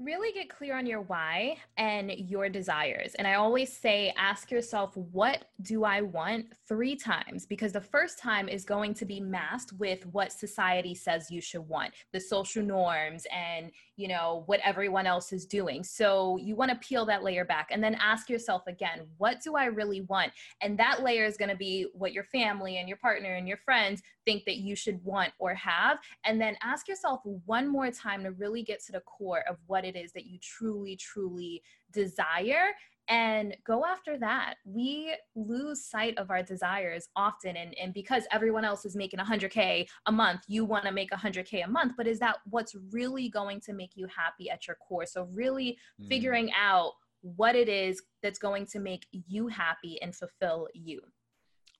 really 0.00 0.32
get 0.32 0.48
clear 0.48 0.76
on 0.76 0.86
your 0.86 1.02
why 1.02 1.56
and 1.76 2.10
your 2.10 2.48
desires. 2.48 3.14
And 3.16 3.26
I 3.26 3.34
always 3.34 3.70
say, 3.70 4.14
ask 4.16 4.50
yourself, 4.50 4.96
what 4.96 5.44
do 5.60 5.84
I 5.84 6.00
want 6.00 6.46
three 6.66 6.96
times? 6.96 7.44
Because 7.44 7.72
the 7.72 7.80
first 7.82 8.18
time 8.18 8.48
is 8.48 8.64
going 8.64 8.94
to 8.94 9.04
be 9.04 9.20
masked 9.20 9.74
with 9.74 10.06
what 10.06 10.32
society 10.32 10.94
says 10.94 11.30
you 11.30 11.42
should 11.42 11.68
want, 11.68 11.92
the 12.12 12.20
social 12.20 12.62
norms 12.62 13.26
and, 13.30 13.70
you 14.00 14.08
know, 14.08 14.44
what 14.46 14.60
everyone 14.64 15.06
else 15.06 15.30
is 15.30 15.44
doing. 15.44 15.84
So 15.84 16.38
you 16.38 16.56
want 16.56 16.70
to 16.70 16.88
peel 16.88 17.04
that 17.04 17.22
layer 17.22 17.44
back 17.44 17.68
and 17.70 17.84
then 17.84 17.94
ask 17.96 18.30
yourself 18.30 18.62
again, 18.66 19.02
what 19.18 19.42
do 19.42 19.56
I 19.56 19.66
really 19.66 20.00
want? 20.00 20.32
And 20.62 20.78
that 20.78 21.02
layer 21.02 21.26
is 21.26 21.36
going 21.36 21.50
to 21.50 21.56
be 21.56 21.86
what 21.92 22.14
your 22.14 22.24
family 22.24 22.78
and 22.78 22.88
your 22.88 22.96
partner 22.96 23.34
and 23.34 23.46
your 23.46 23.58
friends 23.58 24.00
think 24.24 24.46
that 24.46 24.56
you 24.56 24.74
should 24.74 25.04
want 25.04 25.34
or 25.38 25.52
have. 25.52 25.98
And 26.24 26.40
then 26.40 26.56
ask 26.62 26.88
yourself 26.88 27.20
one 27.44 27.68
more 27.68 27.90
time 27.90 28.22
to 28.22 28.30
really 28.30 28.62
get 28.62 28.82
to 28.86 28.92
the 28.92 29.00
core 29.00 29.44
of 29.46 29.58
what 29.66 29.84
it 29.84 29.96
is 29.96 30.12
that 30.12 30.24
you 30.24 30.38
truly, 30.40 30.96
truly 30.96 31.62
desire 31.92 32.70
and 33.08 33.56
go 33.66 33.84
after 33.84 34.18
that. 34.18 34.54
We 34.64 35.14
lose 35.34 35.84
sight 35.84 36.16
of 36.18 36.30
our 36.30 36.42
desires 36.42 37.08
often. 37.16 37.56
And, 37.56 37.74
and 37.80 37.92
because 37.92 38.24
everyone 38.30 38.64
else 38.64 38.84
is 38.84 38.94
making 38.94 39.18
100K 39.18 39.86
a 40.06 40.12
month, 40.12 40.42
you 40.46 40.64
want 40.64 40.84
to 40.84 40.92
make 40.92 41.10
100K 41.10 41.64
a 41.64 41.68
month. 41.68 41.94
But 41.96 42.06
is 42.06 42.18
that 42.20 42.36
what's 42.48 42.76
really 42.92 43.28
going 43.28 43.60
to 43.62 43.72
make 43.72 43.92
you 43.96 44.06
happy 44.06 44.50
at 44.50 44.66
your 44.66 44.76
core? 44.76 45.06
So, 45.06 45.28
really 45.32 45.76
mm. 46.00 46.08
figuring 46.08 46.50
out 46.58 46.92
what 47.22 47.54
it 47.54 47.68
is 47.68 48.02
that's 48.22 48.38
going 48.38 48.66
to 48.66 48.78
make 48.78 49.06
you 49.12 49.48
happy 49.48 50.00
and 50.00 50.14
fulfill 50.14 50.68
you. 50.72 51.00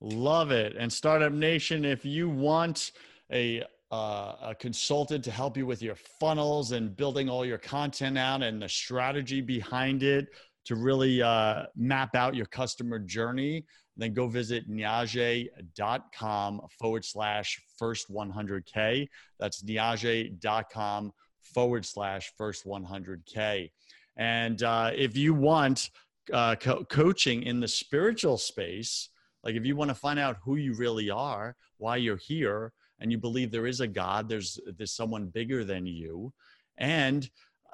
Love 0.00 0.50
it. 0.50 0.76
And 0.76 0.92
Startup 0.92 1.32
Nation, 1.32 1.84
if 1.84 2.04
you 2.04 2.28
want 2.28 2.92
a 3.32 3.62
uh, 3.90 4.36
a 4.42 4.54
consultant 4.54 5.24
to 5.24 5.32
help 5.32 5.56
you 5.56 5.66
with 5.66 5.82
your 5.82 5.96
funnels 5.96 6.70
and 6.70 6.96
building 6.96 7.28
all 7.28 7.44
your 7.44 7.58
content 7.58 8.16
out 8.16 8.40
and 8.40 8.62
the 8.62 8.68
strategy 8.68 9.40
behind 9.40 10.04
it 10.04 10.28
to 10.70 10.76
really 10.76 11.20
uh, 11.20 11.64
map 11.74 12.14
out 12.14 12.36
your 12.36 12.46
customer 12.46 13.00
journey, 13.00 13.64
then 13.96 14.14
go 14.14 14.28
visit 14.28 14.70
niajae.com 14.70 16.60
forward 16.78 17.04
slash 17.04 17.60
first 17.76 18.08
100K. 18.08 19.08
That's 19.40 19.64
niajae.com 19.64 21.12
forward 21.42 21.84
slash 21.84 22.32
first 22.38 22.64
100K. 22.64 23.68
And 24.16 24.62
uh, 24.62 24.92
if 24.94 25.16
you 25.16 25.34
want 25.34 25.90
uh, 26.32 26.54
co- 26.54 26.84
coaching 26.84 27.42
in 27.42 27.58
the 27.58 27.66
spiritual 27.66 28.38
space, 28.38 29.08
like 29.42 29.56
if 29.56 29.66
you 29.66 29.74
want 29.74 29.88
to 29.88 29.96
find 29.96 30.20
out 30.20 30.36
who 30.40 30.54
you 30.54 30.74
really 30.74 31.10
are, 31.10 31.56
why 31.78 31.96
you're 31.96 32.16
here, 32.16 32.72
and 33.00 33.10
you 33.10 33.18
believe 33.18 33.50
there 33.50 33.66
is 33.66 33.80
a 33.80 33.88
God, 33.88 34.28
there's 34.28 34.60
there's 34.76 34.92
someone 34.92 35.26
bigger 35.26 35.64
than 35.64 35.84
you, 35.84 36.32
and 36.78 37.28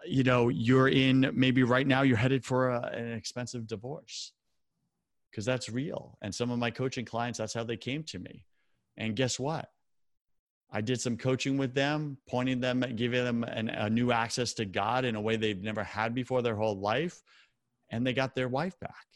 you 0.07 0.23
know 0.23 0.49
you're 0.49 0.89
in 0.89 1.31
maybe 1.35 1.63
right 1.63 1.87
now 1.87 2.03
you're 2.03 2.17
headed 2.17 2.45
for 2.45 2.71
a, 2.71 2.81
an 2.95 3.13
expensive 3.13 3.67
divorce 3.67 4.33
because 5.31 5.45
that's 5.45 5.69
real. 5.69 6.17
And 6.23 6.35
some 6.35 6.51
of 6.51 6.59
my 6.59 6.71
coaching 6.71 7.05
clients, 7.05 7.39
that's 7.39 7.53
how 7.53 7.65
they 7.65 7.77
came 7.77 8.03
to 8.05 8.19
me. 8.19 8.45
And 8.97 9.15
guess 9.15 9.39
what? 9.39 9.69
I 10.71 10.81
did 10.81 11.01
some 11.01 11.17
coaching 11.17 11.59
with 11.59 11.75
them, 11.75 12.17
pointing 12.29 12.61
them, 12.61 12.83
at 12.83 12.97
giving 12.97 13.23
them 13.23 13.45
an, 13.45 13.69
a 13.69 13.91
new 13.91 14.13
access 14.13 14.55
to 14.55 14.65
God 14.65 15.05
in 15.05 15.15
a 15.15 15.21
way 15.21 15.37
they've 15.37 15.63
never 15.63 15.85
had 15.85 16.15
before 16.15 16.41
their 16.43 16.57
whole 16.57 16.79
life, 16.79 17.23
and 17.91 18.07
they 18.07 18.15
got 18.15 18.35
their 18.35 18.49
wife 18.49 18.79
back 18.81 19.07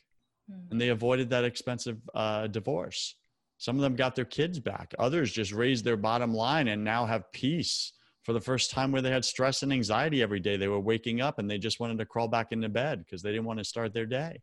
and 0.70 0.80
they 0.80 0.88
avoided 0.88 1.30
that 1.30 1.45
expensive 1.45 1.99
uh, 2.14 2.47
divorce. 2.47 3.16
Some 3.59 3.76
of 3.76 3.82
them 3.82 3.95
got 3.95 4.14
their 4.14 4.24
kids 4.24 4.59
back. 4.59 4.95
Others 4.99 5.32
just 5.32 5.53
raised 5.53 5.84
their 5.84 5.97
bottom 5.97 6.32
line 6.32 6.68
and 6.68 6.82
now 6.82 7.07
have 7.07 7.30
peace 7.32 7.93
for 8.23 8.33
the 8.33 8.41
first 8.41 8.71
time 8.71 8.93
where 8.93 9.03
they 9.03 9.11
had 9.11 9.25
stress 9.25 9.62
and 9.62 9.73
anxiety 9.73 10.23
every 10.23 10.41
day. 10.41 10.57
They 10.57 10.68
were 10.68 10.81
waking 10.81 11.21
up 11.21 11.39
and 11.39 11.51
they 11.51 11.59
just 11.59 11.81
wanted 11.81 11.99
to 11.99 12.07
crawl 12.07 12.29
back 12.29 12.53
into 12.53 12.68
bed 12.68 13.05
because 13.05 13.23
they 13.23 13.31
didn't 13.31 13.47
want 13.47 13.59
to 13.59 13.64
start 13.64 13.95
their 13.95 14.07
day. 14.07 14.41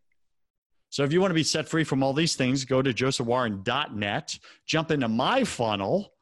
So 0.90 1.04
if 1.04 1.12
you 1.12 1.20
want 1.20 1.32
to 1.32 1.36
be 1.36 1.44
set 1.44 1.68
free 1.68 1.84
from 1.84 2.02
all 2.02 2.14
these 2.14 2.36
things, 2.36 2.64
go 2.66 2.82
to 2.82 2.94
josephwarren.net, 2.94 4.40
jump 4.66 4.92
into 4.92 5.08
my 5.08 5.44
funnel, 5.44 6.14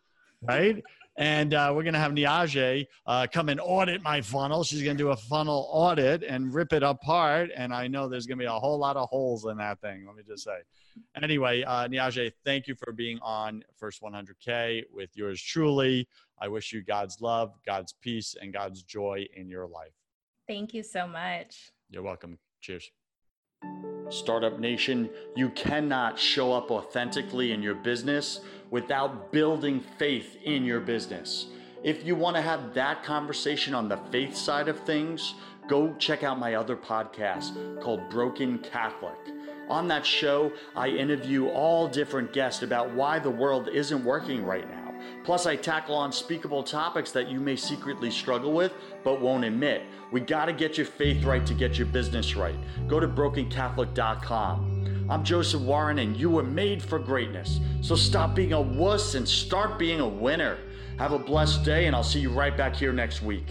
right? 0.41 0.84
And 1.18 1.53
uh, 1.53 1.72
we're 1.74 1.84
going 1.84 1.93
to 1.93 1.99
have 1.99 2.11
Niajae 2.11 2.88
uh, 3.05 3.28
come 3.32 3.49
and 3.49 3.59
audit 3.61 4.01
my 4.01 4.22
funnel. 4.22 4.63
She's 4.63 4.84
going 4.84 4.97
to 4.97 5.03
do 5.03 5.11
a 5.11 5.16
funnel 5.16 5.70
audit 5.72 6.24
and 6.24 6.53
rip 6.53 6.74
it 6.74 6.84
apart. 6.84 7.51
And 7.55 7.74
I 7.74 7.88
know 7.88 8.09
there's 8.09 8.26
going 8.26 8.38
to 8.38 8.41
be 8.43 8.47
a 8.47 8.51
whole 8.51 8.78
lot 8.78 8.97
of 8.97 9.07
holes 9.07 9.45
in 9.45 9.57
that 9.57 9.80
thing. 9.80 10.05
Let 10.05 10.16
me 10.16 10.24
just 10.28 10.43
say. 10.43 10.57
Anyway, 11.22 11.63
uh, 11.63 11.88
Niajae, 11.88 12.32
thank 12.43 12.68
you 12.68 12.76
for 12.76 12.91
being 12.91 13.20
on 13.22 13.63
First 13.78 14.01
100K 14.01 14.84
with 14.93 15.09
yours 15.16 15.41
truly. 15.41 16.07
I 16.39 16.47
wish 16.47 16.74
you 16.74 16.84
God's 16.84 17.22
love, 17.22 17.53
God's 17.66 17.93
peace, 18.01 18.36
and 18.41 18.51
God's 18.51 18.84
joy 18.84 19.26
in 19.36 19.49
your 19.49 19.68
life. 19.68 19.93
Thank 20.47 20.74
you 20.74 20.84
so 20.84 21.07
much. 21.07 21.72
You're 21.89 22.03
welcome. 22.03 22.38
Cheers. 22.61 22.91
Startup 24.10 24.60
Nation, 24.60 25.10
you 25.36 25.49
cannot 25.49 26.20
show 26.20 26.53
up 26.53 26.70
authentically 26.70 27.51
in 27.51 27.62
your 27.62 27.76
business 27.76 28.41
without 28.70 29.32
building 29.32 29.80
faith 29.97 30.38
in 30.43 30.64
your 30.64 30.80
business. 30.80 31.47
If 31.84 32.06
you 32.06 32.16
want 32.16 32.36
to 32.36 32.41
have 32.41 32.74
that 32.74 33.03
conversation 33.03 33.74
on 33.74 33.89
the 33.89 33.97
faith 34.12 34.36
side 34.36 34.68
of 34.68 34.80
things, 34.82 35.36
go 35.68 35.93
check 35.95 36.24
out 36.24 36.39
my 36.39 36.56
other 36.56 36.76
podcast 36.76 37.82
called 37.82 38.10
Broken 38.10 38.60
Catholic. 38.60 39.18
On 39.70 39.88
that 39.88 40.06
show, 40.06 40.51
I 40.76 40.89
interview 40.89 41.47
all 41.47 41.88
different 41.88 42.32
guests 42.32 42.62
about 42.62 42.93
why 42.93 43.18
the 43.18 43.32
world 43.32 43.68
isn't 43.70 44.03
working 44.03 44.45
right 44.45 44.70
now. 44.70 44.84
Plus, 45.24 45.45
I 45.45 45.56
tackle 45.56 46.03
unspeakable 46.03 46.64
topics 46.64 47.12
that 47.12 47.30
you 47.30 47.39
may 47.39 47.56
secretly 47.56 48.12
struggle 48.12 48.53
with 48.53 48.74
but 49.03 49.22
won't 49.22 49.43
admit. 49.43 49.84
We 50.12 50.22
got 50.22 50.45
to 50.45 50.53
get 50.53 50.78
your 50.78 50.86
faith 50.86 51.24
right 51.24 51.45
to 51.45 51.53
get 51.53 51.78
your 51.78 51.88
business 51.88 52.36
right. 52.36 52.56
Go 52.88 52.99
to 52.99 53.08
brokencatholic.com. 53.08 55.08
I'm 55.10 55.24
Joseph 55.24 55.62
Warren, 55.62 55.99
and 55.99 56.18
you 56.18 56.30
were 56.30 56.43
made 56.43 56.82
for 56.82 56.97
greatness. 56.97 57.60
So 57.82 57.95
stop 57.95 58.36
being 58.36 58.53
a 58.53 58.62
wuss 58.62 59.16
and 59.16 59.28
start 59.28 59.78
being 59.78 59.99
a 59.99 60.08
winner. 60.08 60.58
Have 60.97 61.12
a 61.12 61.20
blessed 61.20 61.64
day, 61.64 61.86
and 61.86 61.95
I'll 61.95 62.03
see 62.03 62.20
you 62.20 62.32
right 62.32 62.56
back 62.56 62.76
here 62.76 62.93
next 62.93 63.22
week. 63.22 63.45